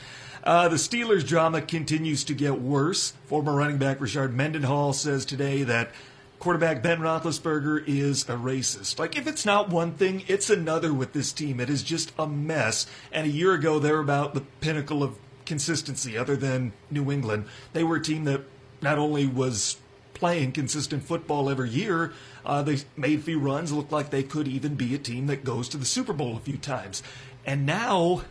Uh, 0.44 0.68
the 0.68 0.76
Steelers' 0.76 1.26
drama 1.26 1.62
continues 1.62 2.22
to 2.24 2.35
get 2.35 2.61
worse. 2.61 3.14
Former 3.24 3.54
running 3.54 3.78
back 3.78 3.98
Rashard 3.98 4.35
Mendenhall 4.35 4.92
says 4.92 5.24
today 5.24 5.62
that 5.62 5.90
quarterback 6.38 6.83
Ben 6.83 6.98
Roethlisberger 6.98 7.83
is 7.87 8.24
a 8.24 8.35
racist. 8.35 8.98
Like, 8.98 9.16
if 9.16 9.26
it's 9.26 9.46
not 9.46 9.70
one 9.70 9.92
thing, 9.92 10.22
it's 10.28 10.50
another 10.50 10.92
with 10.92 11.14
this 11.14 11.33
team. 11.33 11.61
It 11.61 11.70
is 11.70 11.83
just 11.83 12.12
a 12.18 12.26
mess. 12.26 12.87
And 13.11 13.26
a 13.26 13.30
year 13.30 13.54
ago, 13.54 13.78
they 13.78 13.90
were 13.90 14.00
about 14.00 14.35
the 14.35 14.42
pinnacle 14.61 15.02
of 15.02 15.16
consistency, 15.46 16.18
other 16.18 16.37
than 16.37 16.74
New 16.90 17.11
England. 17.11 17.46
They 17.72 17.83
were 17.83 17.96
a 17.96 18.02
team 18.02 18.24
that 18.24 18.42
not 18.83 18.98
only 18.98 19.26
was 19.26 19.78
playing 20.12 20.52
consistent 20.52 21.04
football 21.04 21.48
every 21.48 21.70
year, 21.70 22.12
uh, 22.44 22.62
they 22.62 22.80
made 22.98 23.20
a 23.20 23.22
few 23.22 23.38
runs, 23.38 23.72
looked 23.72 23.92
like 23.92 24.11
they 24.11 24.22
could 24.22 24.46
even 24.46 24.74
be 24.74 24.94
a 24.94 24.98
team 24.98 25.26
that 25.28 25.42
goes 25.42 25.70
to 25.70 25.78
the 25.78 25.87
Super 25.87 26.12
Bowl 26.12 26.37
a 26.37 26.40
few 26.40 26.59
times. 26.59 27.02
And 27.46 27.64
now, 27.64 28.22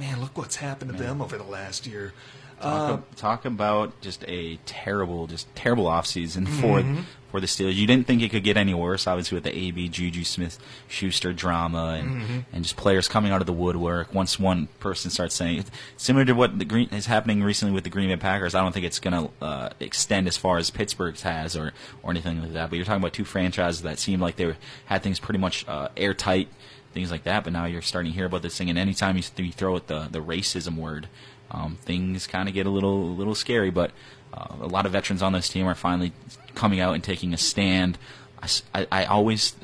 man, 0.00 0.20
look 0.20 0.36
what's 0.36 0.56
happened 0.56 0.90
to 0.90 0.96
them 0.96 1.20
over 1.20 1.36
the 1.36 1.44
last 1.44 1.86
year. 1.86 2.12
Talk, 2.60 2.90
uh, 2.90 3.16
talk, 3.16 3.44
about 3.44 4.00
just 4.00 4.24
a 4.26 4.56
terrible, 4.66 5.26
just 5.26 5.54
terrible 5.54 5.84
offseason 5.84 6.46
for 6.46 6.80
mm-hmm. 6.80 7.00
for 7.30 7.40
the 7.40 7.46
Steelers. 7.46 7.74
You 7.74 7.86
didn't 7.86 8.06
think 8.06 8.20
it 8.20 8.30
could 8.30 8.44
get 8.44 8.58
any 8.58 8.74
worse, 8.74 9.06
obviously, 9.06 9.36
with 9.36 9.44
the 9.44 9.56
AB 9.56 9.88
Juju 9.88 10.24
Smith 10.24 10.58
Schuster 10.86 11.32
drama 11.32 11.98
and 11.98 12.10
mm-hmm. 12.10 12.38
and 12.52 12.62
just 12.62 12.76
players 12.76 13.08
coming 13.08 13.32
out 13.32 13.40
of 13.40 13.46
the 13.46 13.52
woodwork. 13.54 14.12
Once 14.12 14.38
one 14.38 14.68
person 14.78 15.10
starts 15.10 15.34
saying 15.34 15.64
similar 15.96 16.26
to 16.26 16.32
what 16.32 16.58
the 16.58 16.66
green 16.66 16.90
is 16.90 17.06
happening 17.06 17.42
recently 17.42 17.72
with 17.72 17.84
the 17.84 17.90
Green 17.90 18.10
Bay 18.10 18.16
Packers, 18.16 18.54
I 18.54 18.60
don't 18.60 18.72
think 18.72 18.84
it's 18.84 19.00
going 19.00 19.24
to 19.24 19.44
uh, 19.44 19.70
extend 19.80 20.28
as 20.28 20.36
far 20.36 20.58
as 20.58 20.68
Pittsburgh's 20.70 21.22
has 21.22 21.56
or 21.56 21.72
or 22.02 22.10
anything 22.10 22.42
like 22.42 22.52
that. 22.52 22.68
But 22.68 22.76
you're 22.76 22.84
talking 22.84 23.00
about 23.00 23.14
two 23.14 23.24
franchises 23.24 23.82
that 23.82 23.98
seemed 23.98 24.20
like 24.20 24.36
they 24.36 24.54
had 24.84 25.02
things 25.02 25.18
pretty 25.18 25.40
much 25.40 25.66
uh, 25.66 25.88
airtight, 25.96 26.48
things 26.92 27.10
like 27.10 27.24
that. 27.24 27.44
But 27.44 27.52
now 27.52 27.66
you're 27.66 27.82
starting 27.82 28.12
to 28.12 28.16
hear 28.16 28.26
about 28.26 28.42
this 28.42 28.56
thing, 28.56 28.70
and 28.70 28.78
anytime 28.78 29.16
you, 29.16 29.22
th- 29.22 29.46
you 29.46 29.52
throw 29.52 29.76
it 29.76 29.86
the 29.86 30.08
the 30.10 30.20
racism 30.20 30.76
word 30.76 31.08
um, 31.50 31.78
things 31.82 32.26
kind 32.26 32.48
of 32.48 32.54
get 32.54 32.66
a 32.66 32.70
little 32.70 33.02
a 33.02 33.14
little 33.14 33.34
scary. 33.34 33.70
But 33.70 33.92
uh, 34.32 34.54
a 34.60 34.66
lot 34.66 34.86
of 34.86 34.92
veterans 34.92 35.22
on 35.22 35.32
this 35.32 35.48
team 35.48 35.66
are 35.66 35.74
finally 35.74 36.12
coming 36.54 36.80
out 36.80 36.94
and 36.94 37.02
taking 37.02 37.34
a 37.34 37.38
stand. 37.38 37.98
I, 38.42 38.48
I, 38.74 38.86
I 38.92 39.04
always 39.06 39.54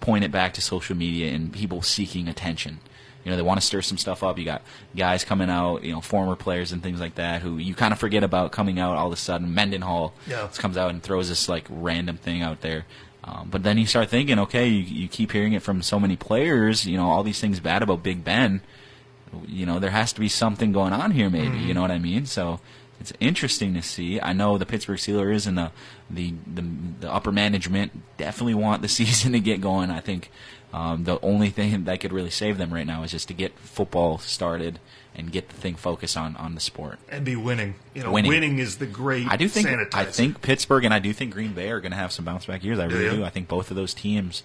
point 0.00 0.24
it 0.24 0.30
back 0.30 0.54
to 0.54 0.60
social 0.60 0.96
media 0.96 1.32
and 1.32 1.52
people 1.52 1.82
seeking 1.82 2.28
attention. 2.28 2.80
You 3.24 3.32
know, 3.32 3.36
they 3.36 3.42
want 3.42 3.60
to 3.60 3.66
stir 3.66 3.82
some 3.82 3.98
stuff 3.98 4.22
up. 4.22 4.38
You 4.38 4.44
got 4.44 4.62
guys 4.96 5.24
coming 5.24 5.50
out, 5.50 5.82
you 5.82 5.92
know, 5.92 6.00
former 6.00 6.36
players 6.36 6.72
and 6.72 6.82
things 6.82 7.00
like 7.00 7.16
that 7.16 7.42
who 7.42 7.58
you 7.58 7.74
kind 7.74 7.92
of 7.92 7.98
forget 7.98 8.22
about 8.22 8.52
coming 8.52 8.78
out 8.78 8.96
all 8.96 9.08
of 9.08 9.12
a 9.12 9.16
sudden. 9.16 9.54
Mendenhall 9.54 10.14
yeah. 10.26 10.48
comes 10.56 10.76
out 10.76 10.90
and 10.90 11.02
throws 11.02 11.28
this 11.28 11.48
like 11.48 11.66
random 11.68 12.16
thing 12.16 12.42
out 12.42 12.60
there. 12.60 12.86
Um, 13.28 13.48
but 13.50 13.62
then 13.62 13.76
you 13.76 13.86
start 13.86 14.08
thinking, 14.08 14.38
okay, 14.38 14.66
you, 14.66 14.82
you 14.82 15.08
keep 15.08 15.32
hearing 15.32 15.52
it 15.52 15.62
from 15.62 15.82
so 15.82 16.00
many 16.00 16.16
players, 16.16 16.86
you 16.86 16.96
know, 16.96 17.10
all 17.10 17.22
these 17.22 17.40
things 17.40 17.60
bad 17.60 17.82
about 17.82 18.02
Big 18.02 18.24
Ben 18.24 18.62
you 19.46 19.66
know, 19.66 19.78
there 19.78 19.90
has 19.90 20.12
to 20.12 20.20
be 20.20 20.28
something 20.28 20.72
going 20.72 20.92
on 20.92 21.10
here, 21.10 21.30
maybe. 21.30 21.48
Mm-hmm. 21.48 21.68
You 21.68 21.74
know 21.74 21.82
what 21.82 21.90
I 21.90 21.98
mean? 21.98 22.26
So 22.26 22.60
it's 23.00 23.12
interesting 23.20 23.74
to 23.74 23.82
see. 23.82 24.20
I 24.20 24.32
know 24.32 24.58
the 24.58 24.66
Pittsburgh 24.66 24.98
Steelers 24.98 25.46
and 25.46 25.56
the, 25.58 25.72
the 26.10 26.34
the, 26.46 26.64
the 27.00 27.12
upper 27.12 27.32
management 27.32 28.16
definitely 28.16 28.54
want 28.54 28.82
the 28.82 28.88
season 29.00 29.32
to 29.32 29.40
get 29.40 29.60
going. 29.60 29.90
I 29.90 30.00
think 30.00 30.30
um, 30.72 31.04
the 31.04 31.20
only 31.20 31.50
thing 31.50 31.84
that 31.84 32.00
could 32.00 32.12
really 32.12 32.30
save 32.30 32.58
them 32.58 32.72
right 32.72 32.86
now 32.86 33.02
is 33.02 33.12
just 33.12 33.28
to 33.28 33.34
get 33.34 33.58
football 33.58 34.18
started 34.18 34.80
and 35.18 35.32
get 35.32 35.48
the 35.48 35.56
thing 35.56 35.74
focused 35.74 36.16
on 36.16 36.36
on 36.36 36.54
the 36.54 36.60
sport 36.60 36.98
and 37.10 37.24
be 37.24 37.36
winning. 37.36 37.74
You 37.92 38.04
know, 38.04 38.12
winning, 38.12 38.30
winning 38.30 38.58
is 38.58 38.78
the 38.78 38.86
great. 38.86 39.26
I 39.28 39.36
do 39.36 39.48
think. 39.48 39.66
Sanitizer. 39.66 39.94
I 39.94 40.04
think 40.04 40.40
Pittsburgh 40.40 40.84
and 40.84 40.94
I 40.94 41.00
do 41.00 41.12
think 41.12 41.34
Green 41.34 41.52
Bay 41.52 41.70
are 41.70 41.80
going 41.80 41.92
to 41.92 41.98
have 41.98 42.12
some 42.12 42.24
bounce 42.24 42.46
back 42.46 42.64
years. 42.64 42.78
I 42.78 42.86
really 42.86 43.04
yeah. 43.04 43.10
do. 43.10 43.24
I 43.24 43.30
think 43.30 43.48
both 43.48 43.70
of 43.70 43.76
those 43.76 43.92
teams, 43.92 44.42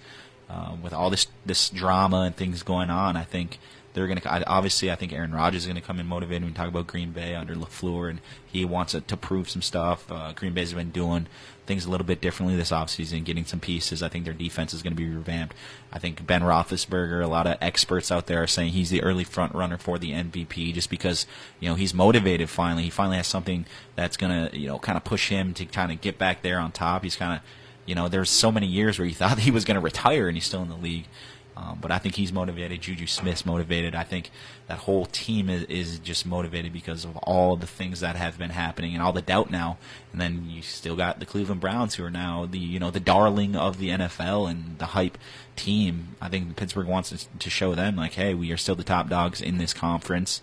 uh, 0.50 0.76
with 0.82 0.92
all 0.92 1.08
this 1.08 1.28
this 1.46 1.70
drama 1.70 2.22
and 2.22 2.36
things 2.36 2.62
going 2.62 2.90
on, 2.90 3.16
I 3.16 3.22
think 3.24 3.58
they're 3.94 4.08
going 4.08 4.20
to 4.20 4.48
obviously. 4.48 4.90
I 4.90 4.96
think 4.96 5.12
Aaron 5.12 5.32
Rodgers 5.32 5.62
is 5.62 5.66
going 5.66 5.80
to 5.80 5.86
come 5.86 6.00
in 6.00 6.06
motivated. 6.06 6.44
We 6.44 6.52
talk 6.52 6.68
about 6.68 6.88
Green 6.88 7.12
Bay 7.12 7.34
under 7.34 7.54
Lafleur, 7.54 8.10
and 8.10 8.20
he 8.44 8.64
wants 8.64 8.92
to, 8.92 9.00
to 9.00 9.16
prove 9.16 9.48
some 9.48 9.62
stuff. 9.62 10.10
Uh, 10.10 10.32
Green 10.32 10.52
Bay's 10.52 10.72
been 10.72 10.90
doing 10.90 11.26
things 11.64 11.86
a 11.86 11.90
little 11.90 12.06
bit 12.06 12.20
differently 12.20 12.56
this 12.56 12.72
offseason, 12.72 13.24
getting 13.24 13.44
some 13.44 13.60
pieces. 13.60 14.02
I 14.02 14.08
think 14.08 14.24
their 14.24 14.34
defense 14.34 14.74
is 14.74 14.82
going 14.82 14.92
to 14.92 15.02
be 15.02 15.08
revamped. 15.08 15.54
I 15.92 15.98
think 16.00 16.26
Ben 16.26 16.42
Roethlisberger, 16.42 17.22
a 17.22 17.28
lot 17.28 17.46
of 17.46 17.56
experts 17.60 18.10
out 18.10 18.26
there 18.26 18.42
are 18.42 18.48
saying 18.48 18.72
he's 18.72 18.90
the 18.90 19.02
early 19.02 19.24
front 19.24 19.54
runner 19.54 19.78
for 19.78 19.98
the 19.98 20.10
MVP, 20.10 20.74
just 20.74 20.90
because 20.90 21.26
you 21.60 21.68
know 21.68 21.76
he's 21.76 21.94
motivated. 21.94 22.50
Finally, 22.50 22.82
he 22.82 22.90
finally 22.90 23.16
has 23.16 23.28
something 23.28 23.64
that's 23.94 24.16
going 24.16 24.50
to 24.50 24.58
you 24.58 24.66
know 24.66 24.80
kind 24.80 24.96
of 24.96 25.04
push 25.04 25.28
him 25.28 25.54
to 25.54 25.64
kind 25.64 25.92
of 25.92 26.00
get 26.00 26.18
back 26.18 26.42
there 26.42 26.58
on 26.58 26.72
top. 26.72 27.04
He's 27.04 27.16
kind 27.16 27.38
of 27.38 27.46
you 27.86 27.94
know, 27.94 28.08
there's 28.08 28.30
so 28.30 28.50
many 28.50 28.66
years 28.66 28.98
where 28.98 29.06
he 29.06 29.14
thought 29.14 29.38
he 29.38 29.50
was 29.50 29.64
going 29.64 29.76
to 29.76 29.80
retire 29.80 30.28
and 30.28 30.36
he's 30.36 30.46
still 30.46 30.62
in 30.62 30.68
the 30.68 30.76
league. 30.76 31.06
Um, 31.56 31.78
but 31.80 31.92
I 31.92 31.98
think 31.98 32.16
he's 32.16 32.32
motivated. 32.32 32.80
Juju 32.80 33.06
Smith's 33.06 33.46
motivated. 33.46 33.94
I 33.94 34.02
think 34.02 34.30
that 34.66 34.78
whole 34.78 35.06
team 35.06 35.48
is, 35.48 35.62
is 35.64 35.98
just 36.00 36.26
motivated 36.26 36.72
because 36.72 37.04
of 37.04 37.16
all 37.18 37.54
the 37.56 37.66
things 37.66 38.00
that 38.00 38.16
have 38.16 38.36
been 38.38 38.50
happening 38.50 38.92
and 38.92 39.02
all 39.02 39.12
the 39.12 39.22
doubt 39.22 39.50
now. 39.50 39.78
And 40.10 40.20
then 40.20 40.46
you 40.48 40.62
still 40.62 40.96
got 40.96 41.20
the 41.20 41.26
Cleveland 41.26 41.60
Browns, 41.60 41.94
who 41.94 42.04
are 42.04 42.10
now 42.10 42.46
the 42.46 42.58
you 42.58 42.80
know 42.80 42.90
the 42.90 43.00
darling 43.00 43.54
of 43.54 43.78
the 43.78 43.90
NFL 43.90 44.50
and 44.50 44.78
the 44.78 44.86
hype 44.86 45.16
team. 45.54 46.16
I 46.20 46.28
think 46.28 46.56
Pittsburgh 46.56 46.88
wants 46.88 47.10
to, 47.10 47.38
to 47.38 47.50
show 47.50 47.74
them 47.74 47.96
like, 47.96 48.14
hey, 48.14 48.34
we 48.34 48.50
are 48.50 48.56
still 48.56 48.74
the 48.74 48.84
top 48.84 49.08
dogs 49.08 49.40
in 49.40 49.58
this 49.58 49.72
conference. 49.72 50.42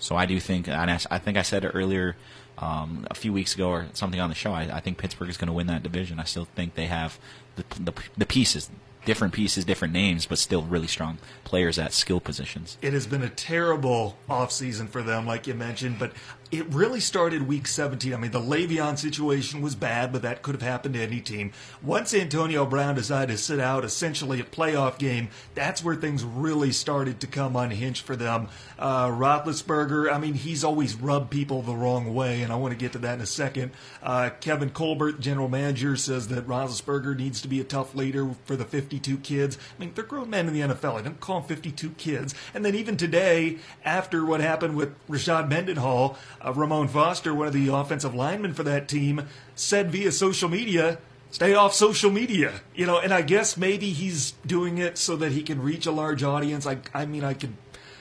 So 0.00 0.16
I 0.16 0.26
do 0.26 0.38
think, 0.40 0.68
and 0.68 0.90
I, 0.90 0.98
I 1.10 1.18
think 1.18 1.36
I 1.36 1.42
said 1.42 1.64
it 1.64 1.72
earlier 1.74 2.16
um, 2.58 3.06
a 3.10 3.14
few 3.14 3.32
weeks 3.32 3.54
ago 3.54 3.68
or 3.68 3.86
something 3.92 4.20
on 4.20 4.28
the 4.28 4.34
show. 4.34 4.52
I, 4.52 4.76
I 4.76 4.80
think 4.80 4.98
Pittsburgh 4.98 5.28
is 5.28 5.36
going 5.36 5.48
to 5.48 5.52
win 5.52 5.66
that 5.68 5.82
division. 5.82 6.18
I 6.18 6.24
still 6.24 6.46
think 6.56 6.74
they 6.74 6.86
have 6.86 7.18
the, 7.56 7.64
the, 7.80 7.92
the 8.16 8.26
pieces, 8.26 8.70
different 9.08 9.32
pieces, 9.32 9.64
different 9.64 9.94
names, 9.94 10.26
but 10.26 10.36
still 10.36 10.60
really 10.64 10.86
strong 10.86 11.16
players 11.42 11.78
at 11.78 11.94
skill 11.94 12.20
positions. 12.20 12.76
It 12.82 12.92
has 12.92 13.06
been 13.06 13.22
a 13.22 13.30
terrible 13.30 14.18
offseason 14.28 14.90
for 14.90 15.02
them, 15.02 15.24
like 15.24 15.46
you 15.46 15.54
mentioned, 15.54 15.98
but 15.98 16.12
it 16.50 16.66
really 16.72 17.00
started 17.00 17.46
week 17.46 17.66
17. 17.66 18.14
I 18.14 18.16
mean, 18.16 18.30
the 18.30 18.40
Le'Veon 18.40 18.96
situation 18.98 19.60
was 19.60 19.74
bad, 19.74 20.12
but 20.12 20.22
that 20.22 20.42
could 20.42 20.54
have 20.54 20.62
happened 20.62 20.94
to 20.94 21.02
any 21.02 21.20
team. 21.20 21.52
Once 21.82 22.14
Antonio 22.14 22.64
Brown 22.64 22.94
decided 22.94 23.32
to 23.32 23.38
sit 23.38 23.60
out 23.60 23.84
essentially 23.84 24.40
a 24.40 24.44
playoff 24.44 24.98
game, 24.98 25.28
that's 25.54 25.84
where 25.84 25.94
things 25.94 26.24
really 26.24 26.72
started 26.72 27.20
to 27.20 27.26
come 27.26 27.54
unhinged 27.54 28.04
for 28.04 28.16
them. 28.16 28.48
Uh, 28.78 29.08
Roethlisberger, 29.08 30.10
I 30.10 30.18
mean, 30.18 30.34
he's 30.34 30.64
always 30.64 30.94
rubbed 30.94 31.30
people 31.30 31.60
the 31.60 31.76
wrong 31.76 32.14
way, 32.14 32.42
and 32.42 32.50
I 32.50 32.56
want 32.56 32.72
to 32.72 32.78
get 32.78 32.92
to 32.92 32.98
that 32.98 33.14
in 33.14 33.20
a 33.20 33.26
second. 33.26 33.72
Uh, 34.02 34.30
Kevin 34.40 34.70
Colbert, 34.70 35.20
general 35.20 35.48
manager, 35.48 35.96
says 35.96 36.28
that 36.28 36.46
Roethlisberger 36.46 37.16
needs 37.16 37.42
to 37.42 37.48
be 37.48 37.60
a 37.60 37.64
tough 37.64 37.94
leader 37.94 38.30
for 38.46 38.56
the 38.56 38.64
52 38.64 39.18
kids. 39.18 39.58
I 39.76 39.80
mean, 39.80 39.92
they're 39.94 40.04
grown 40.04 40.30
men 40.30 40.48
in 40.48 40.54
the 40.54 40.60
NFL. 40.60 40.98
I 40.98 41.02
don't 41.02 41.20
call 41.20 41.40
them 41.40 41.48
52 41.48 41.90
kids. 41.90 42.34
And 42.54 42.64
then 42.64 42.74
even 42.74 42.96
today, 42.96 43.58
after 43.84 44.24
what 44.24 44.40
happened 44.40 44.76
with 44.76 44.94
Rashard 45.08 45.48
Mendenhall, 45.50 46.16
uh, 46.44 46.52
Ramon 46.52 46.88
Foster, 46.88 47.34
one 47.34 47.46
of 47.46 47.52
the 47.52 47.68
offensive 47.68 48.14
linemen 48.14 48.54
for 48.54 48.62
that 48.62 48.88
team, 48.88 49.26
said 49.54 49.90
via 49.90 50.12
social 50.12 50.48
media, 50.48 50.98
stay 51.30 51.54
off 51.54 51.74
social 51.74 52.10
media. 52.10 52.60
You 52.74 52.86
know, 52.86 52.98
and 52.98 53.12
I 53.12 53.22
guess 53.22 53.56
maybe 53.56 53.90
he's 53.90 54.32
doing 54.46 54.78
it 54.78 54.98
so 54.98 55.16
that 55.16 55.32
he 55.32 55.42
can 55.42 55.62
reach 55.62 55.86
a 55.86 55.92
large 55.92 56.22
audience. 56.22 56.66
I, 56.66 56.78
I 56.94 57.06
mean, 57.06 57.24
I 57.24 57.34
could, 57.34 57.54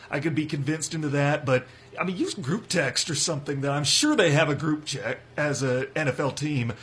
I 0.09 0.19
could 0.19 0.35
be 0.35 0.45
convinced 0.45 0.93
into 0.93 1.09
that, 1.09 1.45
but 1.45 1.65
I 1.99 2.03
mean, 2.03 2.17
use 2.17 2.33
group 2.33 2.67
text 2.67 3.09
or 3.09 3.15
something. 3.15 3.61
That 3.61 3.71
I'm 3.71 3.83
sure 3.83 4.15
they 4.15 4.31
have 4.31 4.49
a 4.49 4.55
group 4.55 4.85
chat 4.85 5.19
as 5.35 5.63
a 5.63 5.87
NFL 5.95 6.35
team, 6.35 6.73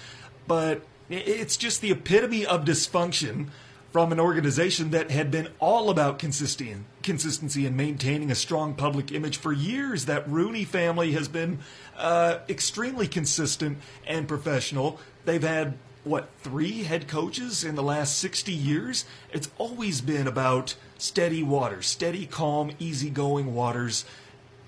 but 0.47 0.83
it's 1.09 1.57
just 1.57 1.81
the 1.81 1.91
epitome 1.91 2.47
of 2.47 2.65
dysfunction 2.65 3.49
from 3.95 4.11
an 4.11 4.19
organization 4.19 4.91
that 4.91 5.13
had 5.13 5.31
been 5.31 5.47
all 5.61 5.89
about 5.89 6.19
consistency, 6.19 6.83
consistency 7.05 7.65
and 7.65 7.77
maintaining 7.77 8.29
a 8.29 8.35
strong 8.35 8.75
public 8.75 9.13
image 9.13 9.37
for 9.37 9.53
years. 9.53 10.07
That 10.07 10.29
Rooney 10.29 10.65
family 10.65 11.13
has 11.13 11.29
been 11.29 11.61
uh, 11.97 12.39
extremely 12.49 13.07
consistent 13.07 13.79
and 14.05 14.27
professional. 14.27 14.99
They've 15.27 15.41
had 15.41 15.75
what 16.03 16.29
three 16.41 16.83
head 16.83 17.07
coaches 17.07 17.63
in 17.63 17.77
the 17.77 17.85
last 17.85 18.19
60 18.19 18.53
years 18.53 19.07
it's 19.33 19.49
always 19.57 20.03
been 20.03 20.27
about 20.27 20.75
steady 20.99 21.43
waters 21.43 21.87
steady 21.87 22.27
calm 22.27 22.73
easygoing 22.79 23.55
waters 23.55 24.05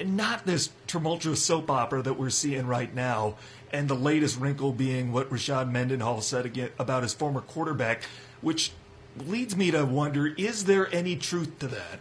and 0.01 0.17
not 0.17 0.47
this 0.47 0.71
tumultuous 0.87 1.43
soap 1.43 1.71
opera 1.71 2.01
that 2.01 2.15
we're 2.15 2.31
seeing 2.31 2.67
right 2.67 2.95
now 2.95 3.35
and 3.71 3.87
the 3.87 3.95
latest 3.95 4.41
wrinkle 4.41 4.73
being 4.73 5.13
what 5.13 5.29
Rashard 5.29 5.71
Mendenhall 5.71 6.23
said 6.23 6.47
again 6.47 6.71
about 6.79 7.03
his 7.03 7.13
former 7.13 7.43
quarterback 7.43 8.05
which 8.41 8.73
leads 9.27 9.57
me 9.57 9.71
to 9.71 9.85
wonder 9.85 10.27
is 10.27 10.65
there 10.65 10.93
any 10.95 11.17
truth 11.17 11.59
to 11.61 11.69
that? 11.69 12.01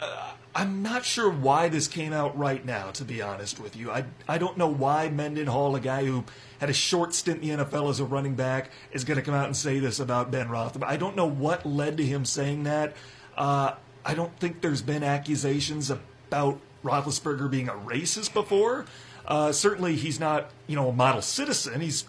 Uh, 0.00 0.32
I'm 0.56 0.82
not 0.82 1.04
sure 1.04 1.30
why 1.30 1.68
this 1.68 1.88
came 1.88 2.12
out 2.12 2.36
right 2.38 2.64
now, 2.64 2.92
to 2.92 3.04
be 3.04 3.20
honest 3.20 3.58
with 3.58 3.74
you. 3.74 3.90
I, 3.90 4.04
I 4.28 4.38
don't 4.38 4.56
know 4.56 4.68
why 4.68 5.08
Mendenhall, 5.08 5.74
a 5.74 5.80
guy 5.80 6.04
who 6.04 6.24
had 6.60 6.70
a 6.70 6.74
short 6.74 7.12
stint 7.12 7.42
in 7.42 7.58
the 7.58 7.64
NFL 7.64 7.90
as 7.90 7.98
a 7.98 8.04
running 8.04 8.36
back, 8.36 8.70
is 8.92 9.02
going 9.02 9.16
to 9.16 9.22
come 9.22 9.34
out 9.34 9.46
and 9.46 9.56
say 9.56 9.80
this 9.80 9.98
about 9.98 10.30
Ben 10.30 10.48
Roethlisberger. 10.48 10.84
I 10.86 10.96
don't 10.96 11.16
know 11.16 11.26
what 11.26 11.66
led 11.66 11.96
to 11.96 12.04
him 12.04 12.24
saying 12.24 12.62
that. 12.64 12.94
Uh, 13.36 13.72
I 14.04 14.14
don't 14.14 14.38
think 14.38 14.60
there's 14.60 14.82
been 14.82 15.02
accusations 15.02 15.90
about 15.90 16.60
Roethlisberger 16.84 17.50
being 17.50 17.68
a 17.68 17.72
racist 17.72 18.32
before. 18.32 18.84
Uh, 19.26 19.52
certainly, 19.52 19.96
he's 19.96 20.20
not, 20.20 20.50
you 20.66 20.76
know, 20.76 20.90
a 20.90 20.92
model 20.92 21.22
citizen. 21.22 21.80
He's, 21.80 22.04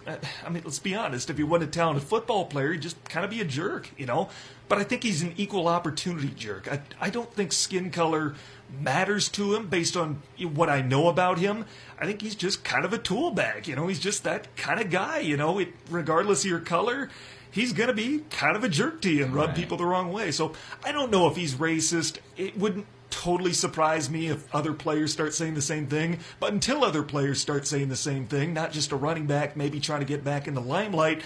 I 0.45 0.49
mean, 0.49 0.63
let's 0.65 0.79
be 0.79 0.95
honest. 0.95 1.29
If 1.29 1.37
he 1.37 1.43
wasn't 1.43 1.69
a 1.69 1.71
talented 1.71 2.03
football 2.03 2.45
player, 2.45 2.73
he'd 2.73 2.81
just 2.81 3.01
kind 3.05 3.23
of 3.23 3.31
be 3.31 3.39
a 3.39 3.45
jerk, 3.45 3.89
you 3.97 4.05
know. 4.05 4.29
But 4.67 4.79
I 4.79 4.83
think 4.83 5.03
he's 5.03 5.21
an 5.21 5.33
equal 5.37 5.67
opportunity 5.67 6.29
jerk. 6.29 6.69
I, 6.69 6.81
I 6.99 7.09
don't 7.09 7.31
think 7.33 7.53
skin 7.53 7.89
color 7.91 8.35
matters 8.81 9.29
to 9.29 9.55
him 9.55 9.67
based 9.67 9.95
on 9.95 10.23
what 10.39 10.69
I 10.69 10.81
know 10.81 11.07
about 11.07 11.37
him. 11.37 11.65
I 11.99 12.05
think 12.05 12.21
he's 12.21 12.35
just 12.35 12.63
kind 12.63 12.83
of 12.83 12.91
a 12.91 12.97
tool 12.97 13.31
bag, 13.31 13.67
you 13.67 13.75
know. 13.75 13.87
He's 13.87 13.99
just 13.99 14.23
that 14.23 14.53
kind 14.57 14.81
of 14.81 14.89
guy, 14.89 15.19
you 15.19 15.37
know. 15.37 15.59
It, 15.59 15.69
regardless 15.89 16.43
of 16.43 16.49
your 16.49 16.59
color, 16.59 17.09
he's 17.51 17.71
going 17.71 17.87
to 17.87 17.93
be 17.93 18.23
kind 18.29 18.57
of 18.57 18.63
a 18.63 18.69
jerk 18.69 19.01
to 19.03 19.09
you 19.09 19.23
and 19.23 19.33
rub 19.33 19.49
right. 19.49 19.55
people 19.55 19.77
the 19.77 19.85
wrong 19.85 20.11
way. 20.11 20.31
So 20.31 20.53
I 20.83 20.91
don't 20.91 21.11
know 21.11 21.27
if 21.27 21.37
he's 21.37 21.55
racist. 21.55 22.17
It 22.35 22.57
wouldn't 22.57 22.87
totally 23.09 23.53
surprise 23.53 24.09
me 24.09 24.27
if 24.27 24.53
other 24.53 24.73
players 24.73 25.11
start 25.11 25.33
saying 25.33 25.53
the 25.53 25.61
same 25.61 25.87
thing. 25.87 26.19
But 26.39 26.53
until 26.53 26.83
other 26.83 27.03
players 27.03 27.41
start 27.41 27.67
saying 27.67 27.89
the 27.89 27.95
same 27.95 28.25
thing, 28.27 28.53
not 28.53 28.71
just 28.71 28.91
a 28.91 28.95
running 28.95 29.25
back 29.25 29.55
maybe 29.55 29.79
trying 29.79 30.01
to 30.01 30.05
get 30.05 30.23
back 30.23 30.47
in 30.47 30.53
the 30.53 30.61
limelight, 30.61 31.21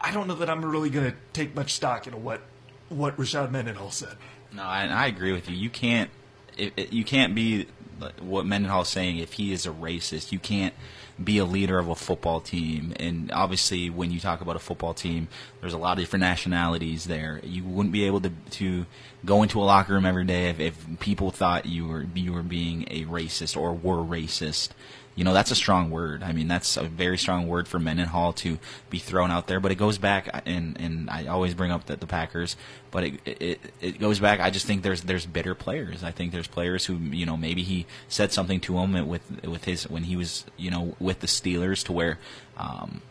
I 0.00 0.12
don't 0.12 0.26
know 0.26 0.34
that 0.36 0.50
I'm 0.50 0.64
really 0.64 0.90
going 0.90 1.10
to 1.10 1.16
take 1.32 1.54
much 1.54 1.72
stock 1.72 2.06
into 2.06 2.18
what 2.18 2.40
what 2.88 3.16
Rashard 3.16 3.50
Mendenhall 3.50 3.90
said. 3.90 4.16
No, 4.52 4.62
I, 4.62 4.86
I 4.86 5.06
agree 5.06 5.32
with 5.32 5.48
you. 5.48 5.56
You 5.56 5.70
can't 5.70 6.10
it, 6.56 6.72
it, 6.76 6.92
you 6.92 7.04
can't 7.04 7.34
be 7.34 7.66
what 8.20 8.46
Mendenhall 8.46 8.82
is 8.82 8.88
saying. 8.88 9.18
If 9.18 9.34
he 9.34 9.52
is 9.52 9.66
a 9.66 9.70
racist, 9.70 10.32
you 10.32 10.38
can't 10.38 10.74
be 11.24 11.38
a 11.38 11.44
leader 11.44 11.78
of 11.78 11.88
a 11.88 11.94
football 11.94 12.40
team. 12.40 12.92
And 12.98 13.30
obviously, 13.32 13.90
when 13.90 14.10
you 14.10 14.20
talk 14.20 14.40
about 14.40 14.56
a 14.56 14.60
football 14.60 14.94
team, 14.94 15.28
there's 15.60 15.72
a 15.72 15.78
lot 15.78 15.98
of 15.98 16.04
different 16.04 16.22
nationalities 16.22 17.04
there. 17.04 17.40
You 17.42 17.64
wouldn't 17.64 17.92
be 17.92 18.04
able 18.04 18.20
to 18.22 18.30
to 18.50 18.86
go 19.24 19.42
into 19.42 19.60
a 19.60 19.64
locker 19.64 19.94
room 19.94 20.06
every 20.06 20.24
day 20.24 20.48
if, 20.48 20.60
if 20.60 21.00
people 21.00 21.30
thought 21.30 21.66
you 21.66 21.86
were 21.86 22.06
you 22.14 22.32
were 22.32 22.42
being 22.42 22.86
a 22.90 23.04
racist 23.04 23.56
or 23.56 23.72
were 23.72 23.98
racist 23.98 24.70
you 25.14 25.24
know 25.24 25.34
that's 25.34 25.50
a 25.50 25.54
strong 25.54 25.90
word. 25.90 26.22
I 26.22 26.32
mean 26.32 26.48
that's 26.48 26.76
a 26.76 26.84
very 26.84 27.18
strong 27.18 27.46
word 27.46 27.68
for 27.68 27.78
Mendenhall 27.78 28.32
to 28.34 28.58
be 28.90 28.98
thrown 28.98 29.30
out 29.30 29.46
there. 29.46 29.60
But 29.60 29.72
it 29.72 29.76
goes 29.76 29.98
back, 29.98 30.42
and 30.46 30.80
and 30.80 31.10
I 31.10 31.26
always 31.26 31.54
bring 31.54 31.70
up 31.70 31.86
the, 31.86 31.96
the 31.96 32.06
Packers, 32.06 32.56
but 32.90 33.04
it, 33.04 33.20
it 33.26 33.60
it 33.80 34.00
goes 34.00 34.18
back. 34.20 34.40
I 34.40 34.50
just 34.50 34.66
think 34.66 34.82
there's 34.82 35.02
there's 35.02 35.26
bitter 35.26 35.54
players. 35.54 36.02
I 36.02 36.10
think 36.10 36.32
there's 36.32 36.46
players 36.46 36.86
who 36.86 36.96
you 36.96 37.26
know 37.26 37.36
maybe 37.36 37.62
he 37.62 37.86
said 38.08 38.32
something 38.32 38.60
to 38.60 38.78
him 38.78 39.06
with 39.06 39.44
with 39.44 39.64
his 39.64 39.88
when 39.88 40.04
he 40.04 40.16
was 40.16 40.44
you 40.56 40.70
know 40.70 40.96
with 40.98 41.20
the 41.20 41.26
Steelers 41.26 41.84
to 41.86 41.92
where. 41.92 42.18
Um, 42.56 43.02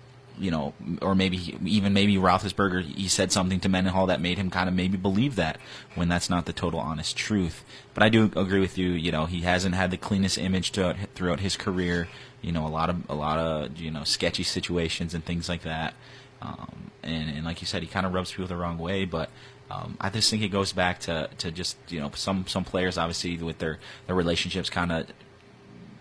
you 0.41 0.49
know, 0.49 0.73
or 1.03 1.13
maybe 1.13 1.55
even 1.63 1.93
maybe 1.93 2.15
Roethlisberger, 2.15 2.83
he 2.83 3.07
said 3.07 3.31
something 3.31 3.59
to 3.59 3.69
Mendenhall 3.69 4.07
that 4.07 4.19
made 4.19 4.39
him 4.39 4.49
kind 4.49 4.67
of 4.67 4.73
maybe 4.73 4.97
believe 4.97 5.35
that 5.35 5.59
when 5.93 6.09
that's 6.09 6.31
not 6.31 6.47
the 6.47 6.53
total 6.53 6.79
honest 6.79 7.15
truth. 7.15 7.63
But 7.93 8.01
I 8.01 8.09
do 8.09 8.31
agree 8.35 8.59
with 8.59 8.75
you. 8.75 8.89
You 8.89 9.11
know, 9.11 9.27
he 9.27 9.41
hasn't 9.41 9.75
had 9.75 9.91
the 9.91 9.97
cleanest 9.97 10.39
image 10.39 10.71
throughout, 10.71 10.95
throughout 11.13 11.41
his 11.41 11.55
career. 11.55 12.07
You 12.41 12.51
know, 12.51 12.65
a 12.65 12.69
lot 12.69 12.89
of 12.89 13.07
a 13.07 13.13
lot 13.13 13.37
of 13.37 13.77
you 13.77 13.91
know 13.91 14.03
sketchy 14.03 14.41
situations 14.41 15.13
and 15.13 15.23
things 15.23 15.47
like 15.47 15.61
that. 15.61 15.93
Um, 16.41 16.89
and, 17.03 17.29
and 17.29 17.45
like 17.45 17.61
you 17.61 17.67
said, 17.67 17.83
he 17.83 17.87
kind 17.87 18.07
of 18.07 18.13
rubs 18.13 18.31
people 18.31 18.47
the 18.47 18.55
wrong 18.55 18.79
way. 18.79 19.05
But 19.05 19.29
um, 19.69 19.95
I 20.01 20.09
just 20.09 20.31
think 20.31 20.41
it 20.41 20.49
goes 20.49 20.73
back 20.73 21.01
to, 21.01 21.29
to 21.37 21.51
just 21.51 21.77
you 21.89 21.99
know 21.99 22.09
some 22.15 22.47
some 22.47 22.63
players 22.63 22.97
obviously 22.97 23.37
with 23.37 23.59
their 23.59 23.77
their 24.07 24.15
relationships 24.15 24.71
kind 24.71 24.91
of 24.91 25.05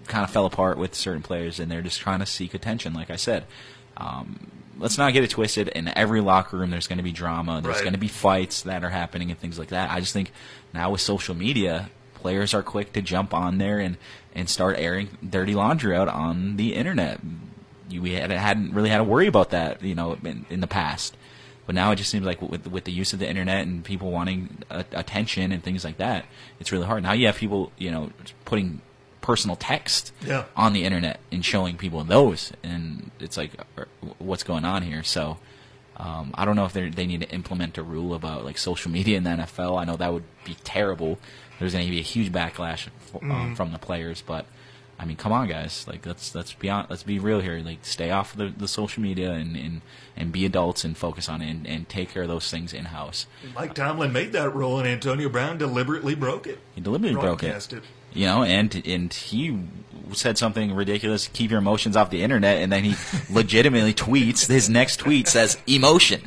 kind 0.07 0.25
of 0.25 0.31
fell 0.31 0.47
apart 0.47 0.79
with 0.79 0.95
certain 0.95 1.23
players, 1.23 1.61
and 1.61 1.71
they're 1.71 1.83
just 1.83 2.01
trying 2.01 2.21
to 2.21 2.27
seek 2.27 2.55
attention. 2.55 2.95
Like 2.95 3.11
I 3.11 3.17
said, 3.17 3.45
um, 4.01 4.51
let's 4.79 4.99
not 4.99 5.13
get 5.13 5.23
it 5.23 5.31
twisted. 5.31 5.69
In 5.69 5.89
every 5.97 6.21
locker 6.21 6.57
room, 6.57 6.71
there's 6.71 6.87
going 6.87 6.97
to 6.99 7.03
be 7.05 7.13
drama. 7.13 7.61
There's 7.63 7.77
Right. 7.77 7.83
going 7.83 7.93
to 7.93 7.99
be 7.99 8.09
fights 8.09 8.63
that 8.63 8.83
are 8.83 8.91
happening 8.91 9.31
and 9.31 9.39
things 9.39 9.59
like 9.59 9.69
that. 9.69 9.91
I 9.91 10.01
just 10.01 10.13
think 10.13 10.33
now 10.73 10.91
with 10.91 11.01
social 11.01 11.35
media, 11.35 11.91
players 12.15 12.55
are 12.55 12.63
quick 12.63 12.93
to 12.95 13.03
jump 13.03 13.33
on 13.35 13.59
there 13.59 13.79
and, 13.79 13.97
and 14.35 14.49
start 14.49 14.77
airing 14.79 15.09
dirty 15.29 15.55
laundry 15.55 15.95
out 15.97 16.09
on 16.09 16.57
the 16.57 16.75
internet. 16.75 17.21
You, 17.89 18.03
we 18.03 18.13
had, 18.13 18.31
hadn't 18.31 18.73
really 18.73 18.89
had 18.91 18.99
to 18.99 19.05
worry 19.05 19.27
about 19.27 19.51
that, 19.51 19.83
you 19.83 19.95
know, 19.95 20.17
in, 20.25 20.47
in 20.49 20.61
the 20.61 20.67
past. 20.67 21.17
But 21.67 21.75
now 21.75 21.93
it 21.93 21.97
just 21.97 22.11
seems 22.11 22.27
like 22.27 22.43
with 22.43 22.67
with 22.67 22.83
the 22.85 22.91
use 22.91 23.13
of 23.13 23.21
the 23.21 23.29
internet 23.29 23.65
and 23.67 23.85
people 23.85 24.11
wanting 24.11 24.65
attention 24.71 25.53
and 25.53 25.63
things 25.63 25.85
like 25.85 25.99
that, 25.99 26.25
it's 26.59 26.73
really 26.73 26.87
hard. 26.87 27.03
Now 27.05 27.13
you 27.13 27.27
have 27.27 27.37
people, 27.37 27.71
you 27.79 27.93
know, 27.93 28.11
putting 28.45 28.81
personal 29.21 29.57
text 29.57 30.13
Yeah. 30.25 30.45
on 30.57 30.73
the 30.73 30.85
internet 30.85 31.21
and 31.33 31.45
showing 31.45 31.77
people 31.77 32.03
those, 32.05 32.53
and 32.63 33.11
it's 33.21 33.37
like, 33.37 33.53
uh, 33.79 33.85
what's 34.19 34.43
going 34.43 34.65
on 34.65 34.83
here? 34.83 35.03
So. 35.03 35.39
Um, 35.97 36.31
I 36.33 36.47
don't 36.47 36.57
know 36.57 36.65
if 36.65 36.73
they 36.73 36.89
they 36.89 37.05
need 37.05 37.21
to 37.21 37.29
implement 37.31 37.77
a 37.77 37.83
rule 37.83 38.15
about 38.15 38.43
like 38.43 38.57
social 38.57 38.91
media 38.91 39.19
in 39.19 39.25
the 39.25 39.31
NFL. 39.31 39.79
I 39.79 39.85
know 39.85 39.97
that 39.97 40.11
would 40.15 40.25
be 40.47 40.57
terrible. 40.65 41.19
There's 41.59 41.75
going 41.75 41.85
to 41.85 41.91
be 41.91 41.99
a 41.99 42.03
huge 42.03 42.33
backlash 42.33 42.87
f- 43.15 43.23
um, 43.23 43.55
from 43.55 43.73
the 43.73 43.79
players, 43.79 44.23
but 44.27 44.47
I 44.99 45.05
mean, 45.05 45.19
come 45.19 45.31
on, 45.31 45.47
guys. 45.47 45.85
Like 45.87 46.07
let's 46.07 46.35
let's 46.35 46.55
be 46.55 46.71
on, 46.71 46.87
let's 46.89 47.03
be 47.03 47.19
real 47.19 47.41
here. 47.41 47.59
Like 47.63 47.81
stay 47.85 48.11
off 48.13 48.35
the, 48.35 48.49
the 48.49 48.67
social 48.67 49.03
media 49.03 49.33
and, 49.33 49.55
and, 49.57 49.83
and 50.17 50.33
be 50.33 50.47
adults 50.47 50.85
and 50.85 50.97
focus 50.97 51.29
on 51.29 51.43
it 51.43 51.51
and, 51.51 51.67
and 51.67 51.87
take 51.87 52.09
care 52.09 52.23
of 52.23 52.29
those 52.31 52.51
things 52.51 52.73
in 52.73 52.87
house. 52.87 53.27
Mike 53.55 53.75
Tomlin 53.75 54.11
made 54.11 54.33
that 54.33 54.55
rule, 54.55 54.79
and 54.79 54.89
Antonio 54.89 55.29
Brown 55.29 55.59
deliberately 55.59 56.15
broke 56.15 56.47
it. 56.47 56.61
He 56.75 56.81
deliberately 56.81 57.21
broke 57.21 57.43
it. 57.43 57.73
It. 57.75 57.83
You 58.13 58.27
know, 58.27 58.43
and 58.43 58.83
and 58.87 59.13
he 59.13 59.59
said 60.13 60.37
something 60.39 60.75
ridiculous. 60.75 61.29
Keep 61.29 61.51
your 61.53 61.59
emotions 61.59 61.97
off 61.97 62.11
the 62.11 62.23
internet, 62.23 62.59
and 62.63 62.73
then 62.73 62.85
he 62.85 62.95
legitimately 63.33 63.95
tweets. 63.95 64.47
His 64.49 64.69
next 64.69 64.97
tweet 64.97 65.29
says 65.29 65.57
emotion, 65.67 66.23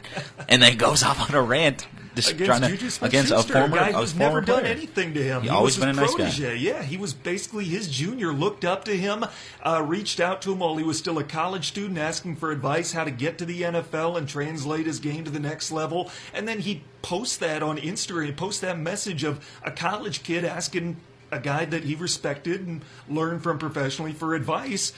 and 0.47 0.61
then 0.61 0.77
goes 0.77 1.03
off 1.03 1.19
on 1.29 1.35
a 1.35 1.41
rant, 1.41 1.85
just 2.15 2.31
against 2.31 2.45
trying 2.45 2.61
to 2.77 3.05
against 3.05 3.31
a 3.33 3.43
former, 3.43 3.75
guy 3.75 3.89
a 3.89 3.93
who's 3.93 4.13
former 4.13 4.25
never 4.35 4.41
done 4.41 4.61
player. 4.61 4.73
anything 4.73 5.13
to 5.15 5.21
him. 5.21 5.41
He 5.41 5.49
He, 5.49 5.53
always 5.53 5.75
was 5.77 5.85
been 5.85 5.89
a 5.97 5.99
nice 6.01 6.11
guy. 6.15 6.23
protege. 6.23 6.55
Yeah, 6.57 6.81
he 6.83 6.95
was 6.95 7.13
basically 7.13 7.65
his 7.65 7.89
junior. 7.89 8.31
Looked 8.31 8.63
up 8.63 8.85
to 8.85 8.95
him, 8.95 9.25
uh, 9.61 9.83
reached 9.85 10.21
out 10.21 10.41
to 10.43 10.53
him 10.53 10.59
while 10.59 10.77
he 10.77 10.83
was 10.85 10.97
still 10.97 11.17
a 11.19 11.23
college 11.25 11.67
student, 11.67 11.97
asking 11.99 12.37
for 12.37 12.51
advice 12.51 12.93
how 12.93 13.03
to 13.03 13.11
get 13.11 13.37
to 13.39 13.45
the 13.45 13.63
NFL 13.63 14.17
and 14.17 14.29
translate 14.29 14.85
his 14.85 14.99
game 14.99 15.25
to 15.25 15.31
the 15.31 15.39
next 15.41 15.71
level. 15.73 16.09
And 16.33 16.47
then 16.47 16.59
he 16.59 16.83
posts 17.01 17.35
that 17.37 17.61
on 17.61 17.77
Instagram. 17.77 18.27
He 18.27 18.31
posts 18.31 18.61
that 18.61 18.79
message 18.79 19.25
of 19.25 19.45
a 19.61 19.71
college 19.71 20.23
kid 20.23 20.45
asking 20.45 20.95
a 21.33 21.39
guy 21.39 21.65
that 21.65 21.83
he 21.83 21.95
respected 21.95 22.65
and 22.67 22.83
learned 23.09 23.43
from 23.43 23.57
professionally 23.57 24.13
for 24.13 24.35
advice 24.35 24.93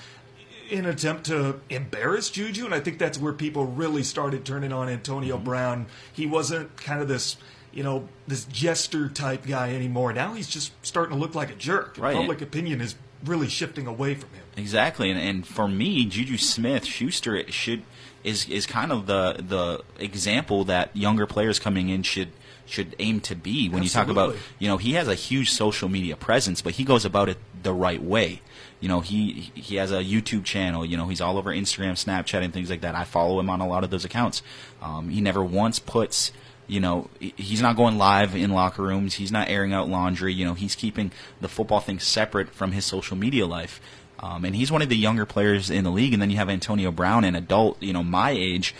in 0.69 0.79
an 0.85 0.91
attempt 0.91 1.25
to 1.27 1.59
embarrass 1.69 2.29
Juju, 2.29 2.65
and 2.65 2.73
I 2.73 2.79
think 2.79 2.97
that's 2.97 3.17
where 3.19 3.33
people 3.33 3.65
really 3.65 4.03
started 4.03 4.45
turning 4.45 4.73
on 4.73 4.89
Antonio 4.89 5.35
Mm-hmm. 5.35 5.45
Brown. 5.45 5.85
He 6.11 6.25
wasn't 6.25 6.75
kind 6.77 7.01
of 7.01 7.07
this, 7.07 7.37
you 7.71 7.83
know, 7.83 8.07
this 8.27 8.45
jester 8.45 9.09
type 9.09 9.45
guy 9.45 9.73
anymore. 9.75 10.13
Now 10.13 10.33
he's 10.33 10.47
just 10.47 10.71
starting 10.83 11.15
to 11.15 11.21
look 11.21 11.35
like 11.35 11.51
a 11.51 11.55
jerk. 11.55 11.97
Right. 11.99 12.15
Public 12.15 12.41
opinion 12.41 12.81
is 12.81 12.95
really 13.23 13.47
shifting 13.47 13.87
away 13.87 14.15
from 14.15 14.29
him. 14.31 14.43
Exactly, 14.57 15.11
and, 15.11 15.19
and 15.19 15.45
for 15.45 15.67
me, 15.67 16.05
Juju 16.05 16.37
Smith 16.37 16.85
Schuster 16.85 17.51
should 17.51 17.83
is 18.23 18.49
is 18.49 18.65
kind 18.65 18.91
of 18.91 19.05
the 19.05 19.35
the 19.39 19.83
example 20.03 20.63
that 20.65 20.95
younger 20.95 21.27
players 21.27 21.59
coming 21.59 21.89
in 21.89 22.01
should 22.01 22.29
should 22.65 22.95
aim 22.99 23.19
to 23.21 23.35
be. 23.35 23.69
When 23.69 23.83
you 23.83 23.89
talk 23.89 24.07
about, 24.07 24.35
you 24.59 24.67
know, 24.67 24.77
he 24.77 24.93
has 24.93 25.07
a 25.07 25.15
huge 25.15 25.51
social 25.51 25.89
media 25.89 26.15
presence, 26.15 26.61
but 26.61 26.73
he 26.73 26.83
goes 26.83 27.05
about 27.05 27.29
it 27.29 27.37
the 27.63 27.73
right 27.73 28.01
way. 28.01 28.41
You 28.79 28.89
know, 28.89 28.99
he 28.99 29.51
he 29.55 29.75
has 29.75 29.91
a 29.91 30.03
YouTube 30.03 30.43
channel. 30.43 30.85
You 30.85 30.97
know, 30.97 31.07
he's 31.07 31.21
all 31.21 31.37
over 31.37 31.51
Instagram, 31.51 31.93
Snapchat, 31.93 32.43
and 32.43 32.53
things 32.53 32.69
like 32.69 32.81
that. 32.81 32.95
I 32.95 33.03
follow 33.03 33.39
him 33.39 33.49
on 33.49 33.61
a 33.61 33.67
lot 33.67 33.83
of 33.83 33.89
those 33.89 34.05
accounts. 34.05 34.41
Um, 34.81 35.09
he 35.09 35.21
never 35.21 35.43
once 35.43 35.79
puts 35.79 36.31
you 36.67 36.79
know, 36.79 37.09
he's 37.19 37.61
not 37.61 37.75
going 37.75 37.97
live 37.97 38.35
in 38.35 38.51
locker 38.51 38.81
rooms. 38.81 39.15
He's 39.15 39.31
not 39.31 39.49
airing 39.49 39.73
out 39.73 39.87
laundry. 39.87 40.33
You 40.33 40.45
know, 40.45 40.53
he's 40.53 40.75
keeping 40.75 41.11
the 41.41 41.47
football 41.47 41.79
thing 41.79 41.99
separate 41.99 42.49
from 42.49 42.71
his 42.71 42.85
social 42.85 43.15
media 43.15 43.45
life. 43.45 43.79
Um, 44.19 44.45
and 44.45 44.55
he's 44.55 44.71
one 44.71 44.81
of 44.81 44.89
the 44.89 44.95
younger 44.95 45.25
players 45.25 45.69
in 45.69 45.83
the 45.83 45.91
league. 45.91 46.13
And 46.13 46.21
then 46.21 46.31
you 46.31 46.37
have 46.37 46.49
Antonio 46.49 46.91
Brown, 46.91 47.23
an 47.23 47.35
adult, 47.35 47.81
you 47.81 47.93
know, 47.93 48.03
my 48.03 48.31
age, 48.31 48.73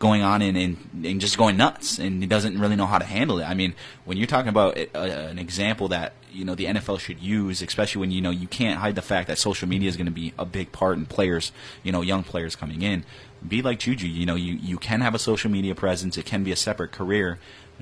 going 0.00 0.22
on 0.22 0.42
and, 0.42 0.56
and, 0.56 0.76
and 1.04 1.20
just 1.20 1.38
going 1.38 1.56
nuts. 1.56 1.98
And 1.98 2.20
he 2.20 2.26
doesn't 2.26 2.58
really 2.58 2.74
know 2.74 2.86
how 2.86 2.98
to 2.98 3.04
handle 3.04 3.38
it. 3.38 3.44
I 3.44 3.54
mean, 3.54 3.74
when 4.04 4.16
you're 4.16 4.26
talking 4.26 4.48
about 4.48 4.76
uh, 4.76 4.98
an 4.98 5.38
example 5.38 5.88
that, 5.88 6.14
you 6.32 6.44
know, 6.44 6.56
the 6.56 6.64
NFL 6.64 6.98
should 6.98 7.20
use, 7.20 7.62
especially 7.62 8.00
when, 8.00 8.10
you 8.10 8.20
know, 8.20 8.30
you 8.30 8.48
can't 8.48 8.80
hide 8.80 8.96
the 8.96 9.02
fact 9.02 9.28
that 9.28 9.38
social 9.38 9.68
media 9.68 9.88
is 9.88 9.96
going 9.96 10.06
to 10.06 10.12
be 10.12 10.32
a 10.38 10.44
big 10.44 10.72
part 10.72 10.96
in 10.96 11.06
players, 11.06 11.52
you 11.84 11.92
know, 11.92 12.00
young 12.00 12.24
players 12.24 12.56
coming 12.56 12.82
in 12.82 13.04
be 13.46 13.62
like 13.62 13.78
Juju. 13.78 14.06
You 14.06 14.26
know, 14.26 14.34
you, 14.34 14.54
you 14.54 14.78
can 14.78 15.00
have 15.00 15.14
a 15.14 15.18
social 15.18 15.50
media 15.50 15.74
presence. 15.74 16.18
It 16.18 16.26
can 16.26 16.44
be 16.44 16.52
a 16.52 16.56
separate 16.56 16.92
career, 16.92 17.38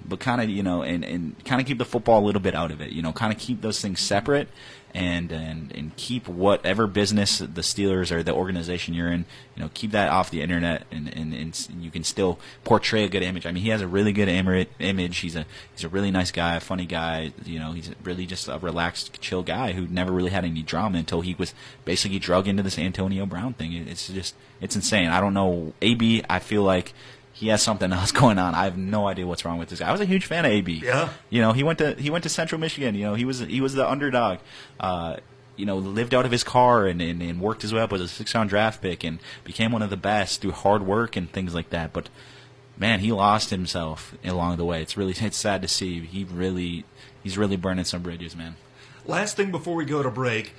but 0.07 0.21
kind 0.21 0.41
of 0.41 0.49
you 0.49 0.63
know, 0.63 0.83
and, 0.83 1.05
and 1.05 1.45
kind 1.45 1.61
of 1.61 1.67
keep 1.67 1.79
the 1.79 1.85
football 1.85 2.23
a 2.23 2.25
little 2.27 2.41
bit 2.41 2.55
out 2.55 2.71
of 2.71 2.81
it. 2.81 2.93
You 2.93 3.03
know, 3.03 3.13
kind 3.13 3.33
of 3.33 3.39
keep 3.39 3.61
those 3.61 3.81
things 3.81 4.01
separate, 4.01 4.49
and 4.95 5.31
and 5.31 5.73
and 5.73 5.97
keep 5.97 6.29
whatever 6.29 6.87
business 6.87 7.39
the 7.39 7.61
Steelers 7.61 8.11
or 8.11 8.23
the 8.23 8.33
organization 8.33 8.95
you're 8.95 9.13
in. 9.13 9.25
You 9.57 9.63
know, 9.63 9.71
keep 9.75 9.91
that 9.93 10.11
off 10.11 10.31
the 10.31 10.43
internet, 10.43 10.87
and 10.91 11.09
and, 11.15 11.35
and 11.35 11.69
you 11.81 11.91
can 11.91 12.05
still 12.05 12.39
portray 12.65 13.05
a 13.05 13.09
good 13.09 13.23
image. 13.23 13.47
I 13.47 13.53
mean, 13.53 13.63
he 13.63 13.71
has 13.71 13.81
a 13.81 13.89
really 13.89 14.13
good 14.13 14.29
image. 14.29 15.19
He's 15.19 15.37
a 15.37 15.47
he's 15.75 15.85
a 15.85 15.89
really 15.89 16.11
nice 16.11 16.31
guy, 16.31 16.57
a 16.57 16.61
funny 16.61 16.87
guy. 16.87 17.33
You 17.45 17.59
know, 17.59 17.73
he's 17.73 17.91
really 18.03 18.27
just 18.27 18.49
a 18.49 18.59
relaxed, 18.59 19.21
chill 19.21 19.43
guy 19.43 19.73
who 19.73 19.87
never 19.87 20.13
really 20.13 20.31
had 20.31 20.45
any 20.45 20.63
drama 20.63 20.99
until 20.99 21.21
he 21.21 21.35
was 21.35 21.55
basically 21.85 22.19
drug 22.19 22.49
into 22.49 22.63
this 22.63 22.79
Antonio 22.79 23.27
Brown 23.27 23.55
thing. 23.55 23.73
It's 23.73 24.09
just 24.09 24.35
it's 24.61 24.75
insane. 24.75 25.09
I 25.09 25.21
don't 25.21 25.35
know. 25.35 25.75
AB, 25.83 26.25
I 26.29 26.39
feel 26.39 26.63
like 26.63 26.93
he 27.39 27.49
has 27.49 27.62
something 27.62 27.93
else 27.93 28.11
going 28.22 28.36
on. 28.36 28.57
I 28.57 28.64
have 28.64 28.76
no 28.76 29.07
idea 29.07 29.24
what's 29.24 29.45
wrong 29.45 29.59
with 29.59 29.68
this 29.68 29.78
guy. 29.78 29.89
I 29.89 29.93
was 29.93 30.01
a 30.01 30.07
huge 30.07 30.26
fan 30.26 30.45
of 30.45 30.51
AB. 30.51 30.82
Yeah. 30.84 31.11
You 31.30 31.41
know, 31.41 31.53
he 31.53 31.62
went 31.62 31.78
to 31.78 31.95
he 31.95 32.11
went 32.11 32.24
to 32.24 32.28
Central 32.28 32.61
Michigan. 32.61 32.97
You 32.97 33.05
know, 33.05 33.14
he 33.14 33.24
was 33.24 33.39
he 33.39 33.61
was 33.61 33.74
the 33.74 33.89
underdog. 33.89 34.39
Uh, 34.80 35.16
you 35.55 35.64
know, 35.64 35.76
lived 35.76 36.14
out 36.14 36.24
of 36.24 36.30
his 36.30 36.45
car 36.45 36.86
and, 36.86 37.03
and, 37.03 37.20
and 37.20 37.41
worked 37.41 37.62
his 37.62 37.74
way 37.74 37.80
up 37.80 37.93
as 37.93 38.01
a 38.01 38.09
six 38.09 38.34
round 38.34 38.51
draft 38.51 38.80
pick 38.80 39.05
and 39.05 39.18
became 39.45 39.72
one 39.72 39.82
of 39.82 39.91
the 39.91 39.97
best 39.97 40.41
through 40.41 40.53
hard 40.53 40.84
work 40.84 41.16
and 41.16 41.30
things 41.32 41.55
like 41.55 41.70
that. 41.70 41.93
But 41.93 42.09
man, 42.76 43.01
he 43.01 43.12
lost 43.12 43.51
himself 43.51 44.16
along 44.24 44.57
the 44.57 44.64
way. 44.64 44.82
It's 44.82 44.97
really 44.97 45.14
it's 45.20 45.36
sad 45.36 45.62
to 45.62 45.68
see. 45.68 46.01
He 46.01 46.24
really 46.24 46.84
he's 47.22 47.39
really 47.39 47.57
burning 47.57 47.84
some 47.84 48.03
bridges, 48.03 48.34
man. 48.34 48.57
Last 49.07 49.36
thing 49.36 49.53
before 49.53 49.76
we 49.76 49.84
go 49.84 50.03
to 50.03 50.11
break, 50.11 50.55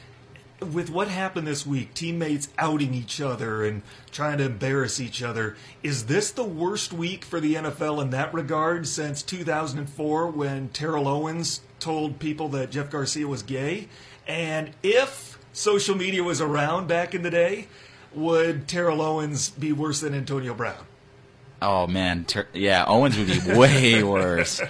with 0.62 0.89
what 0.89 1.07
happened 1.07 1.47
this 1.47 1.66
week, 1.66 1.93
teammates 1.93 2.49
outing 2.57 2.93
each 2.93 3.22
other 3.22 3.64
and 3.64 3.82
trying 4.12 4.38
to 4.39 4.45
embarrass 4.45 4.99
each 4.99 5.24
other, 5.24 5.55
is 5.84 6.05
this 6.05 6.32
the 6.32 6.43
worst 6.43 6.91
week 6.91 7.24
for 7.24 7.39
the 7.39 7.55
NFL 7.55 8.01
in 8.01 8.10
that 8.12 8.34
regard 8.34 8.88
since 8.88 9.22
2004 9.22 10.28
when 10.28 10.70
Terrell 10.70 11.07
Owens 11.07 11.62
told 11.80 12.20
people 12.20 12.49
that 12.49 12.72
Jeff 12.72 12.89
Garcia 12.89 13.28
was 13.28 13.41
gay? 13.41 13.88
And 14.28 14.72
if 14.84 15.39
social 15.53 15.95
media 15.95 16.24
was 16.24 16.41
around 16.41 16.88
back 16.88 17.16
in 17.16 17.22
the 17.22 17.32
day, 17.32 17.68
would 18.14 18.68
Terrell 18.68 19.01
Owens 19.01 19.49
be 19.49 19.72
worse 19.72 20.01
than 20.01 20.14
Antonio 20.14 20.53
Brown? 20.53 20.89
Oh 21.62 21.88
man, 21.88 22.24
ter- 22.26 22.47
yeah, 22.53 22.86
Owens 22.88 23.18
would 23.18 23.28
be 23.28 23.39
way 23.57 24.01
worse. 24.16 24.62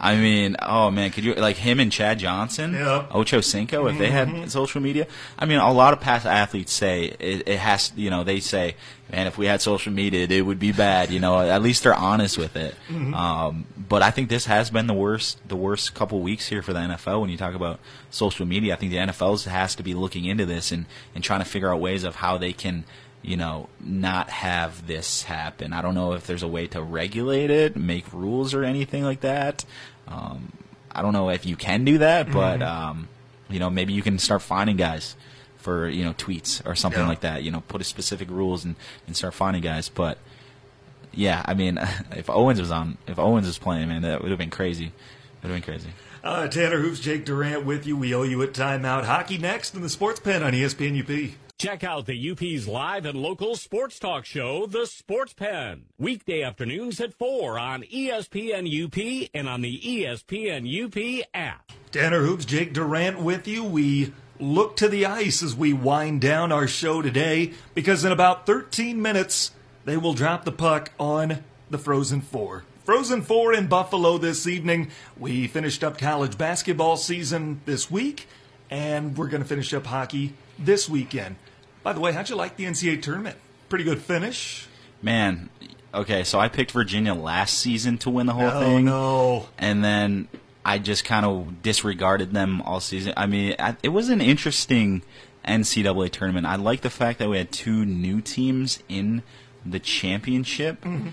I 0.00 0.16
mean, 0.16 0.56
oh 0.62 0.90
man, 0.90 1.10
could 1.10 1.24
you 1.24 1.34
like 1.34 1.56
him 1.56 1.78
and 1.80 1.92
Chad 1.92 2.18
Johnson, 2.18 2.72
Yep. 2.72 3.08
Ocho 3.10 3.40
Cinco, 3.42 3.86
if 3.86 3.98
they 3.98 4.10
had 4.10 4.50
social 4.50 4.80
media? 4.80 5.06
I 5.38 5.44
mean, 5.44 5.58
a 5.58 5.72
lot 5.72 5.92
of 5.92 6.00
past 6.00 6.24
athletes 6.24 6.72
say 6.72 7.14
it, 7.18 7.46
it 7.46 7.58
has. 7.58 7.92
You 7.96 8.08
know, 8.08 8.24
they 8.24 8.40
say, 8.40 8.76
man, 9.12 9.26
if 9.26 9.36
we 9.36 9.44
had 9.46 9.60
social 9.60 9.92
media, 9.92 10.26
it 10.28 10.40
would 10.40 10.58
be 10.58 10.72
bad. 10.72 11.10
You 11.10 11.20
know, 11.20 11.38
at 11.38 11.60
least 11.60 11.82
they're 11.82 11.94
honest 11.94 12.38
with 12.38 12.56
it. 12.56 12.74
Um, 12.90 13.66
but 13.76 14.02
I 14.02 14.10
think 14.10 14.28
this 14.30 14.46
has 14.46 14.70
been 14.70 14.86
the 14.86 14.94
worst, 14.94 15.46
the 15.48 15.56
worst 15.56 15.94
couple 15.94 16.20
weeks 16.20 16.48
here 16.48 16.62
for 16.62 16.72
the 16.72 16.78
NFL. 16.80 17.20
When 17.20 17.30
you 17.30 17.36
talk 17.36 17.54
about 17.54 17.78
social 18.10 18.46
media, 18.46 18.72
I 18.72 18.76
think 18.76 18.92
the 18.92 18.98
NFL 18.98 19.44
has 19.46 19.74
to 19.74 19.82
be 19.82 19.92
looking 19.94 20.24
into 20.24 20.46
this 20.46 20.72
and 20.72 20.86
and 21.14 21.22
trying 21.22 21.40
to 21.40 21.46
figure 21.46 21.72
out 21.72 21.80
ways 21.80 22.04
of 22.04 22.16
how 22.16 22.38
they 22.38 22.52
can 22.54 22.84
you 23.22 23.36
know, 23.36 23.68
not 23.80 24.30
have 24.30 24.86
this 24.86 25.22
happen. 25.24 25.72
I 25.72 25.82
don't 25.82 25.94
know 25.94 26.12
if 26.14 26.26
there's 26.26 26.42
a 26.42 26.48
way 26.48 26.66
to 26.68 26.82
regulate 26.82 27.50
it, 27.50 27.76
make 27.76 28.12
rules 28.12 28.54
or 28.54 28.64
anything 28.64 29.02
like 29.04 29.20
that. 29.20 29.64
Um, 30.06 30.52
I 30.90 31.02
don't 31.02 31.12
know 31.12 31.28
if 31.30 31.44
you 31.44 31.56
can 31.56 31.84
do 31.84 31.98
that, 31.98 32.30
but 32.32 32.62
um, 32.62 33.08
you 33.50 33.58
know, 33.58 33.70
maybe 33.70 33.92
you 33.92 34.02
can 34.02 34.18
start 34.18 34.42
finding 34.42 34.76
guys 34.76 35.16
for 35.56 35.88
you 35.88 36.04
know 36.04 36.12
tweets 36.14 36.64
or 36.66 36.74
something 36.74 37.02
Yeah. 37.02 37.08
like 37.08 37.20
that. 37.20 37.42
You 37.42 37.50
know, 37.50 37.60
put 37.68 37.80
a 37.80 37.84
specific 37.84 38.30
rules 38.30 38.64
and 38.64 38.76
and 39.06 39.16
start 39.16 39.34
finding 39.34 39.62
guys. 39.62 39.88
But 39.88 40.18
yeah, 41.12 41.42
I 41.44 41.54
mean, 41.54 41.78
if 42.12 42.30
Owens 42.30 42.60
was 42.60 42.70
on, 42.70 42.98
if 43.06 43.18
Owens 43.18 43.46
was 43.46 43.58
playing, 43.58 43.88
man, 43.88 44.02
that 44.02 44.22
would 44.22 44.30
have 44.30 44.38
been 44.38 44.50
crazy. 44.50 44.86
It 44.86 44.92
would 45.42 45.50
have 45.52 45.64
been 45.64 45.74
crazy. 45.74 45.90
Uh, 46.24 46.48
Tanner 46.48 46.78
Hoops, 46.80 47.00
Jake 47.00 47.24
Durant 47.24 47.64
with 47.64 47.86
you. 47.86 47.96
We 47.96 48.14
owe 48.14 48.22
you 48.24 48.42
a 48.42 48.48
timeout. 48.48 49.04
Hockey 49.04 49.38
next 49.38 49.74
in 49.74 49.82
the 49.82 49.88
Sports 49.88 50.18
Pen 50.20 50.42
on 50.42 50.52
ESPN 50.52 50.98
UP. 51.00 51.34
Check 51.58 51.82
out 51.82 52.06
the 52.06 52.30
UP's 52.30 52.68
live 52.68 53.04
and 53.04 53.20
local 53.20 53.56
sports 53.56 53.98
talk 53.98 54.24
show, 54.24 54.66
The 54.66 54.86
Sports 54.86 55.32
Pen. 55.32 55.86
Weekday 55.98 56.40
afternoons 56.40 57.00
at 57.00 57.14
4 57.14 57.58
on 57.58 57.82
ESPN 57.82 58.68
UP 58.84 59.28
and 59.34 59.48
on 59.48 59.62
the 59.62 59.80
ESPN 59.80 60.62
UP 60.84 61.26
app. 61.34 61.72
Tanner 61.90 62.22
Hoops, 62.22 62.44
Jake 62.44 62.72
Durant 62.72 63.18
with 63.18 63.48
you. 63.48 63.64
We 63.64 64.12
look 64.38 64.76
to 64.76 64.88
the 64.88 65.04
ice 65.04 65.42
as 65.42 65.56
we 65.56 65.72
wind 65.72 66.20
down 66.20 66.52
our 66.52 66.68
show 66.68 67.02
today 67.02 67.54
because 67.74 68.04
in 68.04 68.12
about 68.12 68.46
13 68.46 69.02
minutes, 69.02 69.50
they 69.84 69.96
will 69.96 70.14
drop 70.14 70.44
the 70.44 70.52
puck 70.52 70.92
on 70.96 71.42
the 71.70 71.78
Frozen 71.78 72.20
Four. 72.20 72.66
Frozen 72.84 73.22
Four 73.22 73.52
in 73.52 73.66
Buffalo 73.66 74.16
this 74.16 74.46
evening. 74.46 74.92
We 75.16 75.48
finished 75.48 75.82
up 75.82 75.98
college 75.98 76.38
basketball 76.38 76.96
season 76.96 77.62
this 77.64 77.90
week, 77.90 78.28
and 78.70 79.18
we're 79.18 79.26
going 79.26 79.42
to 79.42 79.48
finish 79.48 79.74
up 79.74 79.86
hockey 79.86 80.34
this 80.56 80.88
weekend. 80.88 81.34
By 81.88 81.94
the 81.94 82.00
way, 82.00 82.12
how'd 82.12 82.28
you 82.28 82.36
like 82.36 82.56
the 82.56 82.64
NCAA 82.66 83.00
tournament? 83.00 83.38
Pretty 83.70 83.82
good 83.82 84.02
finish. 84.02 84.66
Man, 85.00 85.48
okay, 85.94 86.22
so 86.22 86.38
I 86.38 86.48
picked 86.48 86.70
Virginia 86.72 87.14
last 87.14 87.56
season 87.56 87.96
to 88.00 88.10
win 88.10 88.26
the 88.26 88.34
whole 88.34 88.50
Oh, 88.50 88.60
thing. 88.60 88.84
no. 88.84 89.48
and 89.56 89.82
then 89.82 90.28
I 90.66 90.80
just 90.80 91.06
kind 91.06 91.24
of 91.24 91.62
disregarded 91.62 92.34
them 92.34 92.60
all 92.60 92.80
season. 92.80 93.14
I 93.16 93.24
mean, 93.24 93.54
it 93.82 93.88
was 93.88 94.10
an 94.10 94.20
interesting 94.20 95.00
NCAA 95.46 96.10
tournament. 96.12 96.44
I 96.44 96.56
like 96.56 96.82
the 96.82 96.90
fact 96.90 97.20
that 97.20 97.30
we 97.30 97.38
had 97.38 97.50
two 97.50 97.86
new 97.86 98.20
teams 98.20 98.82
in 98.90 99.22
the 99.64 99.78
championship. 99.78 100.82
Mm-hmm. 100.82 101.08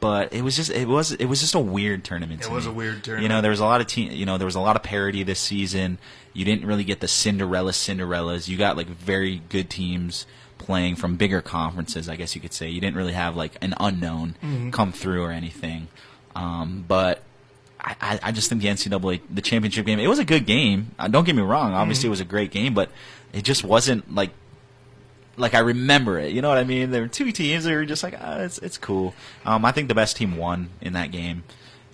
But 0.00 0.32
it 0.32 0.42
was 0.42 0.54
just 0.54 0.70
it 0.70 0.86
was 0.86 1.10
it 1.12 1.24
was 1.26 1.40
just 1.40 1.54
a 1.56 1.58
weird 1.60 2.04
tournament. 2.04 2.42
It 2.42 2.44
to 2.44 2.52
was 2.52 2.66
me. 2.66 2.72
a 2.72 2.74
weird 2.74 3.02
tournament. 3.02 3.22
You 3.24 3.28
know, 3.28 3.40
there 3.40 3.50
was 3.50 3.58
a 3.60 3.64
lot 3.64 3.80
of 3.80 3.88
team. 3.88 4.12
You 4.12 4.26
know, 4.26 4.38
there 4.38 4.46
was 4.46 4.54
a 4.54 4.60
lot 4.60 4.76
of 4.76 4.82
parity 4.82 5.22
this 5.24 5.40
season. 5.40 5.98
You 6.34 6.44
didn't 6.44 6.66
really 6.66 6.84
get 6.84 7.00
the 7.00 7.08
Cinderella 7.08 7.72
Cinderellas. 7.72 8.46
You 8.48 8.56
got 8.56 8.76
like 8.76 8.86
very 8.86 9.42
good 9.48 9.68
teams 9.68 10.24
playing 10.58 10.94
from 10.96 11.16
bigger 11.16 11.42
conferences. 11.42 12.08
I 12.08 12.14
guess 12.14 12.34
you 12.36 12.40
could 12.40 12.52
say 12.52 12.68
you 12.68 12.80
didn't 12.80 12.96
really 12.96 13.12
have 13.14 13.34
like 13.36 13.56
an 13.60 13.74
unknown 13.80 14.36
Mm-hmm. 14.42 14.70
come 14.70 14.92
through 14.92 15.24
or 15.24 15.32
anything. 15.32 15.88
Um, 16.36 16.84
but 16.86 17.22
I, 17.80 18.20
I- 18.22 18.32
just 18.32 18.48
think 18.48 18.62
the 18.62 18.68
NCAA 18.68 19.20
the 19.28 19.42
championship 19.42 19.84
game 19.84 19.98
it 19.98 20.06
was 20.06 20.20
a 20.20 20.24
good 20.24 20.46
game. 20.46 20.92
Uh, 20.98 21.08
don't 21.08 21.24
get 21.24 21.34
me 21.34 21.42
wrong. 21.42 21.72
Obviously, 21.74 22.06
it 22.06 22.10
was 22.10 22.20
a 22.20 22.24
great 22.24 22.52
game, 22.52 22.72
but 22.74 22.88
it 23.32 23.42
just 23.42 23.64
wasn't 23.64 24.14
like 24.14 24.30
like 25.36 25.54
I 25.54 25.60
remember 25.60 26.18
it. 26.18 26.32
You 26.32 26.42
know 26.42 26.48
what 26.48 26.58
I 26.58 26.64
mean? 26.64 26.90
There 26.90 27.02
were 27.02 27.08
two 27.08 27.32
teams 27.32 27.64
that 27.64 27.72
were 27.72 27.84
just 27.84 28.02
like, 28.02 28.14
ah, 28.20 28.38
it's 28.38 28.58
it's 28.58 28.78
cool. 28.78 29.14
Um, 29.44 29.64
I 29.64 29.72
think 29.72 29.88
the 29.88 29.94
best 29.94 30.16
team 30.16 30.36
won 30.36 30.70
in 30.80 30.92
that 30.94 31.10
game. 31.10 31.44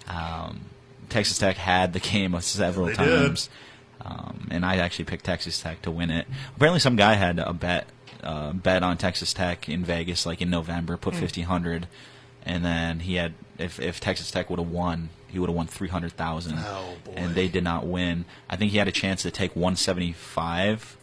Um, 0.09 0.63
Texas 1.09 1.39
Tech 1.39 1.57
had 1.57 1.93
the 1.93 2.01
game 2.13 2.39
several 2.41 2.87
They 2.87 2.95
did. 2.95 2.97
times, 2.97 3.51
um, 4.05 4.49
and 4.51 4.65
I 4.65 4.77
actually 4.77 5.05
picked 5.07 5.25
Texas 5.25 5.61
Tech 5.61 5.83
to 5.83 5.91
win 5.91 6.11
it. 6.11 6.27
Apparently, 6.57 6.81
some 6.81 6.97
guy 6.97 7.15
had 7.15 7.39
a 7.39 7.53
bet 7.53 7.87
uh, 8.23 8.53
bet 8.53 8.83
on 8.83 8.97
Texas 8.97 9.33
Tech 9.33 9.69
in 9.69 9.85
Vegas, 9.85 10.27
like 10.27 10.41
in 10.43 10.51
November, 10.51 10.97
put 10.97 11.15
Hmm. 11.15 11.21
fifteen 11.21 11.45
hundred, 11.45 11.87
and 12.45 12.65
then 12.65 13.01
he 13.01 13.15
had 13.15 13.35
if 13.59 13.79
if 13.81 14.01
Texas 14.01 14.31
Tech 14.31 14.51
would 14.51 14.59
have 14.59 14.69
won, 14.71 15.11
he 15.29 15.39
would 15.39 15.49
have 15.49 15.57
won 15.57 15.67
three 15.67 15.89
hundred 15.89 16.13
thousand. 16.13 16.59
Oh, 16.59 16.95
boy. 17.05 17.13
And 17.17 17.35
they 17.35 17.49
did 17.49 17.63
not 17.65 17.87
win. 17.87 18.25
I 18.51 18.57
think 18.57 18.73
he 18.73 18.79
had 18.79 18.89
a 18.89 18.93
chance 18.93 19.23
to 19.23 19.31
take 19.31 19.55
one 19.55 19.77
seventy 19.77 20.13
five. 20.13 20.97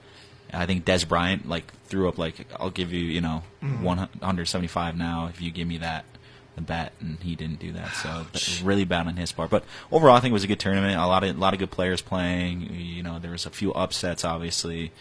I 0.56 0.66
think 0.66 0.86
Des 0.86 1.06
Bryant 1.06 1.48
like 1.48 1.72
threw 1.86 2.08
up 2.08 2.18
like 2.18 2.48
I'll 2.60 2.70
give 2.70 2.92
you 2.94 3.02
you 3.04 3.22
know 3.22 3.44
Mm-hmm. 3.64 3.84
one 3.84 4.10
hundred 4.22 4.46
seventy 4.46 4.68
five 4.68 4.96
now 4.96 5.28
if 5.28 5.42
you 5.42 5.50
give 5.52 5.68
me 5.68 5.78
that 5.80 6.06
the 6.56 6.62
bet 6.62 6.94
and 7.02 7.18
he 7.22 7.36
didn't 7.36 7.60
do 7.60 7.72
that. 7.74 7.94
So 7.96 8.08
that 8.10 8.34
was 8.34 8.62
really 8.62 8.86
bad 8.86 9.08
on 9.08 9.16
his 9.18 9.32
part. 9.32 9.50
But 9.50 9.64
overall 9.92 10.16
I 10.16 10.20
think 10.20 10.32
it 10.32 10.34
was 10.34 10.44
a 10.44 10.48
good 10.48 10.60
tournament. 10.60 10.98
A 11.00 11.08
lot 11.08 11.24
of 11.24 11.36
a 11.36 11.40
lot 11.40 11.54
of 11.54 11.60
good 11.60 11.72
players 11.72 12.02
playing. 12.02 12.74
You 12.74 13.02
know 13.04 13.18
there 13.20 13.32
was 13.32 13.46
a 13.46 13.50
few 13.50 13.74
upsets 13.74 14.24
obviously. 14.24 14.92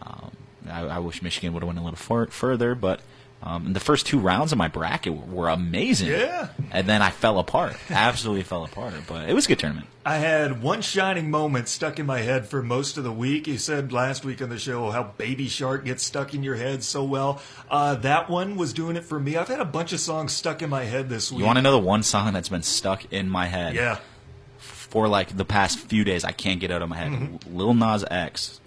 Um, 0.00 0.30
I, 0.70 0.82
I 0.82 0.98
wish 1.00 1.20
Michigan 1.20 1.52
would 1.52 1.62
have 1.64 1.66
went 1.68 1.78
a 1.80 1.82
little 1.82 1.96
far, 1.96 2.26
further 2.28 2.74
but 2.76 3.00
um, 3.44 3.72
the 3.72 3.80
first 3.80 4.06
two 4.06 4.18
rounds 4.18 4.52
of 4.52 4.58
my 4.58 4.68
bracket 4.68 5.28
were 5.28 5.48
amazing 5.48 6.08
Yeah. 6.08 6.48
and 6.70 6.86
then 6.88 7.02
I 7.02 7.10
fell 7.10 7.38
apart 7.38 7.76
absolutely 7.90 8.44
fell 8.44 8.64
apart 8.64 8.94
but 9.08 9.28
it 9.28 9.34
was 9.34 9.46
a 9.46 9.48
good 9.48 9.58
tournament 9.58 9.86
I 10.04 10.16
had 10.16 10.62
one 10.62 10.82
shining 10.82 11.30
moment 11.30 11.68
stuck 11.68 11.98
in 12.00 12.06
my 12.06 12.18
head 12.22 12.48
for 12.48 12.60
most 12.60 12.98
of 12.98 13.04
the 13.04 13.12
week. 13.12 13.46
You 13.46 13.56
said 13.56 13.92
last 13.92 14.24
week 14.24 14.42
on 14.42 14.48
the 14.48 14.58
show 14.58 14.90
how 14.90 15.04
Baby 15.16 15.46
Shark 15.46 15.84
gets 15.84 16.02
stuck 16.02 16.34
in 16.34 16.42
your 16.42 16.56
head 16.56 16.82
so 16.82 17.04
well. 17.04 17.40
Uh, 17.70 17.94
that 17.94 18.28
one 18.28 18.56
was 18.56 18.72
doing 18.72 18.96
it 18.96 19.04
for 19.04 19.20
me. 19.20 19.36
I've 19.36 19.46
had 19.46 19.60
a 19.60 19.64
bunch 19.64 19.92
of 19.92 20.00
songs 20.00 20.32
stuck 20.32 20.60
in 20.60 20.70
my 20.70 20.82
head 20.82 21.08
this 21.08 21.30
week. 21.30 21.38
you 21.38 21.44
want 21.46 21.58
to 21.58 21.62
know 21.62 21.70
the 21.70 21.78
one 21.78 22.02
song 22.02 22.32
that's 22.32 22.48
been 22.48 22.64
stuck 22.64 23.12
in 23.12 23.28
my 23.28 23.46
head 23.46 23.76
Yeah. 23.76 23.98
for 24.58 25.06
like 25.06 25.36
the 25.36 25.44
past 25.44 25.78
few 25.78 26.02
days. 26.02 26.24
I 26.24 26.32
can't 26.32 26.58
get 26.58 26.72
out 26.72 26.82
of 26.82 26.88
my 26.88 26.96
head. 26.96 27.44
Lil 27.52 27.72
Nas 27.74 28.04
X. 28.10 28.58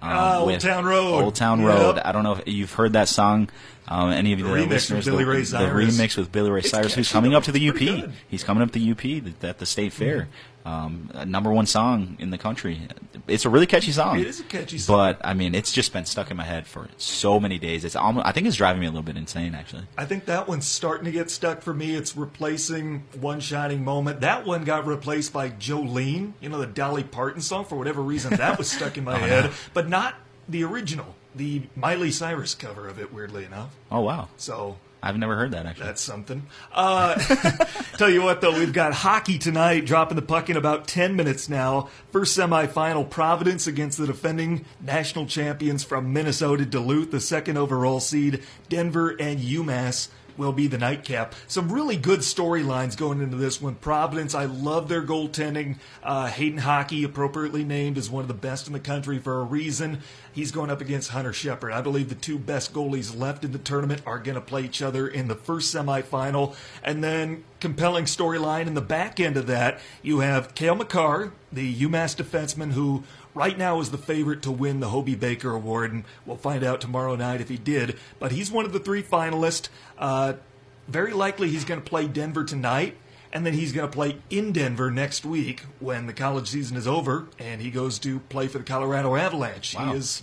Um, 0.00 0.10
Ah, 0.12 0.38
Old 0.40 0.60
Town 0.60 0.84
Road. 0.84 1.22
Old 1.24 1.34
Town 1.34 1.58
Yep. 1.60 1.68
Road. 1.68 1.98
I 1.98 2.12
don't 2.12 2.22
know 2.22 2.34
if 2.36 2.42
you've 2.46 2.72
heard 2.72 2.92
that 2.92 3.08
song. 3.08 3.48
Um, 3.86 4.10
any 4.10 4.32
of 4.32 4.38
you 4.38 4.46
The 4.46 4.50
that 4.50 4.58
are 4.60 4.66
remix 4.66 4.70
listeners, 4.70 5.04
Billy 5.04 5.24
the, 5.24 5.58
the 5.58 5.64
remix 5.66 6.16
with 6.16 6.32
Billy 6.32 6.50
Ray 6.50 6.60
It's 6.60 6.70
Cyrus, 6.70 6.94
who's 6.94 7.12
coming 7.12 7.34
up 7.34 7.42
to 7.44 7.52
the 7.52 7.68
UP. 7.68 7.76
good. 7.76 8.12
He's 8.28 8.42
coming 8.42 8.62
up 8.62 8.72
to 8.72 8.78
the 8.78 8.90
UP 8.92 9.44
at 9.44 9.58
the 9.58 9.66
State 9.66 9.92
Fair. 9.92 10.28
Um, 10.66 11.10
number 11.26 11.52
one 11.52 11.66
song 11.66 12.16
in 12.18 12.30
the 12.30 12.38
country. 12.38 12.80
It's 13.28 13.44
a 13.44 13.50
really 13.50 13.66
catchy 13.66 13.92
song. 13.92 14.18
It 14.18 14.26
is 14.26 14.40
a 14.40 14.44
catchy 14.44 14.78
song. 14.78 14.96
But 14.96 15.20
I 15.22 15.34
mean, 15.34 15.54
it's 15.54 15.70
just 15.70 15.92
been 15.92 16.06
stuck 16.06 16.30
in 16.30 16.38
my 16.38 16.44
head 16.44 16.66
for 16.66 16.88
so 16.96 17.38
many 17.38 17.58
days. 17.58 17.84
It's 17.84 17.94
almost. 17.94 18.26
I 18.26 18.32
think 18.32 18.46
it's 18.46 18.56
driving 18.56 18.80
me 18.80 18.86
a 18.86 18.90
little 18.90 19.02
bit 19.02 19.18
insane, 19.18 19.54
actually. 19.54 19.82
I 19.98 20.06
think 20.06 20.24
that 20.24 20.48
one's 20.48 20.66
starting 20.66 21.04
to 21.04 21.12
get 21.12 21.30
stuck 21.30 21.60
for 21.60 21.74
me. 21.74 21.94
It's 21.94 22.16
replacing 22.16 23.04
One 23.20 23.40
Shining 23.40 23.84
Moment. 23.84 24.22
That 24.22 24.46
one 24.46 24.64
got 24.64 24.86
replaced 24.86 25.34
by 25.34 25.50
Jolene, 25.50 26.32
you 26.40 26.48
know, 26.48 26.58
the 26.58 26.66
Dolly 26.66 27.04
Parton 27.04 27.42
song. 27.42 27.66
For 27.66 27.76
whatever 27.76 28.00
reason, 28.00 28.34
that 28.36 28.56
was 28.56 28.70
stuck 28.70 28.96
in 28.96 29.04
my 29.04 29.18
head, 29.18 29.50
but 29.74 29.86
not 29.90 30.14
the 30.48 30.64
original, 30.64 31.14
the 31.34 31.62
Miley 31.76 32.10
Cyrus 32.10 32.54
cover 32.54 32.88
of 32.88 32.98
it, 32.98 33.12
weirdly 33.12 33.44
enough. 33.44 33.74
Oh 33.90 34.00
wow, 34.00 34.28
So 34.36 34.76
I've 35.04 35.18
never 35.18 35.36
heard 35.36 35.50
that 35.50 35.66
actually. 35.66 35.84
That's 35.86 36.00
something. 36.00 36.46
Uh, 36.72 37.14
tell 37.98 38.08
you 38.08 38.22
what, 38.22 38.40
though, 38.40 38.58
we've 38.58 38.72
got 38.72 38.94
hockey 38.94 39.36
tonight, 39.38 39.84
dropping 39.84 40.16
the 40.16 40.22
puck 40.22 40.48
in 40.48 40.56
about 40.56 40.88
10 40.88 41.14
minutes 41.14 41.46
now. 41.46 41.90
First 42.10 42.38
semifinal, 42.38 43.08
Providence 43.10 43.66
against 43.66 43.98
the 43.98 44.06
defending 44.06 44.64
national 44.80 45.26
champions 45.26 45.84
from 45.84 46.14
Minnesota, 46.14 46.64
Duluth, 46.64 47.10
the 47.10 47.20
second 47.20 47.58
overall 47.58 48.00
seed, 48.00 48.42
Denver 48.70 49.10
and 49.20 49.40
UMass. 49.40 50.08
Will 50.36 50.52
be 50.52 50.66
the 50.66 50.78
nightcap. 50.78 51.34
Some 51.46 51.70
really 51.70 51.96
good 51.96 52.20
storylines 52.20 52.96
going 52.96 53.20
into 53.20 53.36
this 53.36 53.62
one. 53.62 53.76
Providence, 53.76 54.34
I 54.34 54.46
love 54.46 54.88
their 54.88 55.02
goaltending. 55.02 55.76
Uh, 56.02 56.26
Hayden 56.26 56.60
Hawkey, 56.60 57.04
appropriately 57.04 57.62
named, 57.62 57.98
is 57.98 58.10
one 58.10 58.22
of 58.22 58.28
the 58.28 58.34
best 58.34 58.66
in 58.66 58.72
the 58.72 58.80
country 58.80 59.18
for 59.18 59.40
a 59.40 59.44
reason. 59.44 60.00
He's 60.32 60.50
going 60.50 60.70
up 60.70 60.80
against 60.80 61.10
Hunter 61.10 61.32
Shepard. 61.32 61.72
I 61.72 61.82
believe 61.82 62.08
the 62.08 62.16
two 62.16 62.38
best 62.38 62.72
goalies 62.72 63.16
left 63.16 63.44
in 63.44 63.52
the 63.52 63.58
tournament 63.58 64.02
are 64.04 64.18
going 64.18 64.34
to 64.34 64.40
play 64.40 64.62
each 64.62 64.82
other 64.82 65.06
in 65.06 65.28
the 65.28 65.36
first 65.36 65.72
semifinal. 65.72 66.56
And 66.82 67.04
then, 67.04 67.44
compelling 67.60 68.06
storyline 68.06 68.66
in 68.66 68.74
the 68.74 68.80
back 68.80 69.20
end 69.20 69.36
of 69.36 69.46
that, 69.46 69.78
you 70.02 70.18
have 70.18 70.54
Cale 70.56 70.74
Makar, 70.74 71.32
the 71.52 71.74
UMass 71.76 72.16
defenseman 72.16 72.72
who 72.72 73.04
right 73.34 73.58
now 73.58 73.80
is 73.80 73.90
the 73.90 73.98
favorite 73.98 74.42
to 74.42 74.50
win 74.50 74.80
the 74.80 74.88
Hobey 74.88 75.14
Baker 75.14 75.50
Award, 75.50 75.92
and 75.92 76.04
we'll 76.24 76.36
find 76.36 76.64
out 76.64 76.80
tomorrow 76.80 77.16
night 77.16 77.40
if 77.40 77.48
he 77.48 77.58
did. 77.58 77.98
But 78.18 78.32
he's 78.32 78.50
one 78.50 78.64
of 78.64 78.72
the 78.72 78.78
three 78.78 79.02
finalists. 79.02 79.68
Uh, 79.98 80.34
very 80.88 81.12
likely 81.12 81.48
he's 81.48 81.64
going 81.64 81.80
to 81.80 81.88
play 81.88 82.06
Denver 82.06 82.44
tonight, 82.44 82.96
and 83.32 83.44
then 83.44 83.54
he's 83.54 83.72
going 83.72 83.88
to 83.88 83.94
play 83.94 84.18
in 84.30 84.52
Denver 84.52 84.90
next 84.90 85.24
week 85.24 85.64
when 85.80 86.06
the 86.06 86.12
college 86.12 86.48
season 86.48 86.76
is 86.76 86.86
over, 86.86 87.26
and 87.38 87.60
he 87.60 87.70
goes 87.70 87.98
to 88.00 88.20
play 88.20 88.46
for 88.48 88.58
the 88.58 88.64
Colorado 88.64 89.16
Avalanche. 89.16 89.74
Wow. 89.74 89.92
He 89.92 89.98
is 89.98 90.22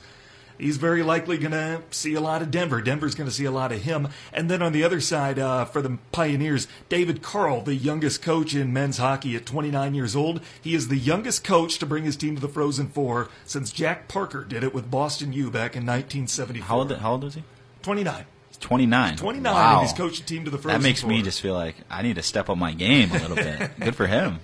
he's 0.57 0.77
very 0.77 1.03
likely 1.03 1.37
going 1.37 1.51
to 1.51 1.81
see 1.91 2.13
a 2.13 2.21
lot 2.21 2.41
of 2.41 2.51
Denver. 2.51 2.81
Denver's 2.81 3.15
going 3.15 3.29
to 3.29 3.35
see 3.35 3.45
a 3.45 3.51
lot 3.51 3.71
of 3.71 3.81
him. 3.81 4.07
And 4.33 4.49
then 4.49 4.61
on 4.61 4.71
the 4.73 4.83
other 4.83 4.99
side, 5.01 5.39
uh, 5.39 5.65
for 5.65 5.81
the 5.81 5.97
Pioneers, 6.11 6.67
David 6.89 7.21
Carle, 7.21 7.61
the 7.61 7.75
youngest 7.75 8.21
coach 8.21 8.53
in 8.55 8.71
men's 8.73 8.97
hockey 8.97 9.35
at 9.35 9.45
29 9.45 9.93
years 9.93 10.15
old. 10.15 10.41
He 10.61 10.75
is 10.75 10.87
the 10.87 10.97
youngest 10.97 11.43
coach 11.43 11.77
to 11.79 11.85
bring 11.85 12.03
his 12.03 12.15
team 12.15 12.35
to 12.35 12.41
the 12.41 12.47
Frozen 12.49 12.87
Four 12.89 13.29
since 13.45 13.71
Jack 13.71 14.07
Parker 14.07 14.43
did 14.43 14.63
it 14.63 14.73
with 14.73 14.89
Boston 14.91 15.33
U 15.33 15.45
back 15.51 15.75
in 15.75 15.85
1974. 15.85 16.65
How 16.67 16.77
old? 16.77 16.91
How 16.97 17.11
old 17.13 17.23
is 17.23 17.35
he? 17.35 17.43
29. 17.81 18.25
29. 18.59 19.15
29, 19.17 19.53
Wow. 19.53 19.79
and 19.79 19.87
he's 19.87 19.97
coached 19.97 20.21
a 20.21 20.25
team 20.25 20.45
to 20.45 20.51
the 20.51 20.57
Frozen 20.59 20.81
That 20.81 20.87
makes 20.87 21.03
me 21.03 21.23
just 21.23 21.41
feel 21.41 21.55
like 21.55 21.75
I 21.89 22.03
need 22.03 22.15
to 22.17 22.21
step 22.23 22.47
up 22.47 22.57
my 22.59 22.73
game 22.73 23.09
a 23.11 23.17
little 23.19 23.35
bit. 23.35 23.71
Good 23.79 23.95
for 23.95 24.05
him. 24.05 24.39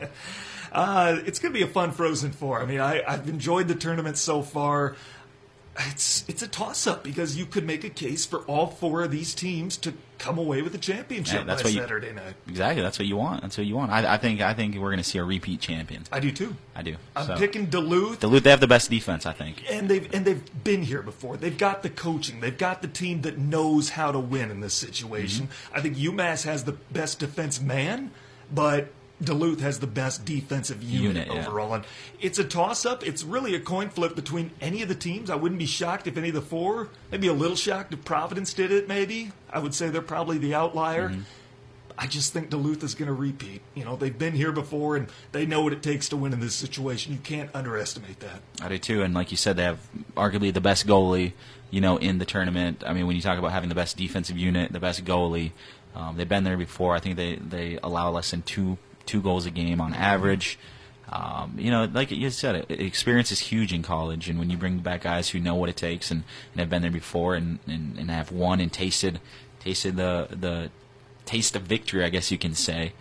Uh, 0.72 1.20
it's 1.26 1.40
going 1.40 1.54
to 1.54 1.58
be 1.58 1.64
a 1.64 1.68
fun 1.68 1.92
Frozen 1.92 2.32
Four. 2.32 2.62
I 2.62 2.66
mean, 2.66 2.80
I, 2.80 3.02
I've 3.08 3.30
enjoyed 3.30 3.68
the 3.68 3.76
tournament 3.76 4.18
so 4.18 4.42
far. 4.42 4.96
It's 5.80 6.26
it's 6.28 6.42
a 6.42 6.48
toss 6.48 6.88
up 6.88 7.04
because 7.04 7.38
you 7.38 7.46
could 7.46 7.66
make 7.66 7.84
a 7.84 7.90
case 7.90 8.26
for 8.26 8.40
all 8.42 8.68
four 8.68 9.04
of 9.04 9.12
these 9.12 9.36
teams 9.36 9.78
to 9.78 9.94
come 10.18 10.40
away 10.40 10.64
with 10.64 10.74
a 10.74 10.80
championship 10.80 11.42
Yeah, 11.42 11.44
that's 11.46 11.62
by 11.62 11.68
what 11.68 11.74
you- 11.76 11.82
Saturday 11.82 12.12
night. 12.14 12.34
Exactly. 12.48 12.82
That's 12.82 12.98
what 12.98 13.08
you 13.08 13.16
want. 13.16 13.44
That's 13.44 13.58
what 13.60 13.68
you 13.68 13.76
want. 13.76 13.92
I, 13.92 14.16
I 14.16 14.18
think. 14.18 14.42
I 14.42 14.54
think 14.56 14.74
we're 14.76 14.90
going 14.90 14.98
to 14.98 15.04
see 15.04 15.20
a 15.20 15.24
repeat 15.24 15.60
champion. 15.62 16.04
I 16.12 16.20
do 16.20 16.32
too. 16.32 16.56
I 16.76 16.82
do. 16.82 16.96
I'm 17.16 17.28
So- 17.28 17.38
picking 17.38 17.68
Duluth. 17.68 18.20
Duluth. 18.22 18.44
They 18.44 18.50
have 18.50 18.60
the 18.60 18.68
best 18.68 18.90
defense. 18.90 19.26
I 19.28 19.34
think. 19.34 19.64
and 19.72 19.88
they've 19.88 20.12
and 20.14 20.26
they've 20.26 20.64
been 20.64 20.82
here 20.82 21.04
before. 21.04 21.38
They've 21.38 21.58
got 21.58 21.84
the 21.84 21.90
coaching. 21.92 22.40
They've 22.40 22.58
got 22.58 22.82
the 22.82 22.88
team 22.88 23.22
that 23.22 23.38
knows 23.38 23.90
how 23.90 24.12
to 24.12 24.20
win 24.20 24.50
in 24.50 24.62
this 24.62 24.74
situation. 24.74 25.48
Mm-hmm. 25.48 25.78
I 25.78 25.82
think 25.82 25.98
UMass 25.98 26.44
has 26.46 26.64
the 26.64 26.74
best 26.92 27.20
defense 27.20 27.62
man, 27.62 28.10
but 28.52 28.88
Duluth 29.24 29.62
has 29.62 29.80
the 29.80 29.88
best 29.88 30.26
defensive 30.26 30.84
unit, 30.84 31.26
Unit, 31.26 31.28
yeah. 31.28 31.48
overall. 31.48 31.74
And 31.74 31.84
it's 32.22 32.38
a 32.38 32.44
toss 32.44 32.86
up. 32.86 33.06
It's 33.06 33.24
really 33.24 33.56
a 33.56 33.60
coin 33.60 33.90
flip 33.90 34.16
between 34.16 34.52
any 34.62 34.82
of 34.82 34.90
the 34.90 34.96
teams. 34.96 35.30
I 35.30 35.36
wouldn't 35.36 35.58
be 35.60 35.66
shocked 35.66 36.08
if 36.08 36.18
any 36.18 36.30
of 36.30 36.36
the 36.36 36.42
four. 36.42 36.90
Maybe 37.12 37.28
a 37.28 37.34
little 37.34 37.56
shocked 37.56 37.94
if 37.94 38.06
Providence 38.06 38.54
did 38.54 38.72
it. 38.72 38.88
Maybe 38.88 39.32
I 39.50 39.60
would 39.60 39.74
say 39.74 39.90
they're 39.90 40.02
probably 40.02 40.38
the 40.38 40.54
outlier. 40.54 41.10
Mm-hmm. 41.10 41.22
I 42.00 42.06
just 42.06 42.32
think 42.32 42.52
Duluth 42.52 42.84
is 42.84 42.94
going 42.94 43.08
to 43.08 43.14
repeat. 43.14 43.62
You 43.74 43.84
know, 43.84 43.96
they've 43.96 44.18
been 44.18 44.34
here 44.34 44.52
before 44.52 44.96
and 44.96 45.08
they 45.32 45.48
know 45.48 45.64
what 45.64 45.74
it 45.74 45.82
takes 45.82 46.10
to 46.10 46.18
win 46.18 46.32
in 46.32 46.40
this 46.40 46.54
situation. 46.54 47.12
You 47.12 47.20
can't 47.20 47.50
underestimate 47.56 48.20
that. 48.20 48.42
I 48.62 48.68
do 48.70 48.78
too. 48.78 49.02
And 49.02 49.16
like 49.16 49.32
you 49.32 49.38
said, 49.38 49.58
they 49.58 49.64
have 49.64 49.80
arguably 50.16 50.54
the 50.54 50.62
best 50.62 50.86
goalie, 50.86 51.34
you 51.72 51.82
know, 51.82 51.98
in 51.98 52.20
the 52.20 52.26
tournament. 52.26 52.84
I 52.86 52.94
mean, 52.94 53.08
when 53.08 53.16
you 53.16 53.22
talk 53.24 53.40
about 53.40 53.52
having 53.52 53.70
the 53.70 53.76
best 53.76 53.98
defensive 53.98 54.38
unit, 54.38 54.72
the 54.72 54.80
best 54.80 55.06
goalie, 55.06 55.54
um, 55.96 56.18
they've 56.18 56.30
been 56.30 56.44
there 56.44 56.56
before. 56.56 56.94
I 56.94 57.00
think 57.00 57.16
they, 57.16 57.38
they 57.38 57.80
allow 57.82 58.12
less 58.12 58.30
than 58.30 58.44
two 58.44 58.78
two 59.08 59.22
goals 59.22 59.46
a 59.46 59.52
game 59.52 59.82
on 59.82 59.94
average. 59.94 60.60
Um, 61.10 61.56
you 61.58 61.72
know, 61.72 61.86
like 61.86 62.12
you 62.12 62.30
said, 62.30 62.66
experience 62.70 63.32
is 63.32 63.40
huge 63.40 63.72
in 63.72 63.82
college, 63.82 64.28
and 64.30 64.38
when 64.38 64.50
you 64.50 64.58
bring 64.58 64.80
back 64.80 65.04
guys 65.04 65.30
who 65.30 65.40
know 65.40 65.56
what 65.56 65.70
it 65.70 65.78
takes 65.78 66.12
and, 66.12 66.24
and 66.52 66.60
have 66.60 66.70
been 66.70 66.82
there 66.82 66.92
before 66.92 67.36
and, 67.36 67.60
and, 67.66 67.98
and 67.98 68.12
have 68.12 68.32
won 68.32 68.60
and 68.60 68.72
tasted 68.72 69.22
tasted 69.60 69.96
the 69.96 70.28
the 70.32 70.70
taste 71.26 71.56
of 71.56 71.64
victory, 71.64 72.04
I 72.04 72.10
guess 72.10 72.32
you 72.32 72.38
can 72.38 72.54
say. 72.54 72.94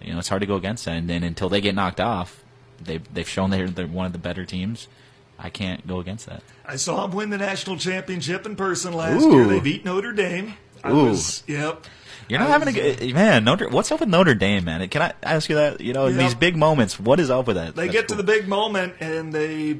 You 0.00 0.12
know, 0.12 0.18
it's 0.18 0.28
hard 0.28 0.40
to 0.40 0.46
go 0.46 0.56
against 0.56 0.84
that. 0.84 0.92
And 0.92 1.08
then 1.08 1.22
until 1.22 1.48
they 1.48 1.62
get 1.62 1.74
knocked 1.74 2.00
off, 2.00 2.44
they've 2.80 3.14
they've 3.14 3.28
shown 3.28 3.50
they're 3.50 3.68
they're 3.68 3.86
one 3.86 4.06
of 4.06 4.12
the 4.12 4.18
better 4.18 4.44
teams. 4.44 4.88
I 5.38 5.50
can't 5.50 5.86
go 5.86 5.98
against 6.00 6.26
that. 6.26 6.42
I 6.66 6.76
saw 6.76 7.06
them 7.06 7.16
win 7.16 7.30
the 7.30 7.38
national 7.38 7.76
championship 7.76 8.46
in 8.46 8.56
person 8.56 8.92
last 8.92 9.24
Ooh. 9.24 9.32
year. 9.32 9.46
They 9.46 9.60
beat 9.60 9.84
Notre 9.84 10.12
Dame. 10.12 10.54
I 10.82 10.92
Ooh. 10.92 11.06
was, 11.06 11.42
yep. 11.46 11.86
You're 12.28 12.40
not 12.40 12.48
I 12.48 12.52
having 12.52 12.68
a 12.68 12.72
good 12.72 13.14
man. 13.14 13.44
Notre, 13.44 13.68
what's 13.68 13.92
up 13.92 14.00
with 14.00 14.08
Notre 14.08 14.34
Dame, 14.34 14.64
man? 14.64 14.88
Can 14.88 15.02
I 15.02 15.12
ask 15.22 15.48
you 15.48 15.56
that? 15.56 15.80
You 15.80 15.92
know, 15.92 16.10
these 16.10 16.34
big 16.34 16.56
moments, 16.56 16.98
what 16.98 17.20
is 17.20 17.30
up 17.30 17.46
with 17.46 17.56
that? 17.56 17.74
They 17.74 17.88
That's 17.88 17.92
get 17.92 18.08
to 18.08 18.14
the 18.14 18.22
big 18.22 18.48
moment 18.48 18.94
and 19.00 19.32
they 19.32 19.78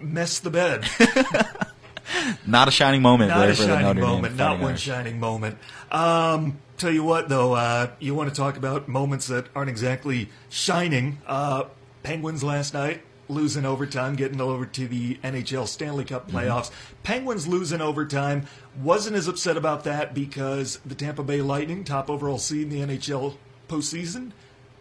mess 0.00 0.40
the 0.40 0.50
bed. 0.50 0.88
not 2.46 2.68
a 2.68 2.70
shining 2.70 3.02
moment 3.02 3.30
not 3.30 3.48
a 3.48 3.54
shining 3.54 4.00
moment. 4.00 4.36
Not 4.36 4.60
one 4.60 4.76
shining 4.76 5.20
moment. 5.20 5.58
Um, 5.90 6.58
tell 6.76 6.90
you 6.90 7.04
what, 7.04 7.28
though, 7.28 7.54
uh, 7.54 7.90
you 8.00 8.14
want 8.14 8.28
to 8.30 8.34
talk 8.34 8.56
about 8.56 8.88
moments 8.88 9.28
that 9.28 9.46
aren't 9.54 9.70
exactly 9.70 10.28
shining. 10.48 11.18
Uh, 11.26 11.64
Penguins 12.02 12.42
last 12.42 12.74
night 12.74 13.02
losing 13.32 13.64
overtime, 13.64 14.14
getting 14.16 14.40
over 14.40 14.66
to 14.66 14.86
the 14.86 15.16
NHL 15.16 15.66
Stanley 15.66 16.04
Cup 16.04 16.28
Mm-hmm. 16.28 16.36
playoffs. 16.36 16.70
Penguins 17.02 17.48
losing 17.48 17.80
overtime. 17.80 18.46
Wasn't 18.80 19.16
as 19.16 19.28
upset 19.28 19.56
about 19.56 19.84
that 19.84 20.14
because 20.14 20.78
the 20.86 20.94
Tampa 20.94 21.22
Bay 21.22 21.40
Lightning, 21.42 21.84
top 21.84 22.08
overall 22.08 22.38
seed 22.38 22.70
in 22.72 22.88
the 22.88 22.96
NHL 22.96 23.36
postseason, 23.68 24.32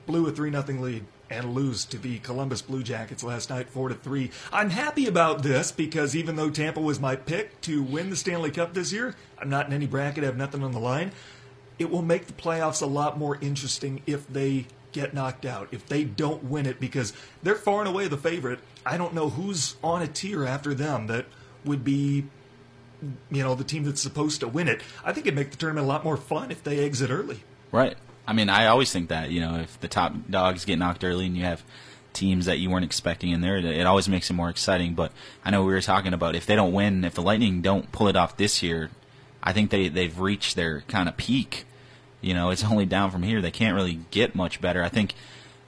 blew 0.06 0.28
a 0.28 0.32
3 0.32 0.52
0 0.52 0.64
lead 0.82 1.06
and 1.30 1.54
lose 1.56 1.86
to 1.86 1.98
the 1.98 2.20
Columbus 2.20 2.62
Blue 2.62 2.84
Jackets 2.84 3.24
last 3.24 3.50
night 3.50 3.70
4 3.70 3.90
to 3.90 3.96
3. 3.96 4.30
I'm 4.52 4.70
happy 4.70 5.08
about 5.08 5.44
this 5.44 5.72
because 5.72 6.14
even 6.16 6.36
though 6.36 6.50
Tampa 6.50 6.82
was 6.82 7.00
my 7.00 7.16
pick 7.16 7.62
to 7.62 7.82
win 7.82 8.10
the 8.10 8.18
Stanley 8.18 8.52
Cup 8.52 8.74
this 8.74 8.92
year, 8.92 9.16
I'm 9.40 9.50
not 9.50 9.68
in 9.68 9.74
any 9.74 9.88
bracket, 9.88 10.24
I 10.24 10.28
have 10.28 10.36
nothing 10.38 10.62
on 10.62 10.74
the 10.74 10.80
line. 10.80 11.14
It 11.80 11.90
will 11.90 12.02
make 12.02 12.28
the 12.28 12.34
playoffs 12.34 12.82
a 12.82 12.86
lot 12.86 13.18
more 13.18 13.38
interesting 13.42 14.02
if 14.06 14.28
they 14.28 14.68
get 14.92 15.14
knocked 15.14 15.46
out, 15.46 15.68
if 15.72 15.86
they 15.88 16.04
don't 16.04 16.44
win 16.46 16.66
it 16.66 16.80
because 16.80 17.14
they're 17.44 17.56
far 17.56 17.80
and 17.80 17.90
away 17.90 18.08
the 18.08 18.18
favorite. 18.18 18.60
I 18.86 18.98
don't 18.98 19.14
know 19.14 19.30
who's 19.30 19.76
on 19.84 20.02
a 20.02 20.08
tier 20.08 20.46
after 20.46 20.74
them 20.74 21.08
that 21.08 21.26
would 21.66 21.84
be 21.84 22.26
you 23.32 23.44
know, 23.44 23.56
the 23.56 23.64
team 23.64 23.84
that's 23.84 24.02
supposed 24.02 24.42
to 24.42 24.48
win 24.48 24.68
it. 24.68 24.82
I 25.04 25.12
think 25.14 25.26
it'd 25.26 25.36
make 25.36 25.52
the 25.52 25.58
tournament 25.58 25.86
a 25.86 25.88
lot 25.88 26.04
more 26.04 26.18
fun 26.18 26.52
if 26.52 26.64
they 26.64 26.86
exit 26.86 27.10
early. 27.10 27.40
Right. 27.72 27.98
I 28.28 28.34
mean, 28.34 28.50
I 28.50 28.68
always 28.68 28.92
think 28.92 29.10
that 29.10 29.32
you 29.32 29.42
know, 29.42 29.56
if 29.56 29.80
the 29.80 29.88
top 29.88 30.14
dogs 30.30 30.66
get 30.66 30.78
knocked 30.78 31.04
early 31.04 31.26
and 31.26 31.36
you 31.36 31.44
have 31.44 31.64
teams 32.14 32.46
that 32.46 32.60
you 32.60 32.70
weren't 32.70 32.86
expecting 32.86 33.32
in 33.32 33.42
there, 33.42 33.58
it- 33.58 33.86
always 33.86 34.08
makes 34.08 34.30
it 34.30 34.34
more 34.34 34.50
exciting. 34.50 34.94
But 34.94 35.12
I 35.44 35.50
know 35.52 35.64
we 35.64 35.74
were 35.74 35.82
talking 35.82 36.14
about 36.14 36.36
if 36.36 36.46
they 36.46 36.56
don't 36.56 36.74
win, 36.74 37.04
if 37.04 37.16
the 37.16 37.22
Lightning 37.22 37.62
don't 37.62 37.92
pull 37.92 38.08
it 38.08 38.16
off 38.16 38.38
this 38.38 38.62
year, 38.62 38.92
I 39.42 39.54
think 39.54 39.72
they 39.72 39.88
they've 39.88 40.18
reached 40.20 40.56
their 40.56 40.82
kind 40.82 41.10
of 41.10 41.18
peak. 41.18 41.66
You 42.22 42.34
know, 42.34 42.50
it's 42.50 42.64
only 42.72 42.86
down 42.86 43.12
from 43.12 43.24
here. 43.24 43.42
They 43.42 43.52
can't 43.52 43.76
really 43.76 44.00
get 44.12 44.36
much 44.36 44.62
better. 44.62 44.84
I 44.84 44.90
think 44.90 45.16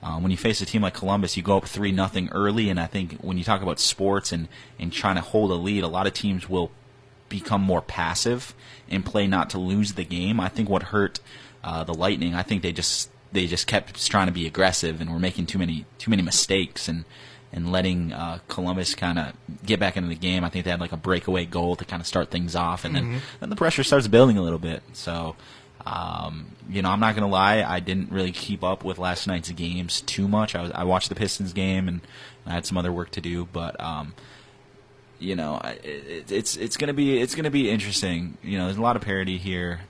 um, 0.02 0.22
when 0.22 0.32
you 0.32 0.38
face 0.38 0.62
a 0.62 0.66
team 0.66 0.82
like 0.82 0.94
Columbus, 0.94 1.38
you 1.38 1.44
go 1.44 1.58
up 1.58 1.66
three 1.66 1.92
nothing 1.92 2.30
early, 2.32 2.70
and 2.70 2.80
I 2.80 2.88
think 2.88 3.20
when 3.22 3.38
you 3.38 3.44
talk 3.44 3.62
about 3.62 3.80
sports 3.80 4.32
and 4.32 4.48
and 4.80 4.92
trying 4.92 5.16
to 5.16 5.22
hold 5.22 5.52
a 5.52 5.56
lead, 5.56 5.84
a 5.84 5.88
lot 5.88 6.08
of 6.08 6.14
teams 6.14 6.50
will 6.50 6.72
become 7.30 7.62
more 7.62 7.82
passive 7.82 8.54
and 8.90 9.06
play 9.06 9.28
not 9.28 9.50
to 9.52 9.58
lose 9.58 9.94
the 9.94 10.04
game. 10.04 10.40
I 10.40 10.50
think 10.50 10.70
what 10.70 10.84
hurt 10.84 11.20
uh, 11.64 11.84
the 11.84 11.94
Lightning, 11.94 12.36
I 12.36 12.44
think 12.44 12.62
they 12.62 12.72
just 12.72 13.10
they 13.32 13.48
just 13.48 13.66
kept 13.66 14.06
trying 14.10 14.28
to 14.28 14.34
be 14.34 14.46
aggressive 14.46 15.02
and 15.02 15.12
were 15.12 15.20
making 15.20 15.48
too 15.48 15.58
many 15.58 15.86
too 15.98 16.12
many 16.12 16.22
mistakes 16.22 16.88
and 16.88 17.06
and 17.52 17.72
letting 17.72 18.12
uh, 18.12 18.40
Columbus 18.48 18.96
kind 18.96 19.20
of 19.20 19.34
get 19.66 19.80
back 19.80 19.96
into 19.96 20.10
the 20.10 20.16
game. 20.16 20.44
I 20.44 20.50
think 20.50 20.66
they 20.66 20.72
had 20.72 20.82
like 20.82 20.92
a 20.92 20.98
breakaway 20.98 21.46
goal 21.46 21.76
to 21.76 21.86
kind 21.86 22.02
of 22.02 22.08
start 22.08 22.30
things 22.30 22.56
off, 22.56 22.84
and 22.84 22.96
then 22.96 23.22
then 23.40 23.50
the 23.50 23.56
pressure 23.56 23.84
starts 23.84 24.08
building 24.08 24.38
a 24.38 24.42
little 24.42 24.60
bit. 24.60 24.84
So. 24.94 25.36
Um, 25.86 26.56
you 26.70 26.82
know, 26.82 26.90
I'm 26.90 27.00
not 27.00 27.16
gonna 27.16 27.28
lie. 27.28 27.64
I 27.64 27.80
didn't 27.80 28.12
really 28.12 28.32
keep 28.32 28.64
up 28.64 28.84
with 28.84 28.98
last 28.98 29.28
night's 29.28 29.52
games 29.52 30.02
too 30.02 30.28
much. 30.28 30.56
I 30.56 30.62
was 30.62 30.72
I 30.72 30.84
watched 30.84 31.10
the 31.10 31.16
Pistons 31.16 31.54
game 31.54 31.88
and 31.88 32.02
I 32.46 32.52
had 32.52 32.66
some 32.66 32.78
other 32.78 32.92
work 32.92 33.12
to 33.12 33.22
do, 33.22 33.48
but 33.52 33.80
um, 33.82 34.14
you 35.20 35.36
know, 35.36 35.60
it, 35.64 36.32
it's 36.32 36.56
it's 36.56 36.78
gonna 36.78 36.94
be 36.94 37.20
it's 37.20 37.36
gonna 37.36 37.52
be 37.52 37.70
interesting. 37.70 38.38
You 38.44 38.58
know, 38.58 38.66
there's 38.66 38.78
a 38.78 38.82
lot 38.82 38.96
of 38.96 39.02
parity 39.02 39.38
here. 39.38 39.82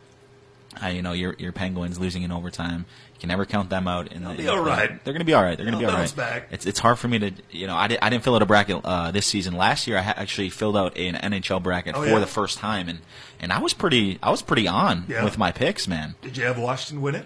Uh, 0.81 0.87
you 0.87 1.01
know, 1.03 1.13
your 1.13 1.35
your 1.37 1.51
Penguins 1.51 1.99
losing 1.99 2.23
in 2.23 2.31
overtime. 2.31 2.85
You 3.23 3.27
can 3.29 3.37
never 3.37 3.45
count 3.45 3.69
them 3.69 3.87
out. 3.87 4.11
In 4.11 4.21
They'll 4.23 4.31
the, 4.31 4.37
be 4.37 4.47
all 4.49 4.63
play- 4.65 4.99
They're 5.05 5.13
gonna 5.13 5.23
be 5.23 5.33
all 5.33 5.43
right. 5.43 5.55
They're 5.55 5.65
gonna 5.65 5.77
be 5.79 5.85
all 5.85 5.93
right. 5.93 6.13
back. 6.13 6.49
It's 6.51 6.65
it's 6.65 6.79
hard 6.79 6.99
for 6.99 7.07
me 7.07 7.19
to 7.19 7.31
you 7.51 7.67
know 7.67 7.75
I, 7.75 7.87
did, 7.87 7.99
I 8.01 8.09
didn't 8.09 8.25
fill 8.25 8.35
out 8.35 8.41
a 8.41 8.45
bracket 8.45 8.81
uh, 8.83 9.11
this 9.11 9.25
season. 9.25 9.55
Last 9.55 9.87
year 9.87 9.97
I 9.97 10.01
ha- 10.01 10.13
actually 10.17 10.49
filled 10.49 10.75
out 10.75 10.97
an 10.97 11.15
NHL 11.15 11.63
bracket 11.63 11.95
Oh, 11.95 12.01
for 12.01 12.09
yeah? 12.09 12.19
the 12.19 12.27
first 12.27 12.57
time, 12.57 12.89
and 12.89 12.99
and 13.39 13.53
I 13.53 13.59
was 13.59 13.73
pretty 13.73 14.19
I 14.21 14.29
was 14.29 14.41
pretty 14.41 14.67
on 14.67 15.05
Yeah. 15.07 15.23
with 15.23 15.37
my 15.37 15.53
picks, 15.53 15.87
man. 15.87 16.15
Did 16.21 16.35
you 16.35 16.43
have 16.43 16.57
Washington 16.59 17.01
win 17.01 17.15
it? 17.15 17.25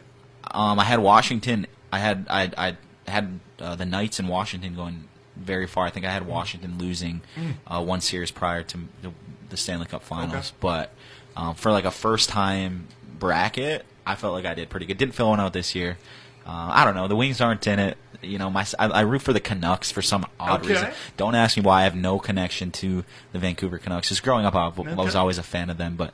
Um, 0.52 0.78
I 0.80 0.84
had 0.84 1.00
Washington. 1.00 1.66
I 1.92 1.98
had 1.98 2.28
I 2.30 2.52
I 2.56 2.78
had 3.12 3.40
uh, 3.60 3.76
the 3.76 3.86
Knights 3.88 4.20
in 4.20 4.28
Washington 4.28 4.76
going 4.76 5.06
very 5.36 5.66
far. 5.66 5.88
I 5.88 5.90
think 5.90 6.06
I 6.06 6.12
had 6.12 6.28
Washington 6.28 6.78
losing 6.78 7.22
uh, 7.66 7.84
one 7.84 8.02
series 8.02 8.30
prior 8.30 8.62
to 8.62 8.78
the, 9.02 9.12
the 9.50 9.58
Stanley 9.58 9.88
Cup 9.88 10.04
Finals. 10.04 10.34
Okay. 10.50 10.58
But 10.60 10.94
um, 11.36 11.56
for 11.56 11.72
like 11.72 11.86
a 11.86 11.92
first 11.92 12.30
time 12.30 12.88
bracket, 13.18 13.84
I 14.08 14.16
felt 14.16 14.34
like 14.34 14.46
I 14.46 14.54
did 14.54 14.70
pretty 14.70 14.86
good. 14.86 14.98
Didn't 14.98 15.14
fill 15.16 15.30
one 15.30 15.40
out 15.40 15.54
this 15.54 15.76
year. 15.76 15.98
Uh, 16.46 16.70
I 16.74 16.86
don't 16.86 16.96
know. 16.96 17.08
The 17.10 17.16
Wings 17.16 17.42
aren't 17.42 17.68
in 17.68 17.78
it. 17.78 17.98
You 18.22 18.38
know, 18.38 18.50
my 18.50 18.66
I, 18.80 18.88
I 18.88 19.02
root 19.02 19.22
for 19.22 19.34
the 19.34 19.40
Canucks 19.42 19.92
for 19.92 20.02
some 20.02 20.26
odd 20.40 20.62
Okay. 20.62 20.74
reason. 20.74 20.90
Don't 21.18 21.36
ask 21.36 21.58
me 21.58 21.62
why. 21.64 21.82
I 21.82 21.84
have 21.84 21.96
no 21.96 22.20
connection 22.20 22.72
to 22.72 23.04
the 23.34 23.40
Vancouver 23.40 23.78
Canucks. 23.78 24.08
Just 24.10 24.24
growing 24.24 24.46
up, 24.46 24.56
I 24.56 24.70
was 24.70 25.14
always 25.16 25.38
a 25.38 25.44
fan 25.44 25.70
of 25.70 25.78
them, 25.78 25.96
but. 25.96 26.14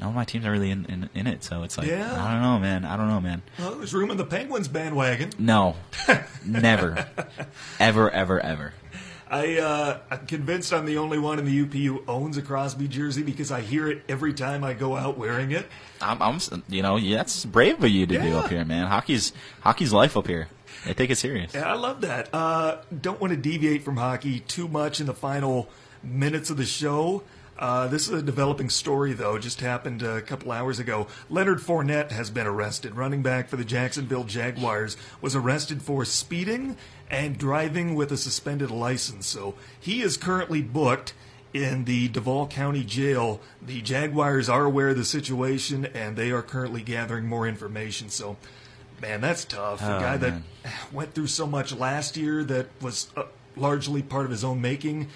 None 0.00 0.08
of 0.08 0.14
my 0.16 0.24
teams 0.24 0.44
are 0.46 0.50
really 0.50 0.70
in, 0.70 0.84
in, 0.86 1.10
in 1.14 1.26
it, 1.28 1.44
so 1.44 1.62
it's 1.62 1.78
like 1.78 1.86
Yeah. 1.86 2.10
I 2.24 2.32
don't 2.32 2.42
know, 2.42 2.58
man. 2.58 2.84
I 2.84 2.96
don't 2.96 3.06
know, 3.08 3.20
man. 3.20 3.42
Well, 3.56 3.74
there's 3.76 3.94
room 3.94 4.10
in 4.10 4.16
the 4.16 4.24
Penguins 4.24 4.66
bandwagon. 4.66 5.30
No, 5.38 5.76
never, 6.44 7.06
ever, 7.78 8.10
ever, 8.10 8.40
ever. 8.40 8.72
I 9.32 9.58
uh, 9.58 9.98
I'm 10.10 10.26
convinced 10.26 10.74
I'm 10.74 10.84
the 10.84 10.98
only 10.98 11.18
one 11.18 11.38
in 11.38 11.46
the 11.46 11.62
UP 11.62 11.72
who 11.72 12.04
owns 12.06 12.36
a 12.36 12.42
Crosby 12.42 12.86
jersey 12.86 13.22
because 13.22 13.50
I 13.50 13.62
hear 13.62 13.90
it 13.90 14.02
every 14.06 14.34
time 14.34 14.62
I 14.62 14.74
go 14.74 14.94
out 14.94 15.16
wearing 15.16 15.52
it. 15.52 15.66
I'm, 16.02 16.20
I'm 16.20 16.38
you 16.68 16.82
know, 16.82 16.96
yeah, 16.96 17.16
that's 17.16 17.46
brave 17.46 17.82
of 17.82 17.88
you 17.88 18.06
to 18.06 18.20
do 18.20 18.36
up 18.36 18.50
here, 18.50 18.62
man. 18.66 18.88
Hockey's 18.88 19.32
hockey's 19.62 19.90
life 19.90 20.18
up 20.18 20.26
here. 20.26 20.48
They 20.84 20.92
take 20.92 21.08
it 21.08 21.16
serious. 21.16 21.54
Yeah, 21.54 21.72
I 21.72 21.76
love 21.76 22.02
that. 22.02 22.28
Uh, 22.34 22.82
don't 23.00 23.20
want 23.22 23.30
to 23.30 23.38
deviate 23.38 23.82
from 23.84 23.96
hockey 23.96 24.40
too 24.40 24.68
much 24.68 25.00
in 25.00 25.06
the 25.06 25.14
final 25.14 25.70
minutes 26.02 26.50
of 26.50 26.58
the 26.58 26.66
show. 26.66 27.22
Uh, 27.58 27.86
this 27.86 28.08
is 28.08 28.14
a 28.14 28.22
developing 28.22 28.68
story, 28.68 29.12
though. 29.12 29.38
Just 29.38 29.60
happened 29.60 30.02
a 30.02 30.20
couple 30.20 30.50
hours 30.50 30.78
ago. 30.78 31.06
Leonard 31.30 31.58
Fournette 31.58 32.10
has 32.10 32.28
been 32.28 32.46
arrested. 32.46 32.96
Running 32.96 33.22
back 33.22 33.48
for 33.48 33.56
the 33.56 33.64
Jacksonville 33.64 34.24
Jaguars 34.24 34.96
was 35.20 35.36
arrested 35.36 35.80
for 35.80 36.04
speeding 36.04 36.76
and 37.12 37.36
driving 37.38 37.94
with 37.94 38.10
a 38.10 38.16
suspended 38.16 38.70
license. 38.70 39.26
So 39.26 39.54
he 39.78 40.00
is 40.02 40.16
currently 40.16 40.62
booked 40.62 41.12
in 41.54 41.84
the 41.84 42.08
Duval 42.08 42.46
County 42.48 42.82
Jail. 42.82 43.40
The 43.60 43.82
Jaguars 43.82 44.48
are 44.48 44.64
aware 44.64 44.88
of 44.88 44.96
the 44.96 45.04
situation 45.04 45.84
and 45.86 46.16
they 46.16 46.30
are 46.30 46.42
currently 46.42 46.80
gathering 46.82 47.26
more 47.26 47.46
information. 47.46 48.08
So, 48.08 48.38
man, 49.02 49.20
that's 49.20 49.44
tough. 49.44 49.82
A 49.82 49.96
Oh, 49.96 50.00
guy 50.00 50.16
man. 50.16 50.44
that 50.64 50.72
went 50.92 51.12
through 51.14 51.26
so 51.26 51.46
much 51.46 51.74
last 51.74 52.16
year 52.16 52.42
that 52.44 52.68
was 52.80 53.08
uh, 53.16 53.24
largely 53.56 54.00
part 54.02 54.24
of 54.24 54.30
his 54.30 54.42
own 54.42 54.62
making. 54.62 55.08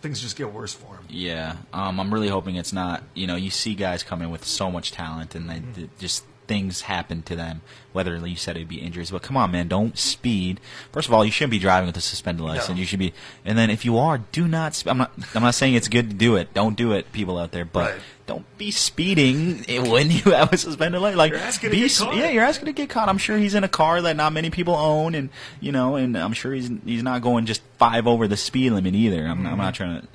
Things 0.00 0.20
just 0.20 0.36
get 0.36 0.52
worse 0.52 0.72
for 0.72 0.94
him. 0.94 1.04
Yeah, 1.08 1.56
um, 1.72 1.98
I'm 1.98 2.14
really 2.14 2.28
hoping 2.28 2.54
it's 2.54 2.72
not. 2.72 3.02
You 3.14 3.26
know, 3.26 3.34
you 3.34 3.50
see 3.50 3.74
guys 3.74 4.04
come 4.04 4.22
in 4.22 4.30
with 4.30 4.44
so 4.44 4.70
much 4.70 4.92
talent, 4.92 5.34
and 5.34 5.50
they 5.50 5.56
Mm-hmm. 5.56 5.72
d- 5.72 5.90
just 5.98 6.24
things 6.48 6.82
happen 6.82 7.22
to 7.22 7.36
them. 7.36 7.60
Whether 7.92 8.16
you 8.26 8.36
said 8.36 8.56
it'd 8.56 8.68
be 8.68 8.80
injuries, 8.80 9.10
but 9.10 9.22
come 9.22 9.36
on, 9.36 9.50
man, 9.50 9.68
don't 9.68 9.96
speed. 9.96 10.60
First 10.92 11.08
of 11.08 11.14
all, 11.14 11.24
you 11.24 11.30
shouldn't 11.30 11.52
be 11.52 11.58
driving 11.58 11.86
with 11.86 11.96
a 11.96 12.00
suspended 12.00 12.44
license. 12.44 12.70
No. 12.70 12.76
You 12.76 12.86
should 12.86 12.98
be, 12.98 13.12
and 13.44 13.56
then 13.56 13.70
if 13.70 13.84
you 13.84 13.98
are, 13.98 14.18
do 14.18 14.48
not. 14.48 14.74
Sp- 14.74 14.88
I'm 14.88 14.98
not. 14.98 15.12
I'm 15.34 15.42
not 15.42 15.54
saying 15.54 15.74
it's 15.74 15.88
good 15.88 16.10
to 16.10 16.16
do 16.16 16.36
it. 16.36 16.52
Don't 16.54 16.76
do 16.76 16.92
it, 16.92 17.12
people 17.12 17.38
out 17.38 17.52
there. 17.52 17.64
But 17.64 17.92
Right. 17.92 18.00
don't 18.26 18.58
be 18.58 18.70
speeding 18.70 19.64
when 19.90 20.10
you 20.10 20.22
have 20.32 20.52
a 20.52 20.56
suspended 20.56 21.00
license. 21.00 21.18
Like, 21.18 21.32
You're 21.32 21.40
asking 21.40 21.70
to 21.70 21.76
be 21.76 21.82
get 21.82 21.96
caught. 21.96 22.16
Yeah, 22.16 22.30
you're 22.30 22.44
asking 22.44 22.66
to 22.66 22.72
get 22.72 22.88
caught. 22.88 23.08
I'm 23.08 23.18
sure 23.18 23.36
he's 23.36 23.54
in 23.54 23.64
a 23.64 23.68
car 23.68 24.00
that 24.02 24.16
not 24.16 24.32
many 24.32 24.50
people 24.50 24.74
own, 24.74 25.14
and 25.14 25.30
you 25.60 25.72
know, 25.72 25.96
and 25.96 26.16
I'm 26.16 26.32
sure 26.32 26.52
he's 26.52 26.70
he's 26.84 27.02
not 27.02 27.22
going 27.22 27.46
just 27.46 27.62
five 27.78 28.06
over 28.06 28.26
the 28.26 28.36
speed 28.36 28.72
limit 28.72 28.94
either. 28.94 29.24
I'm, 29.24 29.44
I'm 29.46 29.52
mm-hmm. 29.52 29.56
not 29.58 29.74
trying 29.74 30.00
to, 30.00 30.08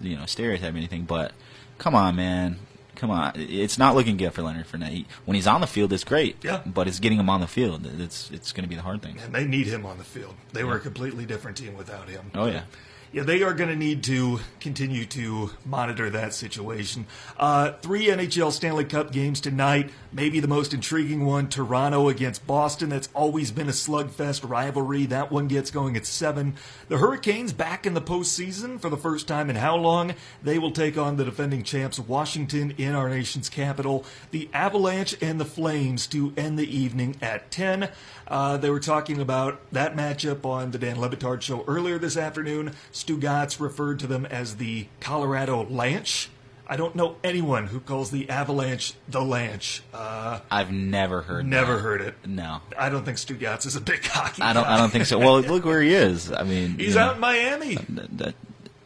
you 0.00 0.16
know, 0.16 0.26
stereotype 0.26 0.74
anything, 0.74 1.04
but 1.04 1.32
come 1.78 1.94
on, 1.94 2.16
man, 2.16 2.58
come 3.00 3.10
on. 3.10 3.32
It's 3.34 3.78
not 3.78 3.94
looking 3.96 4.18
good 4.18 4.32
for 4.34 4.42
Leonard 4.42 4.66
Fournette. 4.66 4.90
He, 4.90 5.06
when 5.24 5.34
he's 5.34 5.46
on 5.46 5.62
the 5.62 5.66
field, 5.66 5.90
it's 5.92 6.04
great. 6.04 6.36
Yeah. 6.44 6.60
but 6.66 6.86
it's 6.86 7.00
getting 7.00 7.18
him 7.18 7.30
on 7.30 7.40
the 7.40 7.46
field. 7.46 7.88
It's 7.98 8.30
it's 8.30 8.52
going 8.52 8.64
to 8.64 8.68
be 8.68 8.76
the 8.76 8.82
hard 8.82 9.00
thing. 9.02 9.18
And 9.24 9.34
they 9.34 9.46
need 9.46 9.66
him 9.66 9.86
on 9.86 9.96
the 9.96 10.04
field. 10.04 10.34
They 10.52 10.64
were 10.64 10.76
a 10.76 10.80
completely 10.80 11.24
different 11.24 11.56
team 11.56 11.74
without 11.76 12.08
him. 12.08 12.30
Oh 12.34 12.46
yeah. 12.46 12.64
Yeah, 13.12 13.24
they 13.24 13.42
are 13.42 13.54
going 13.54 13.70
to 13.70 13.74
need 13.74 14.04
to 14.04 14.38
continue 14.60 15.04
to 15.06 15.50
monitor 15.64 16.10
that 16.10 16.32
situation. 16.32 17.06
Uh, 17.36 17.72
three 17.82 18.06
NHL 18.06 18.52
Stanley 18.52 18.84
Cup 18.84 19.10
games 19.10 19.40
tonight. 19.40 19.90
Maybe 20.12 20.38
the 20.38 20.46
most 20.46 20.72
intriguing 20.72 21.26
one 21.26 21.48
Toronto 21.48 22.08
against 22.08 22.46
Boston. 22.46 22.88
That's 22.88 23.08
always 23.12 23.50
been 23.50 23.68
a 23.68 23.72
slugfest 23.72 24.48
rivalry. 24.48 25.06
That 25.06 25.32
one 25.32 25.48
gets 25.48 25.72
going 25.72 25.96
at 25.96 26.06
7. 26.06 26.54
The 26.86 26.98
Hurricanes 26.98 27.52
back 27.52 27.84
in 27.84 27.94
the 27.94 28.00
postseason 28.00 28.80
for 28.80 28.88
the 28.88 28.96
first 28.96 29.26
time 29.26 29.50
in 29.50 29.56
how 29.56 29.74
long? 29.74 30.14
They 30.40 30.60
will 30.60 30.70
take 30.70 30.96
on 30.96 31.16
the 31.16 31.24
defending 31.24 31.64
champs 31.64 31.98
Washington 31.98 32.74
in 32.78 32.94
our 32.94 33.08
nation's 33.08 33.48
capital. 33.48 34.04
The 34.30 34.48
Avalanche 34.54 35.16
and 35.20 35.40
the 35.40 35.44
Flames 35.44 36.06
to 36.08 36.32
end 36.36 36.60
the 36.60 36.76
evening 36.76 37.16
at 37.20 37.50
10. 37.50 37.88
Uh, 38.30 38.56
they 38.56 38.70
were 38.70 38.78
talking 38.80 39.20
about 39.20 39.60
that 39.72 39.96
matchup 39.96 40.44
on 40.44 40.70
the 40.70 40.78
Dan 40.78 41.00
Le 41.00 41.10
Batard 41.10 41.42
show 41.42 41.64
earlier 41.66 41.98
this 41.98 42.16
afternoon. 42.16 42.72
Stugotz 42.92 43.58
referred 43.60 43.98
to 43.98 44.06
them 44.06 44.24
as 44.26 44.56
the 44.56 44.86
Colorado 45.00 45.64
Lanch. 45.64 46.28
I 46.68 46.76
don't 46.76 46.94
know 46.94 47.16
anyone 47.24 47.66
who 47.66 47.80
calls 47.80 48.12
the 48.12 48.30
Avalanche 48.30 48.94
the 49.08 49.18
Lanch. 49.18 49.80
Uh, 49.92 50.38
I've 50.48 50.70
never 50.70 51.22
heard. 51.22 51.44
never 51.44 51.74
that. 51.74 51.82
heard 51.82 52.00
it. 52.02 52.14
No, 52.24 52.60
I 52.78 52.88
don't 52.90 53.04
think 53.04 53.16
Stugotz 53.18 53.66
is 53.66 53.74
a 53.74 53.80
big 53.80 54.04
hockey 54.04 54.40
I 54.42 54.52
don't. 54.52 54.62
guy. 54.62 54.74
I 54.74 54.76
don't 54.76 54.90
think 54.90 55.06
so. 55.06 55.18
Well, 55.18 55.40
look 55.40 55.64
where 55.64 55.82
he 55.82 55.92
is. 55.92 56.30
I 56.30 56.44
mean, 56.44 56.74
He's 56.78 56.90
you 56.90 56.94
know, 56.94 57.00
out 57.06 57.14
in 57.16 57.20
Miami. 57.20 57.74
that- 57.74 58.18
that- 58.18 58.34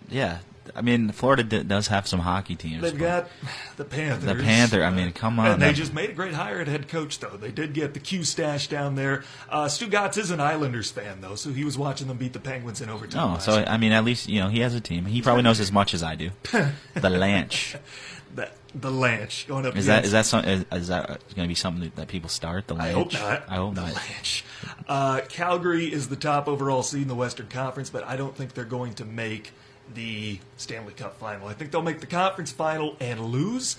yeah, 0.09 0.38
I 0.76 0.80
mean, 0.82 1.12
Florida 1.12 1.42
d- 1.44 1.62
does 1.62 1.86
have 1.88 2.06
some 2.08 2.20
hockey 2.20 2.56
teams. 2.56 2.82
They've 2.82 2.98
got 2.98 3.28
the 3.76 3.84
Panthers. 3.84 4.24
The 4.24 4.42
Panther, 4.42 4.82
I 4.82 4.90
mean, 4.90 5.12
come 5.12 5.38
on, 5.38 5.46
And 5.52 5.62
they 5.62 5.66
that- 5.68 5.74
just 5.76 5.94
made 5.94 6.10
a 6.10 6.12
great 6.14 6.34
hire 6.34 6.60
at 6.60 6.66
head 6.68 6.88
coach, 6.88 7.20
though. 7.20 7.36
They 7.36 7.50
did 7.52 7.72
get 7.74 7.94
the 7.94 8.00
Q 8.00 8.24
stash 8.24 8.68
down 8.68 8.94
there. 8.96 9.22
Uh, 9.48 9.66
Stugotz 9.66 10.18
is 10.18 10.30
an 10.30 10.40
Islanders 10.40 10.90
fan, 10.90 11.20
though, 11.20 11.34
so 11.36 11.50
he 11.50 11.64
was 11.64 11.78
watching 11.78 12.08
them 12.08 12.16
beat 12.16 12.32
the 12.32 12.40
Penguins 12.40 12.80
in 12.80 12.90
overtime. 12.90 13.36
Oh, 13.36 13.38
so. 13.38 13.64
I 13.66 13.76
mean, 13.76 13.92
at 13.92 14.04
least 14.04 14.28
you 14.28 14.40
know 14.40 14.48
he 14.48 14.60
has 14.60 14.74
a 14.74 14.80
team. 14.80 15.04
He 15.04 15.22
probably 15.22 15.42
knows 15.42 15.60
as 15.60 15.70
much 15.70 15.94
as 15.94 16.02
I 16.02 16.14
do. 16.16 16.30
the 16.52 16.72
Lanch 16.94 17.78
the, 18.35 18.51
the 18.74 18.91
Lanch 18.91 19.47
going 19.47 19.66
up 19.66 19.76
is 19.76 19.87
that 19.87 20.01
against 20.01 20.12
that 20.12 20.26
some, 20.26 20.45
is, 20.45 20.64
is 20.72 20.89
that 20.89 21.07
going 21.07 21.47
to 21.47 21.49
be 21.49 21.55
something 21.55 21.85
that, 21.85 21.97
that 21.97 22.09
people 22.09 22.28
start? 22.28 22.66
The 22.66 22.74
Lanch. 22.74 22.80
I 22.80 22.93
hope 22.93 23.12
not. 23.12 23.45
I 23.49 23.55
hope 23.57 23.74
the 23.74 23.80
not. 23.82 23.93
Lanch. 23.95 24.43
Uh, 24.89 25.20
Calgary 25.28 25.93
is 25.93 26.09
the 26.09 26.16
top 26.16 26.49
overall 26.49 26.82
seed 26.82 27.03
in 27.03 27.09
the 27.09 27.14
Western 27.14 27.49
Conference, 27.49 27.91
but 27.91 28.05
I 28.05 28.16
don't 28.16 28.37
think 28.37 28.55
they're 28.55 28.64
going 28.64 28.95
to 28.95 29.05
make 29.05 29.53
the 29.93 30.39
Stanley 30.57 30.95
Cup 30.95 31.18
final. 31.18 31.47
I 31.49 31.53
think 31.53 31.70
they'll 31.70 31.82
make 31.82 32.01
the 32.01 32.07
conference 32.07 32.51
final 32.51 32.97
and 33.01 33.20
lose. 33.20 33.76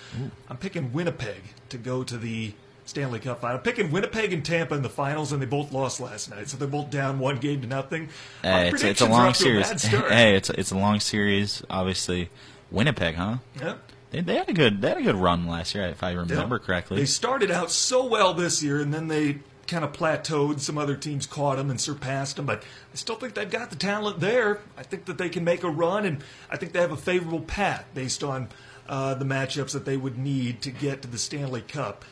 I'm 0.48 0.56
picking 0.56 0.92
Winnipeg 0.92 1.42
to 1.70 1.78
go 1.78 2.04
to 2.04 2.16
the 2.16 2.52
Stanley 2.84 3.18
Cup 3.18 3.40
final. 3.40 3.56
I'm 3.56 3.62
picking 3.62 3.90
Winnipeg 3.90 4.32
and 4.32 4.44
Tampa 4.44 4.74
in 4.74 4.82
the 4.82 4.88
finals, 4.88 5.32
and 5.32 5.42
they 5.42 5.46
both 5.46 5.72
lost 5.72 6.00
last 6.00 6.30
night, 6.30 6.48
so 6.48 6.56
they're 6.56 6.68
both 6.68 6.90
down 6.90 7.18
one 7.18 7.38
game 7.38 7.60
to 7.62 7.66
nothing. 7.66 8.08
Hey, 8.42 8.68
it's, 8.68 8.84
it's 8.84 9.00
a 9.00 9.06
long 9.06 9.32
to 9.32 9.58
a 9.58 9.64
series. 9.64 9.82
hey, 10.08 10.36
it's 10.36 10.50
it's 10.50 10.70
a 10.70 10.76
long 10.76 11.00
series. 11.00 11.62
Obviously, 11.68 12.30
Winnipeg, 12.70 13.16
huh? 13.16 13.38
Yeah. 13.60 13.74
They, 14.16 14.22
they 14.22 14.36
had 14.36 14.48
a 14.48 14.52
good 14.54 14.80
they 14.80 14.88
had 14.88 14.98
a 14.98 15.02
good 15.02 15.14
run 15.14 15.46
last 15.46 15.74
year, 15.74 15.84
if 15.86 16.02
I 16.02 16.12
remember 16.12 16.56
Yeah. 16.56 16.66
correctly. 16.66 16.96
They 16.98 17.04
started 17.06 17.50
out 17.50 17.70
so 17.70 18.06
well 18.06 18.32
this 18.32 18.62
year, 18.62 18.80
and 18.80 18.92
then 18.92 19.08
they 19.08 19.40
kind 19.66 19.84
of 19.84 19.92
plateaued. 19.92 20.60
Some 20.60 20.78
other 20.78 20.96
teams 20.96 21.26
caught 21.26 21.56
them 21.58 21.70
and 21.70 21.80
surpassed 21.80 22.36
them, 22.36 22.46
but 22.46 22.62
I 22.62 22.96
still 22.96 23.16
think 23.16 23.34
they've 23.34 23.50
got 23.50 23.68
the 23.70 23.76
talent 23.76 24.20
there. 24.20 24.60
I 24.78 24.84
think 24.84 25.04
that 25.06 25.18
they 25.18 25.28
can 25.28 25.44
make 25.44 25.62
a 25.64 25.70
run, 25.70 26.06
and 26.06 26.24
I 26.50 26.56
think 26.56 26.72
they 26.72 26.80
have 26.80 26.92
a 26.92 26.96
favorable 26.96 27.40
path 27.40 27.84
based 27.92 28.24
on 28.24 28.48
uh, 28.88 29.14
the 29.14 29.24
matchups 29.24 29.72
that 29.72 29.84
they 29.84 29.96
would 29.96 30.16
need 30.16 30.62
to 30.62 30.70
get 30.70 31.02
to 31.02 31.08
the 31.08 31.18
Stanley 31.18 31.62
Cup. 31.62 32.04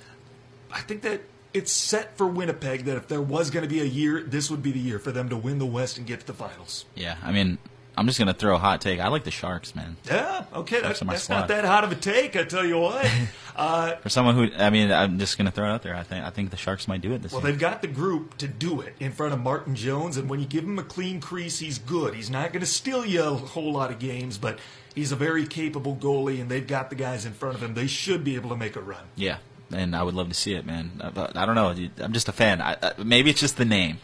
I 0.73 0.81
think 0.81 1.03
that 1.03 1.23
it's 1.55 1.71
set 1.71 2.19
for 2.19 2.27
Winnipeg 2.27 2.85
that 2.87 2.97
if 2.97 3.07
there 3.07 3.23
was 3.23 3.51
going 3.51 3.63
to 3.63 3.69
be 3.69 3.81
a 3.81 3.85
year, 3.85 4.21
this 4.25 4.51
would 4.51 4.61
be 4.63 4.73
the 4.73 4.81
year 4.81 4.99
for 4.99 5.13
them 5.13 5.29
to 5.29 5.37
win 5.37 5.61
the 5.61 5.67
West 5.67 5.97
and 5.97 6.07
get 6.07 6.21
to 6.21 6.27
the 6.27 6.35
finals. 6.35 6.85
yeah, 6.97 7.17
I 7.23 7.31
mean, 7.31 7.59
I'm 7.97 8.07
just 8.07 8.19
gonna 8.19 8.35
throw 8.35 8.55
a 8.57 8.59
hot 8.59 8.81
take. 8.81 9.01
I 9.01 9.09
like 9.09 9.25
the 9.25 9.31
Sharks, 9.31 9.75
man. 9.75 9.97
Yeah, 10.07 10.45
okay, 10.53 10.81
that's, 10.81 11.01
in 11.01 11.07
that's 11.07 11.29
not 11.29 11.49
that 11.49 11.65
hot 11.65 11.85
of 11.85 11.93
a 11.93 11.95
take, 11.95 12.35
I 12.37 12.45
tell 12.45 12.65
you 12.65 12.79
what. 12.79 13.09
uh, 13.57 13.97
For 13.97 14.09
someone 14.09 14.35
who, 14.35 14.49
I 14.57 14.71
mean, 14.71 14.91
I'm 14.91 15.19
just 15.19 15.39
gonna 15.39 15.51
throw 15.51 15.67
it 15.67 15.71
out 15.71 15.83
there. 15.83 15.95
I 15.95 16.03
think 16.03 16.25
I 16.25 16.31
think 16.31 16.51
the 16.51 16.57
Sharks 16.57 16.89
might 16.89 17.01
do 17.01 17.13
it 17.13 17.23
this 17.23 17.33
Well, 17.33 17.43
year. 17.43 17.53
they've 17.53 17.61
got 17.61 17.83
the 17.83 17.89
group 17.89 18.37
to 18.39 18.49
do 18.49 18.81
it 18.81 18.95
in 19.01 19.13
front 19.13 19.33
of 19.33 19.41
Martin 19.41 19.75
Jones, 19.77 20.17
and 20.17 20.29
when 20.29 20.41
you 20.41 20.47
give 20.47 20.65
him 20.65 20.79
a 20.79 20.83
clean 20.83 21.21
crease, 21.21 21.59
he's 21.59 21.79
good. 21.79 22.15
He's 22.15 22.31
not 22.31 22.53
going 22.53 22.61
to 22.61 22.67
steal 22.67 23.05
you 23.05 23.23
a 23.23 23.35
whole 23.35 23.73
lot 23.73 23.91
of 23.91 23.99
games, 23.99 24.39
but 24.39 24.59
he's 24.95 25.13
a 25.13 25.17
very 25.17 25.47
capable 25.47 25.95
goalie, 25.97 26.41
and 26.41 26.51
they've 26.51 26.67
got 26.67 26.91
the 26.91 26.97
guys 26.97 27.25
in 27.25 27.33
front 27.33 27.55
of 27.55 27.63
him. 27.63 27.75
They 27.75 27.87
should 27.87 28.25
be 28.25 28.35
able 28.35 28.51
to 28.51 28.57
make 28.57 28.75
a 28.77 28.81
run. 28.81 29.05
Yeah, 29.15 29.39
and 29.73 29.95
I 29.95 30.03
would 30.03 30.15
love 30.15 30.29
to 30.29 30.35
see 30.35 30.55
it, 30.55 30.67
man. 30.67 30.91
But 31.15 31.37
I 31.37 31.47
don't 31.47 31.55
know. 31.55 31.75
I'm 32.03 32.13
just 32.13 32.29
a 32.29 32.33
fan. 32.33 32.61
I, 32.61 32.75
uh, 32.75 32.93
maybe 32.99 33.31
it's 33.31 33.41
just 33.41 33.57
the 33.57 33.65
name. 33.65 33.99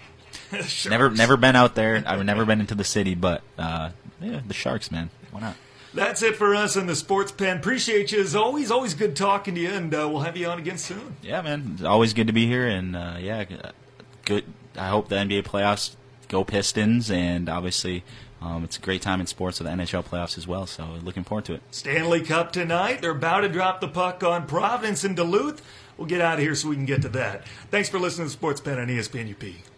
Sharks. 0.53 0.87
Never, 0.87 1.11
never 1.11 1.37
been 1.37 1.57
out 1.57 1.75
there. 1.75 2.03
I've 2.07 2.25
never 2.25 2.45
been 2.45 2.61
into 2.61 2.75
the 2.75 2.85
city, 2.85 3.15
but 3.15 3.43
uh, 3.59 3.91
yeah, 4.21 4.41
the 4.47 4.55
Sharks, 4.55 4.91
man. 4.91 5.11
Why 5.31 5.41
not? 5.41 5.57
That's 5.93 6.23
it 6.23 6.37
for 6.37 6.55
us 6.55 6.77
in 6.77 6.87
the 6.87 6.95
Sports 6.95 7.33
Pen. 7.33 7.57
Appreciate 7.57 8.13
you 8.13 8.21
as 8.21 8.37
always. 8.37 8.71
Always 8.71 8.95
good 8.95 9.17
talking 9.17 9.57
to 9.57 9.61
you, 9.61 9.71
and 9.71 9.93
uh, 9.93 10.09
we'll 10.09 10.21
have 10.21 10.37
you 10.37 10.47
on 10.47 10.59
again 10.59 10.79
soon. 10.79 11.17
Yeah, 11.23 11.43
man. 11.43 11.73
It's 11.75 11.83
always 11.83 12.15
good 12.15 12.29
to 12.29 12.33
be 12.33 12.47
here, 12.47 12.69
and 12.69 12.95
uh, 12.95 13.17
yeah, 13.19 13.45
uh, 13.63 13.71
good. 14.25 14.45
I 14.77 14.89
hope 14.89 15.09
the 15.09 15.17
NBA 15.17 15.43
playoffs 15.43 15.97
go 16.29 16.45
Pistons, 16.45 17.11
and 17.11 17.49
obviously, 17.49 18.05
um, 18.41 18.63
it's 18.63 18.77
a 18.77 18.81
great 18.81 19.03
time 19.03 19.21
in 19.21 19.27
sports 19.27 19.59
with 19.59 19.69
the 19.69 19.75
NHL 19.75 20.05
playoffs 20.05 20.39
as 20.39 20.47
well. 20.47 20.67
So 20.67 20.85
looking 21.03 21.25
forward 21.25 21.45
to 21.47 21.55
it. 21.55 21.63
Stanley 21.73 22.23
Cup 22.23 22.53
tonight. 22.53 23.03
They're 23.03 23.11
about 23.11 23.41
to 23.41 23.49
drop 23.49 23.81
the 23.81 23.89
puck 23.89 24.23
on 24.23 24.47
Providence 24.47 25.03
and 25.03 25.17
Duluth. 25.17 25.61
We'll 25.97 26.07
get 26.07 26.21
out 26.21 26.35
of 26.35 26.41
here 26.41 26.55
so 26.55 26.69
we 26.69 26.77
can 26.77 26.87
get 26.87 27.03
to 27.03 27.09
that. 27.11 27.47
Thanks 27.71 27.89
for 27.89 27.99
listening 27.99 28.27
to 28.27 28.29
the 28.29 28.33
Sports 28.33 28.61
Pen 28.61 28.79
on 28.79 28.87
ESPN 28.87 29.33
UP. 29.33 29.70